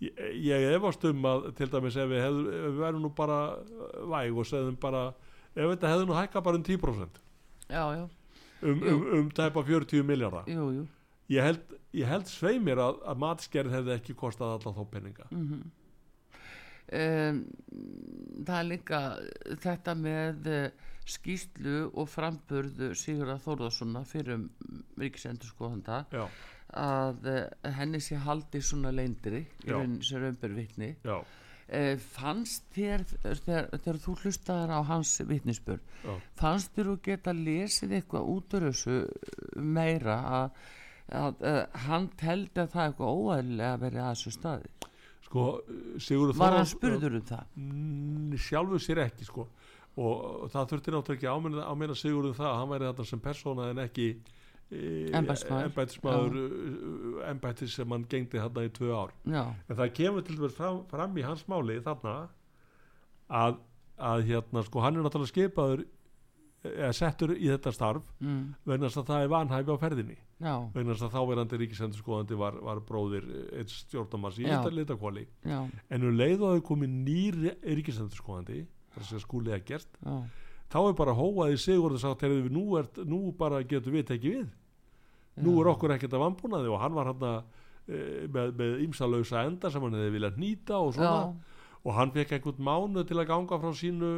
ég, 0.00 0.22
ég 0.46 0.68
efast 0.74 1.04
um 1.10 1.26
að 1.32 1.50
til 1.58 1.70
dæmis 1.72 1.98
ef 1.98 2.08
við, 2.12 2.22
hefðu, 2.26 2.46
ef 2.60 2.70
við 2.70 2.80
verðum 2.84 3.04
nú 3.06 3.12
bara 3.16 3.40
væg 4.14 4.38
og 4.38 4.48
segðum 4.48 4.78
bara 4.80 5.04
ef 5.54 5.66
þetta 5.66 5.92
hefðu 5.94 6.08
nú 6.08 6.16
hækkað 6.20 6.46
bara 6.48 6.60
um 6.60 6.64
10% 6.70 7.20
já, 7.70 7.84
um, 8.62 8.80
um, 8.94 9.04
um 9.18 9.28
tæpa 9.34 9.66
40 9.66 10.06
miljardar 10.06 10.48
ég 11.30 11.46
held 11.46 11.76
ég 11.96 12.10
held 12.10 12.28
sveimir 12.30 12.80
að, 12.80 13.00
að 13.08 13.20
matskerð 13.24 13.74
hefði 13.74 13.94
ekki 13.96 14.16
kostað 14.18 14.54
alltaf 14.56 14.76
þá 14.76 14.84
peninga. 14.92 15.26
Mm 15.30 15.46
-hmm. 15.46 15.62
Um, 16.98 17.42
það 18.46 18.56
er 18.58 18.68
líka 18.68 19.00
þetta 19.62 19.96
með 19.98 20.48
eh, 20.50 20.86
skýslu 21.10 21.76
og 21.98 22.08
framburðu 22.10 22.92
Sigurða 22.98 23.38
Þórðarssona 23.42 24.04
fyrir 24.08 24.38
um 24.38 24.48
ríkisendurskóðanda 25.00 26.04
að 26.80 27.26
uh, 27.26 27.70
henni 27.74 27.98
sé 28.04 28.18
haldi 28.22 28.60
svona 28.62 28.92
leindri 28.94 29.42
í 29.64 29.70
raunin 29.72 30.02
sem 30.06 30.22
raunbervittni 30.22 30.92
uh, 31.08 31.96
fannst 32.14 32.68
þér 32.76 33.02
þegar, 33.24 33.70
þegar 33.74 33.98
þú 34.04 34.14
hlustaðar 34.22 34.74
á 34.78 34.80
hans 34.92 35.16
vittnisspur 35.26 35.80
fannst 36.38 36.76
þér 36.76 36.92
að 36.92 37.00
geta 37.08 37.34
lesið 37.34 37.96
eitthvað 37.98 38.30
út 38.36 38.54
af 38.54 38.68
þessu 38.68 39.00
meira 39.56 40.20
að 40.42 40.60
að 41.10 41.40
uh, 41.42 41.64
hann 41.88 42.06
teldi 42.20 42.62
að 42.62 42.70
það 42.70 42.82
er 42.82 42.92
eitthvað 42.92 43.16
óæðilega 43.18 43.72
að 43.74 43.82
vera 43.84 44.04
að 44.04 44.12
þessu 44.14 44.32
staði 44.36 44.68
sko, 45.30 45.46
Sigurður 46.02 46.40
var 46.40 46.58
hann 46.58 46.66
spurður 46.66 47.20
um 47.20 47.24
það? 47.30 47.46
Mm, 47.54 48.34
sjálfuð 48.48 48.82
sér 48.82 49.04
ekki 49.06 49.28
sko 49.28 49.46
og 50.00 50.50
það 50.50 50.68
þurfti 50.70 50.92
náttúrulega 50.94 51.16
ekki 51.18 51.30
áminna, 51.30 51.64
áminna 51.70 51.96
Sigurður 51.98 52.36
það 52.38 52.50
að 52.50 52.58
hann 52.58 52.70
væri 52.74 52.88
þetta 52.90 53.08
sem 53.10 53.22
persóna 53.22 53.70
en 53.70 53.82
ekki 53.84 54.10
ennbætismadur 54.70 56.34
ennbætis 57.26 57.74
sem 57.74 57.90
hann 57.90 58.04
gengdi 58.10 58.38
þarna 58.38 58.66
í 58.68 58.70
tvö 58.74 58.90
ár 58.94 59.14
Já. 59.26 59.42
en 59.66 59.78
það 59.80 59.94
kemur 59.96 60.26
til 60.26 60.36
dæmis 60.38 60.54
fram, 60.54 60.84
fram 60.90 61.16
í 61.18 61.24
hans 61.26 61.42
máli 61.50 61.80
þarna 61.82 62.14
að, 63.26 63.58
að 63.98 64.22
hérna 64.30 64.62
sko 64.66 64.84
hann 64.84 64.98
er 64.98 65.06
náttúrulega 65.06 65.32
skipaður 65.32 65.82
eða 66.66 66.90
settur 66.92 67.32
í 67.36 67.48
þetta 67.48 67.72
starf 67.72 68.04
mm. 68.20 68.40
vegna 68.68 68.90
að 68.90 69.06
það 69.08 69.22
er 69.24 69.30
vanhæfi 69.32 69.72
á 69.72 69.76
ferðinni. 69.80 70.16
Já. 70.40 70.54
vegna 70.72 70.94
að 70.96 71.14
þáverandi 71.14 71.58
ríkisendurskóðandi 71.60 72.36
var, 72.40 72.54
var 72.64 72.78
bróðir 72.88 73.26
eitt 73.60 73.72
stjórnumars 73.72 74.38
í 74.40 74.46
þetta 74.46 74.72
litakvali 74.72 75.26
en 75.44 76.06
um 76.08 76.16
leið 76.16 76.44
og 76.46 76.54
er 76.56 76.62
komið 76.64 76.94
nýr 77.08 77.38
ríkisendurskóðandi 77.60 78.62
þess 78.94 79.18
að 79.18 79.24
skúli 79.26 79.52
að 79.52 79.66
gert 79.68 80.00
Já. 80.00 80.16
þá 80.72 80.78
er 80.80 80.96
bara 81.02 81.16
hóaði 81.16 81.60
sigur 81.60 81.96
og 81.96 82.00
sagt 82.00 82.24
við, 82.24 82.48
nú, 82.52 82.64
er, 82.80 82.88
nú 83.04 83.20
bara 83.36 83.60
getur 83.60 83.96
við 83.96 84.08
tekið 84.14 84.36
við. 84.38 84.48
Já. 85.36 85.44
nú 85.44 85.58
er 85.60 85.72
okkur 85.74 85.96
ekkert 85.96 86.16
að 86.16 86.24
vambúnaði 86.24 86.72
og 86.72 86.82
hann 86.82 86.96
var 86.96 87.12
hann 87.12 87.28
e, 87.28 88.00
með, 88.32 88.80
ymsalausa 88.88 89.44
enda 89.44 89.72
sem 89.72 89.84
hann 89.84 90.00
hefði 90.00 90.16
viljað 90.16 90.40
nýta 90.40 90.80
og 90.80 90.96
svona. 90.96 91.30
Og 91.80 91.94
hann 91.96 92.10
fekk 92.12 92.34
einhvern 92.36 92.64
mánu 92.64 93.04
til 93.08 93.16
að 93.16 93.30
ganga 93.30 93.56
frá 93.60 93.70
sínu 93.76 94.10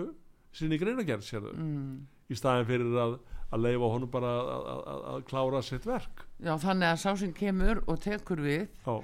sinni 0.54 0.78
greinagerð 0.78 1.26
sérðu. 1.26 1.52
Mm 1.58 2.02
í 2.32 2.38
staðin 2.38 2.68
fyrir 2.68 2.98
að, 3.04 3.14
að 3.52 3.64
leifa 3.66 3.88
honum 3.94 4.10
bara 4.12 4.32
að, 4.40 4.68
að, 4.72 5.02
að 5.12 5.24
klára 5.28 5.62
sitt 5.64 5.86
verk. 5.88 6.22
Já, 6.42 6.56
þannig 6.58 6.88
að 6.88 7.00
sá 7.02 7.10
sem 7.20 7.32
kemur 7.36 7.80
og 7.86 7.98
tekur 8.02 8.40
við 8.42 8.62
uh, 8.88 9.02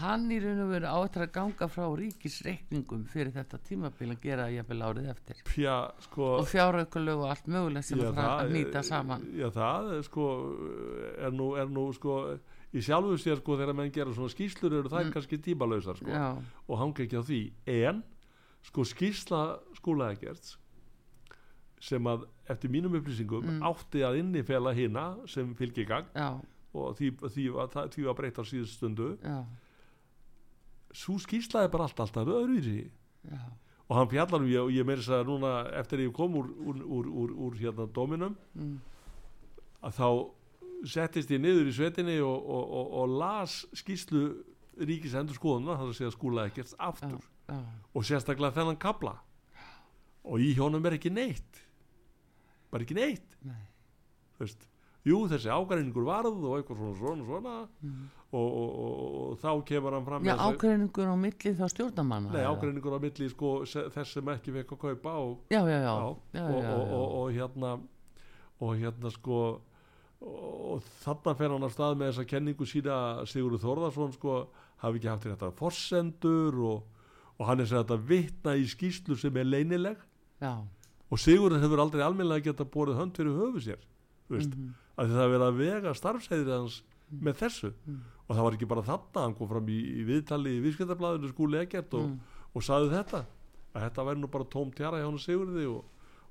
hann 0.00 0.24
í 0.34 0.40
raun 0.42 0.62
og 0.64 0.70
veru 0.72 0.88
áttur 0.90 1.26
að 1.26 1.34
ganga 1.36 1.68
frá 1.70 1.84
ríkisreikningum 2.00 3.04
fyrir 3.10 3.34
þetta 3.36 3.60
tímabil 3.68 4.08
að 4.10 4.24
gera 4.24 4.48
jafnvel 4.50 4.80
árið 4.88 5.10
eftir. 5.12 5.42
Já, 5.60 5.74
sko, 6.06 6.32
og 6.40 6.48
fjáraukulög 6.50 7.22
og 7.22 7.34
allt 7.34 7.50
mögulegt 7.52 7.90
sem 7.90 8.02
já, 8.02 8.08
það 8.16 8.32
að 8.32 8.54
nýta 8.56 8.82
saman. 8.86 9.28
Já, 9.38 9.48
það 9.54 9.92
sko, 10.08 10.30
er 11.28 11.36
nú, 11.36 11.52
er 11.62 11.70
nú 11.70 11.86
sko, 11.94 12.16
í 12.74 12.82
sjálfu 12.86 13.18
sér 13.20 13.38
sko, 13.42 13.58
þegar 13.60 13.78
menn 13.78 13.94
gera 13.94 14.16
svona 14.16 14.34
skýslur 14.34 14.80
eru 14.80 14.90
það 14.90 15.06
mm. 15.06 15.14
kannski 15.18 15.42
tímalösar 15.46 16.00
sko, 16.00 16.24
og 16.66 16.82
hanga 16.82 17.06
ekki 17.06 17.20
á 17.20 17.24
því. 17.28 17.44
En 17.84 18.02
sko 18.66 18.84
skýsla 18.88 19.44
skólaðegerts 19.78 20.56
sem 21.80 22.08
að 22.12 22.26
eftir 22.52 22.72
mínum 22.72 22.94
upplýsingum 22.98 23.46
mm. 23.46 23.60
átti 23.70 24.04
að 24.04 24.20
innifela 24.20 24.72
hina 24.76 25.04
sem 25.30 25.54
fylgir 25.56 25.88
gang 25.88 26.08
Já. 26.12 26.36
og 26.76 26.96
því, 26.98 27.14
því, 27.22 27.46
því, 27.72 27.84
því 27.94 28.06
var 28.08 28.18
breytt 28.18 28.40
á 28.40 28.44
síðust 28.44 28.76
stundu 28.76 29.14
Já. 29.24 29.38
svo 30.92 31.16
skýrslaði 31.24 31.72
bara 31.72 31.88
allt 31.88 32.02
alltaf 32.04 32.28
öðruvísi 32.28 32.84
og 33.90 33.96
hann 33.96 34.10
fjallar 34.12 34.44
um 34.44 34.50
ég 34.50 34.60
og 34.60 34.74
ég 34.74 34.86
meiri 34.86 35.06
að 35.08 35.24
núna 35.30 35.54
eftir 35.80 36.04
ég 36.04 36.12
kom 36.14 36.36
úr, 36.38 36.52
úr, 36.60 37.08
úr, 37.08 37.32
úr 37.48 37.56
hérna 37.58 37.88
dominum 37.96 38.36
mm. 38.54 38.76
að 39.88 39.96
þá 39.96 40.08
settist 40.90 41.32
ég 41.32 41.40
niður 41.40 41.72
í 41.72 41.74
svetinni 41.76 42.20
og, 42.24 42.36
og, 42.36 42.76
og, 42.76 42.92
og 43.00 43.16
las 43.20 43.56
skýrslu 43.80 44.28
ríkis 44.80 45.16
endur 45.18 45.36
skoðuna 45.36 45.76
þar 45.80 45.90
að 45.90 45.98
segja 45.98 46.12
skúla 46.14 46.46
ekkert 46.48 46.76
aftur 46.78 47.18
Já. 47.48 47.58
og 47.96 48.06
sérstaklega 48.06 48.56
þennan 48.60 48.80
kabla 48.80 49.16
og 50.28 50.44
í 50.44 50.52
hjónum 50.56 50.84
er 50.86 51.00
ekki 51.00 51.12
neitt 51.12 51.64
bara 52.70 52.86
ekki 52.86 52.96
neitt 52.98 53.36
Nei. 53.46 53.62
veist, 54.40 54.66
jú 55.06 55.22
þessi 55.30 55.52
ágæringur 55.52 56.06
varð 56.08 56.42
og 56.44 56.58
eitthvað 56.58 56.82
svona 56.82 56.98
svona, 56.98 57.26
svona 57.28 57.54
mm. 57.86 58.02
og, 58.30 58.48
og, 58.48 58.74
og, 58.84 59.14
og 59.22 59.40
þá 59.42 59.64
kemur 59.70 59.96
hann 59.96 60.06
fram 60.08 60.28
Já, 60.28 60.34
ágæringur 60.36 61.10
á 61.12 61.16
milli 61.24 61.54
þá 61.60 61.64
stjórnamanna 61.74 62.34
Nei, 62.34 62.44
ágæringur 62.44 62.96
á 62.96 63.00
milli 63.06 63.30
sko, 63.32 63.54
þess 63.66 64.14
sem 64.18 64.34
ekki 64.34 64.54
fekk 64.58 64.76
að 64.76 64.84
kaupa 64.84 65.16
já, 65.54 65.62
já, 65.64 65.80
já. 65.86 65.96
já 66.36 66.44
og 66.44 67.26
hérna 67.34 67.74
og 68.60 68.76
hérna 68.76 69.12
sko 69.16 69.42
og 70.20 70.82
þannig 71.00 71.38
fer 71.38 71.52
hann 71.54 71.64
að 71.64 71.72
stað 71.72 71.94
með 71.96 72.10
þessa 72.10 72.28
kenningu 72.28 72.66
sína 72.68 72.96
Sigurður 73.24 73.62
Þórðarsson 73.62 74.10
sko 74.18 74.34
hafi 74.82 75.00
ekki 75.00 75.08
haft 75.08 75.28
þetta 75.30 75.48
forsendur 75.56 76.58
og 76.68 76.88
og 77.40 77.48
hann 77.48 77.62
er 77.62 77.70
sér 77.70 77.86
að 77.88 78.04
vittna 78.10 78.54
í 78.60 78.66
skýslu 78.68 79.16
sem 79.18 79.36
er 79.40 79.48
leinileg 79.48 80.00
Já. 80.42 80.60
Og 81.10 81.18
Sigurður 81.18 81.64
hefur 81.64 81.82
aldrei 81.82 82.04
almennilega 82.04 82.50
geta 82.50 82.64
borðið 82.64 83.00
hönd 83.02 83.18
fyrir 83.18 83.36
höfu 83.36 83.64
sér 83.64 83.82
mm 84.30 84.38
-hmm. 84.38 84.72
að 84.96 85.14
það 85.16 85.32
verið 85.34 85.46
að 85.46 85.58
vega 85.58 85.94
starfsæðir 85.94 86.52
hans 86.54 86.82
mm. 87.10 87.22
með 87.24 87.34
þessu 87.42 87.72
mm. 87.72 88.00
og 88.28 88.36
það 88.36 88.44
var 88.44 88.54
ekki 88.54 88.70
bara 88.70 88.86
þarna 88.86 89.24
hann 89.24 89.34
kom 89.34 89.48
fram 89.48 89.68
í, 89.68 89.78
í 90.00 90.02
viðtali 90.04 90.56
í 90.56 90.62
viðskiptablaðinu 90.64 91.28
skúli 91.32 91.58
ekkert 91.58 91.94
og, 91.94 92.08
mm. 92.08 92.20
og 92.54 92.62
saði 92.62 92.90
þetta 92.94 93.24
að 93.74 93.82
þetta 93.86 94.04
væri 94.04 94.20
nú 94.20 94.30
bara 94.30 94.44
tóm 94.44 94.70
tjara 94.74 94.98
hjá 94.98 95.06
hann 95.06 95.18
Sigurði 95.18 95.66
og, 95.66 95.84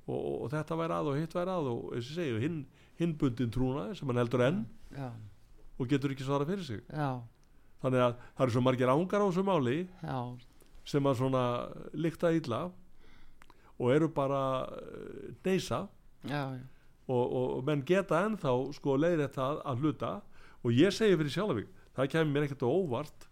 og, 0.06 0.20
og 0.42 0.50
þetta 0.50 0.76
væri 0.76 0.96
að 0.96 1.10
og 1.10 1.18
hitt 1.20 1.34
væri 1.34 1.50
að 1.50 1.72
og 1.72 1.94
eins 1.94 2.10
og 2.10 2.16
segju 2.16 2.40
hinn 2.40 2.66
hin 3.00 3.16
bundin 3.16 3.52
trúnaði 3.52 3.96
sem 3.96 4.08
hann 4.08 4.20
heldur 4.20 4.44
enn 4.44 4.64
Já. 4.92 5.10
og 5.78 5.88
getur 5.88 6.12
ekki 6.12 6.26
svara 6.26 6.48
fyrir 6.48 6.64
sig 6.64 6.80
Já. 6.88 7.20
þannig 7.80 8.06
að 8.06 8.14
það 8.36 8.44
eru 8.44 8.56
svo 8.56 8.64
margir 8.64 8.92
ángar 8.92 9.24
á 9.24 9.28
þessu 9.28 9.44
máli 9.46 9.78
Já. 10.02 10.18
sem 10.84 11.06
að 11.06 11.18
svona 11.20 11.44
líkta 11.94 12.32
illa 12.36 12.70
og 13.80 13.94
eru 13.94 14.10
bara 14.12 14.42
uh, 14.68 15.30
neysa 15.46 15.86
og, 17.08 17.24
og, 17.24 17.46
og 17.56 17.64
menn 17.66 17.82
geta 17.86 18.20
ennþá 18.26 18.54
sko 18.76 18.96
leiðir 19.00 19.24
þetta 19.26 19.46
að, 19.64 19.80
hluta. 19.82 20.10
Og 20.60 20.76
ég 20.76 20.92
segi 20.92 21.16
fyrir 21.16 21.32
sjálf 21.32 21.62
það 21.96 22.10
kemur 22.12 22.34
mér 22.34 22.46
ekkert 22.46 22.66
óvart 22.68 23.26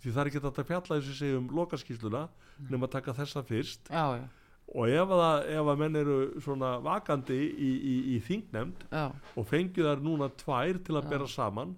því 0.00 0.12
það 0.14 0.20
er 0.22 0.30
ekki 0.30 0.42
þetta 0.46 0.66
fjalla 0.68 0.96
þess 0.96 1.10
að 1.10 1.18
segja 1.18 1.40
um 1.40 1.48
lokaskísluna 1.58 2.22
nema 2.70 2.86
að 2.86 2.94
taka 2.94 3.16
þessa 3.18 3.42
fyrst. 3.44 3.90
Já, 3.90 4.16
já. 4.16 4.24
og 4.70 4.94
ef 4.94 5.12
að, 5.16 5.36
ef 5.58 5.70
að 5.72 5.82
menn 5.82 6.00
eru 6.00 6.16
svona 6.40 6.72
vakandi 6.84 7.40
í, 7.50 7.70
í, 7.76 7.94
í 8.14 8.18
þingnemnd 8.24 8.86
og 8.94 9.48
fengið 9.50 9.90
þar 9.90 10.04
núna 10.06 10.30
tvær 10.40 10.80
til 10.86 10.96
að 10.96 11.10
bera 11.12 11.28
saman 11.28 11.76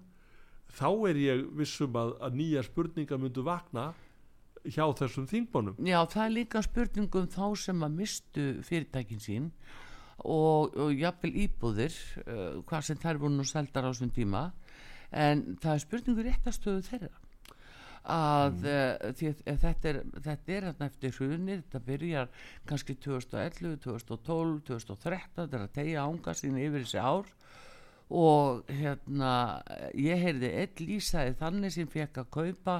þá 0.73 0.87
er 1.09 1.19
ég 1.21 1.43
vissum 1.57 1.99
að, 1.99 2.15
að 2.23 2.39
nýja 2.39 2.63
spurningar 2.65 3.21
myndu 3.21 3.43
vakna 3.45 3.91
hjá 4.63 4.85
þessum 4.97 5.25
þingbónum 5.27 5.79
Já, 5.83 5.99
það 6.07 6.25
er 6.25 6.35
líka 6.37 6.61
spurningum 6.63 7.25
þá 7.31 7.45
sem 7.59 7.83
að 7.83 7.97
mistu 7.97 8.45
fyrirtækin 8.67 9.23
sín 9.23 9.49
og, 10.21 10.73
og 10.77 10.93
jafnvel 10.95 11.33
íbúðir 11.45 11.95
uh, 12.23 12.61
hvað 12.67 12.87
sem 12.87 13.01
þær 13.01 13.19
voru 13.23 13.35
nú 13.37 13.45
seldar 13.47 13.87
á 13.87 13.91
þessum 13.91 14.13
tíma. 14.13 14.47
En 15.13 15.43
það 15.61 15.75
er 15.75 15.83
spurningur 15.83 16.27
réttastöðu 16.29 16.85
þeirra. 16.87 17.11
Að 18.13 18.57
mm. 18.57 18.65
uh, 18.67 19.13
því, 19.19 19.33
þetta 19.63 19.91
er 19.91 20.01
þetta 20.25 20.55
er 20.55 20.67
hérna 20.69 20.89
eftir 20.89 21.15
hrunir 21.17 21.61
þetta 21.61 21.83
byrjar 21.87 22.33
kannski 22.69 22.97
2011, 22.99 23.77
2012 23.85 24.59
2013, 24.69 25.31
þetta 25.37 25.57
er 25.59 25.65
að 25.67 25.77
tegja 25.79 26.07
ánga 26.07 26.35
sín 26.37 26.59
yfir 26.61 26.85
þessi 26.85 27.01
ár. 27.03 27.33
Og 28.13 28.67
hérna 28.69 29.31
ég 29.97 30.19
heyrði 30.21 30.51
einn 30.59 30.85
lýsaði 30.85 31.37
þannig 31.39 31.73
sem 31.73 31.89
fekk 31.89 32.19
að 32.21 32.33
kaupa 32.35 32.75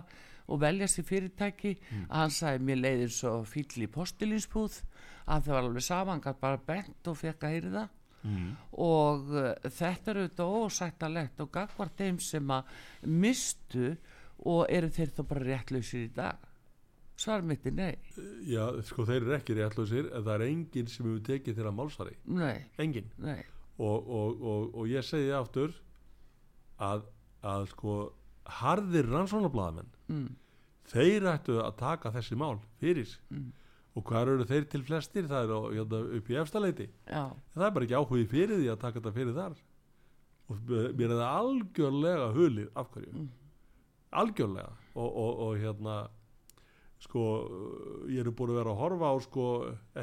og 0.48 0.62
velja 0.62 0.88
sér 0.92 1.08
fyrirtæki 1.08 1.74
mm. 1.80 2.06
að 2.10 2.22
hann 2.22 2.34
sagði 2.38 2.68
mér 2.68 2.82
leiðir 2.84 3.14
svo 3.16 3.34
fýll 3.48 3.86
í 3.86 3.90
postilinsbúð. 3.92 4.80
Að 5.24 5.46
það 5.46 5.56
var 5.56 5.68
alveg 5.68 5.86
saman, 5.86 6.24
hann 6.26 6.40
bara 6.42 6.64
bent 6.68 7.12
og 7.12 7.20
fekk 7.20 7.46
að 7.50 7.70
það. 7.74 7.92
Mm. 8.24 8.52
og 8.80 9.34
uh, 9.36 9.50
þetta 9.68 10.14
eru 10.14 10.22
þetta 10.30 10.46
ósættalegt 10.48 11.42
og 11.44 11.50
gagvar 11.52 11.90
þeim 11.98 12.22
sem 12.24 12.54
að 12.56 12.70
mistu 13.04 13.90
og 14.48 14.62
eru 14.72 14.88
þeir 14.96 15.12
þá 15.18 15.22
bara 15.28 15.44
réttlausir 15.50 16.06
í 16.06 16.12
dag? 16.16 16.46
Svar 17.20 17.44
mitt 17.46 17.66
er 17.68 17.76
nei. 17.78 17.92
Já, 18.48 18.64
sko 18.88 19.06
þeir 19.08 19.20
eru 19.22 19.36
ekki 19.38 19.58
réttlausir 19.60 20.08
en 20.10 20.24
það 20.24 20.34
er 20.38 20.46
enginn 20.48 20.90
sem 20.90 21.06
hefur 21.06 21.26
tekið 21.28 21.60
þeirra 21.60 21.76
málsari. 21.76 22.16
Nei, 22.32 22.56
enginn. 22.82 23.12
Nei. 23.22 23.42
Og, 23.78 24.08
og, 24.08 24.42
og, 24.42 24.74
og 24.80 24.90
ég 24.90 25.06
segi 25.06 25.30
aftur 25.36 25.76
að, 26.82 27.06
að 27.46 27.68
sko 27.74 27.98
harðir 28.62 29.08
rannsónablaðamenn 29.12 29.92
mm. 30.14 30.32
þeir 30.94 31.28
ættu 31.34 31.60
að 31.64 31.76
taka 31.82 32.14
þessi 32.14 32.38
mál 32.40 32.56
fyrir 32.82 33.12
mm. 33.34 33.52
og 33.98 34.08
hvað 34.10 34.34
eru 34.34 34.48
þeir 34.50 34.68
til 34.72 34.82
flestir? 34.88 35.30
Það 35.30 35.46
er 35.46 35.54
á, 35.54 35.60
hérna, 35.78 36.02
upp 36.20 36.32
í 36.32 36.40
efstaleiti 36.42 36.90
það 37.10 37.68
er 37.68 37.78
bara 37.78 37.88
ekki 37.88 38.00
áhugið 38.00 38.34
fyrir 38.34 38.62
því 38.62 38.74
að 38.74 38.82
taka 38.86 39.00
þetta 39.00 39.16
fyrir 39.20 39.38
þar. 39.38 39.62
Og 40.52 40.74
mér 41.00 41.08
er 41.08 41.16
það 41.16 41.30
algjörlega 41.30 42.26
hulið 42.36 42.74
af 42.78 42.90
hverju. 42.94 43.14
Mm. 43.14 43.30
algjörlega. 44.22 44.74
Og, 44.94 45.16
og 45.48 45.54
hérna 45.58 45.96
sko 47.02 47.22
ég 48.12 48.20
eru 48.22 48.34
búin 48.36 48.54
að 48.54 48.60
vera 48.60 48.74
að 48.74 48.82
horfa 48.84 49.10
á 49.10 49.16
sko 49.24 49.46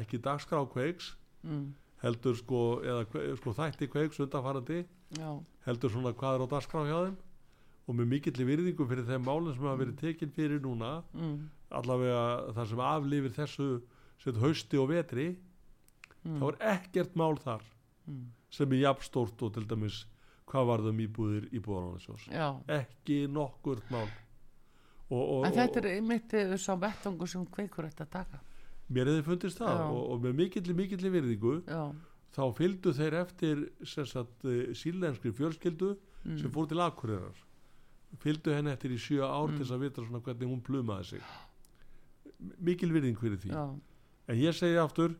ekki 0.01 0.21
dagskrá 0.21 0.65
kveiks. 0.73 1.15
Mm. 1.41 1.71
heldur 2.01 2.35
sko 2.37 2.59
eða 2.85 3.21
sko 3.37 3.53
þætti 3.57 3.87
kveiks 3.89 4.19
undanfarandi. 4.21 4.83
Heldur 5.65 5.93
svona 5.93 6.15
hvað 6.17 6.35
er 6.35 6.43
á 6.45 6.53
dagskrá 6.55 6.83
hjá 6.87 6.97
þeim 7.05 7.19
og 7.91 7.97
með 7.99 8.11
mikill 8.13 8.47
virðingu 8.47 8.87
fyrir 8.87 9.07
þeim 9.09 9.25
málinn 9.27 9.55
sem 9.57 9.67
hafa 9.67 9.81
verið 9.81 9.93
mm. 9.93 10.01
tekinn 10.01 10.35
fyrir 10.35 10.61
núna 10.63 10.91
mm. 11.11 11.35
allavega 11.81 12.23
þar 12.55 12.69
sem 12.71 12.83
aflifir 12.87 13.35
þessu 13.35 13.67
set, 14.21 14.39
hausti 14.39 14.79
og 14.79 14.89
vetri 14.93 15.27
mm. 16.23 16.39
þá 16.39 16.45
er 16.47 16.59
ekkert 16.77 17.17
mál 17.19 17.35
þar 17.41 17.65
mm. 18.07 18.23
sem 18.53 18.75
er 18.77 18.83
jafnstórt 18.85 19.43
og 19.43 19.55
til 19.57 19.67
dæmis 19.67 20.05
hvað 20.51 20.69
varðum 20.71 21.01
íbúðir 21.05 21.49
íbúðanáðisjós 21.59 22.29
ekki 22.79 23.25
nokkur 23.31 23.83
mál 23.91 24.07
og, 25.11 25.21
og, 25.21 25.43
en 25.47 25.57
þetta 25.57 25.83
er 25.83 25.89
einmitt 25.97 26.37
sá 26.63 26.73
vettangu 26.79 27.27
sem 27.27 27.43
kveikur 27.51 27.89
þetta 27.89 28.07
taka 28.19 28.41
mér 28.91 29.11
hefði 29.11 29.27
fundist 29.27 29.61
það 29.61 29.85
og, 29.89 30.01
og 30.15 30.25
með 30.25 30.39
mikill 30.39 30.75
mikill 30.77 31.11
virðingu 31.11 31.59
Já. 31.67 31.83
þá 32.35 32.43
fylgdu 32.57 32.95
þeir 32.95 33.19
eftir 33.21 33.63
sagt, 33.87 34.43
eh, 34.47 34.71
sílenskri 34.77 35.33
fjölskyldu 35.35 35.95
mm. 35.95 36.37
sem 36.39 36.53
fór 36.53 36.69
til 36.71 36.83
akkurirar 36.83 37.39
fylgdu 38.19 38.53
henni 38.55 38.73
eftir 38.73 38.93
í 38.93 38.99
sjö 38.99 39.23
ár 39.23 39.49
mm. 39.49 39.55
til 39.55 39.65
þess 39.65 39.75
að 39.75 39.83
vita 39.85 40.03
svona 40.03 40.21
hvernig 40.25 40.51
hún 40.51 40.63
plumaði 40.65 41.07
sig 41.13 41.23
mikil 42.57 42.91
virðing 42.93 43.19
fyrir 43.19 43.39
því 43.41 43.53
Já. 43.53 43.63
en 44.27 44.39
ég 44.41 44.57
segi 44.57 44.79
aftur 44.81 45.15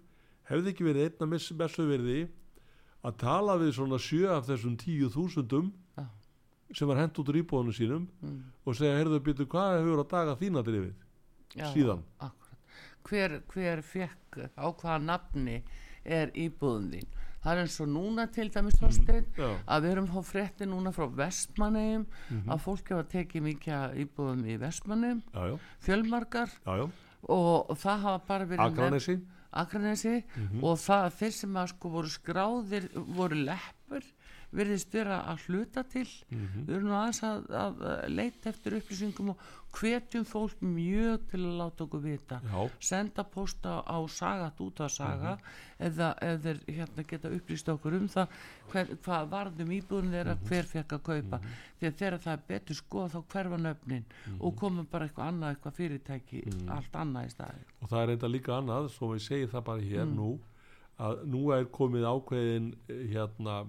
hefði 0.49 0.73
ekki 0.73 0.87
verið 0.87 1.07
einna 1.09 1.29
messu 1.35 1.85
verði 1.87 2.19
að 3.05 3.17
tala 3.21 3.57
við 3.61 3.75
svona 3.77 4.01
sjö 4.01 4.33
af 4.33 4.47
þessum 4.49 4.75
tíu 4.81 5.09
þúsundum 5.13 5.71
Já. 5.97 6.05
sem 6.73 6.89
var 6.89 7.01
hendt 7.01 7.21
út 7.21 7.31
úr 7.31 7.41
íbúðunum 7.41 7.77
sínum 7.77 8.09
mm. 8.21 8.41
og 8.65 8.77
segja, 8.77 8.97
heyrðu 8.99 9.21
býtu, 9.25 9.47
hvað 9.49 9.79
hefur 9.79 10.03
að 10.03 10.11
daga 10.15 10.37
þína 10.41 10.65
drifið 10.65 11.07
síðan 11.73 12.05
hver, 13.07 13.39
hver 13.51 13.81
fekk 13.85 14.43
á 14.55 14.67
hvaða 14.69 14.99
nafni 15.03 15.61
er 16.03 16.31
íbúðun 16.37 16.91
þín 16.95 17.20
það 17.41 17.51
er 17.53 17.61
eins 17.63 17.77
og 17.81 17.91
núna 17.91 18.27
til 18.31 18.49
dæmis 18.53 18.79
Þorstein, 18.79 19.25
mm, 19.37 19.61
að 19.65 19.85
við 19.85 19.91
erum 19.91 20.09
á 20.13 20.21
frétti 20.21 20.67
núna 20.69 20.93
frá 20.95 21.05
Vestmannegjum 21.09 22.05
mm 22.05 22.41
-hmm. 22.41 22.51
að 22.53 22.59
fólk 22.65 22.89
hefur 22.89 23.07
tekið 23.15 23.41
mikið 23.49 23.97
íbúðum 24.05 24.45
í 24.45 24.57
Vestmannegjum 24.57 25.59
fjölmarkar 25.79 26.49
já, 26.65 26.77
já. 26.77 26.89
Og, 27.21 27.69
og 27.69 27.77
það 27.77 28.01
hafa 28.01 28.25
bara 28.27 28.45
verið 28.45 28.65
Akranesi, 28.65 29.19
Akranesi. 29.51 30.23
Mm 30.35 30.47
-hmm. 30.47 30.63
og 30.63 30.77
það, 30.77 31.09
þeir 31.19 31.31
sem 31.31 31.57
að 31.57 31.67
sko 31.67 31.89
voru 31.89 32.09
skráðir 32.09 32.89
voru 32.95 33.35
leppur 33.35 34.03
verðist 34.51 34.93
vera 34.93 35.21
að 35.31 35.47
hluta 35.47 35.83
til 35.83 36.07
mm 36.07 36.37
-hmm. 36.37 36.65
við 36.67 36.75
erum 36.75 36.87
nú 36.89 36.95
aðeins 36.95 37.23
að, 37.23 37.49
að 37.63 38.09
leita 38.09 38.49
eftir 38.49 38.77
upplýsingum 38.79 39.29
og 39.29 39.37
hvetjum 39.71 40.25
fólk 40.27 40.61
mjög 40.61 41.27
til 41.31 41.39
að 41.39 41.57
láta 41.61 41.83
okkur 41.85 42.01
vita 42.03 42.41
Já. 42.43 42.69
senda 42.79 43.23
posta 43.23 43.79
á 43.87 43.97
sagat 44.07 44.59
út 44.59 44.79
af 44.81 44.91
saga 44.91 45.31
mm 45.31 45.37
-hmm. 45.37 45.85
eða 45.87 46.15
eða 46.21 46.59
hérna, 46.67 47.03
geta 47.07 47.29
upplýst 47.29 47.69
okkur 47.69 47.93
um 47.93 48.07
það 48.07 48.27
hver, 48.71 48.87
hvað 49.03 49.29
varðum 49.29 49.71
íbúðin 49.71 50.11
þeirra 50.11 50.33
mm 50.33 50.39
-hmm. 50.39 50.47
hver 50.47 50.63
fekk 50.63 50.93
að 50.93 51.01
kaupa 51.03 51.37
mhm. 51.37 51.47
því 51.79 51.87
að 51.87 51.95
þegar 51.95 52.19
það 52.19 52.33
er 52.33 52.41
betur 52.47 52.75
skoð 52.75 53.11
þá 53.13 53.23
hverfa 53.31 53.57
nöfnin 53.57 54.05
mhm. 54.25 54.41
og 54.41 54.55
komum 54.55 54.85
bara 54.91 55.05
eitthvað 55.05 55.27
annað 55.27 55.49
eitthvað 55.49 55.73
fyrirtæki 55.73 56.43
mhm. 56.45 56.69
allt 56.69 56.95
annað 56.95 57.25
í 57.25 57.29
staði 57.29 57.61
og 57.81 57.89
það 57.89 58.03
er 58.03 58.09
eitthvað 58.09 58.31
líka 58.31 58.57
annað, 58.57 58.89
svo 58.89 59.13
við 59.13 59.21
segjum 59.21 59.49
það 59.49 59.63
bara 59.63 59.81
hér 59.81 60.05
mm. 60.05 60.15
nú 60.15 60.39
að 61.01 61.21
nú 61.33 61.41
er 61.55 61.67
komið 61.73 62.05
ákveðin 62.05 62.71
hérna 63.11 63.61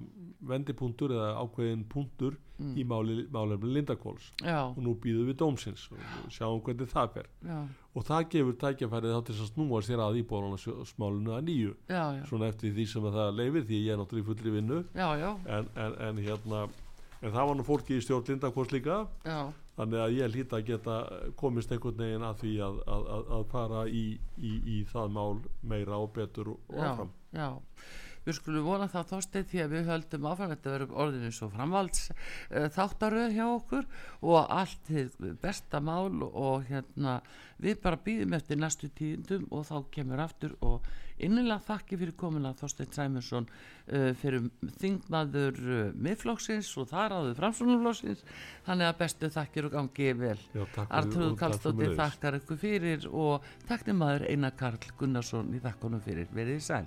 vendipunktur 0.49 1.15
eða 1.15 1.31
ákveðin 1.41 1.85
punktur 1.91 2.37
mm. 2.59 2.75
í 2.77 2.85
málefni 2.89 3.73
Lindakóls 3.77 4.33
og 4.43 4.81
nú 4.83 4.95
býðum 5.01 5.31
við 5.31 5.39
dómsins 5.41 5.87
og 5.95 6.29
sjáum 6.35 6.61
hvernig 6.65 6.91
það 6.93 7.17
fer. 7.17 7.31
Já. 7.47 7.59
og 7.93 8.07
það 8.09 8.29
gefur 8.35 8.59
tækjafærið 8.63 9.17
þá 9.17 9.27
til 9.29 9.37
að 9.39 9.51
snúa 9.53 9.83
sér 9.87 10.05
að 10.05 10.21
íbúðarnarsmálunu 10.23 11.35
að 11.37 11.45
nýju. 11.49 11.75
Já, 11.89 12.05
já. 12.19 12.23
svona 12.31 12.53
eftir 12.53 12.77
því 12.77 12.89
sem 12.93 13.11
það 13.17 13.35
leifir 13.41 13.69
því 13.69 13.83
ég 13.87 13.93
er 13.95 14.01
náttúrulega 14.03 14.25
í 14.25 14.31
fullri 14.31 14.57
vinnu. 14.59 14.81
En, 15.47 15.71
en, 15.87 15.99
en 16.09 16.23
hérna 16.23 16.65
en 17.23 17.31
það 17.31 17.49
var 17.49 17.59
nú 17.59 17.67
fólki 17.67 17.99
í 17.99 18.03
stjórn 18.03 18.33
Lindakóls 18.33 18.75
líka 18.75 19.05
þannig 19.79 20.05
að 20.05 20.15
ég 20.19 20.35
hlýta 20.37 20.59
að 20.59 20.69
geta 20.69 20.97
komist 21.41 21.73
einhvern 21.73 22.01
veginn 22.03 22.27
að 22.29 22.41
því 22.43 22.53
að, 22.67 22.81
að, 22.97 23.11
að 23.39 23.45
fara 23.53 23.85
í, 23.89 24.05
í, 24.37 24.53
í 24.77 24.79
það 24.93 25.15
mál 25.17 25.43
meira 25.73 26.01
og 26.03 26.13
betur 26.17 26.55
og 26.55 26.75
áfram. 26.77 27.13
Já, 27.33 27.49
við 28.27 28.39
skulum 28.39 28.67
vona 28.67 28.89
það 28.93 29.13
þóstið 29.13 29.47
því 29.51 29.63
að 29.65 29.77
við 29.77 29.93
höldum 29.93 30.29
áfram. 30.31 30.53
Þetta 30.53 30.75
verður 30.77 30.99
orðinu 31.05 31.33
svo 31.35 31.49
framvalds 31.53 32.11
uh, 32.11 32.69
þáttaröð 32.77 33.37
hjá 33.37 33.47
okkur 33.47 33.89
og 34.23 34.53
allt 34.59 34.93
besta 35.43 35.83
mál 35.83 36.23
og 36.31 36.69
hérna 36.71 37.21
við 37.63 37.79
bara 37.83 38.01
býðum 38.03 38.37
eftir 38.37 38.59
næstu 38.59 38.91
tíðundum 38.97 39.47
og 39.55 39.67
þá 39.69 39.77
kemur 39.95 40.23
aftur 40.23 40.57
og 40.67 40.87
innilega 41.23 41.63
þakki 41.67 41.99
fyrir 42.01 42.17
komin 42.19 42.49
að 42.49 42.63
Þorstein 42.63 42.91
Sæmursson 42.97 43.47
uh, 43.47 44.11
fyrir 44.19 44.49
þingmaður 44.81 45.61
uh, 45.63 45.85
miðflokksins 45.95 46.73
og 46.81 46.91
þar 46.91 47.17
áður 47.19 47.39
framsvonarflokksins 47.39 48.27
þannig 48.67 48.91
að 48.91 48.99
bestu 49.05 49.33
þakkir 49.37 49.69
og 49.69 49.77
gangi 49.77 50.11
vel. 50.19 50.37
Artrúð 50.89 51.37
Kallstóttir 51.41 51.97
þakkar 51.99 52.41
ykkur 52.41 52.61
fyrir 52.65 53.09
og 53.13 53.49
takkni 53.69 53.97
maður 53.97 54.29
Einar 54.31 54.59
Karl 54.59 54.93
Gunnarsson 54.99 55.55
í 55.55 55.63
þakkonum 55.63 56.03
fyrir. 56.03 56.31
Verið 56.35 56.63
sæl 56.65 56.87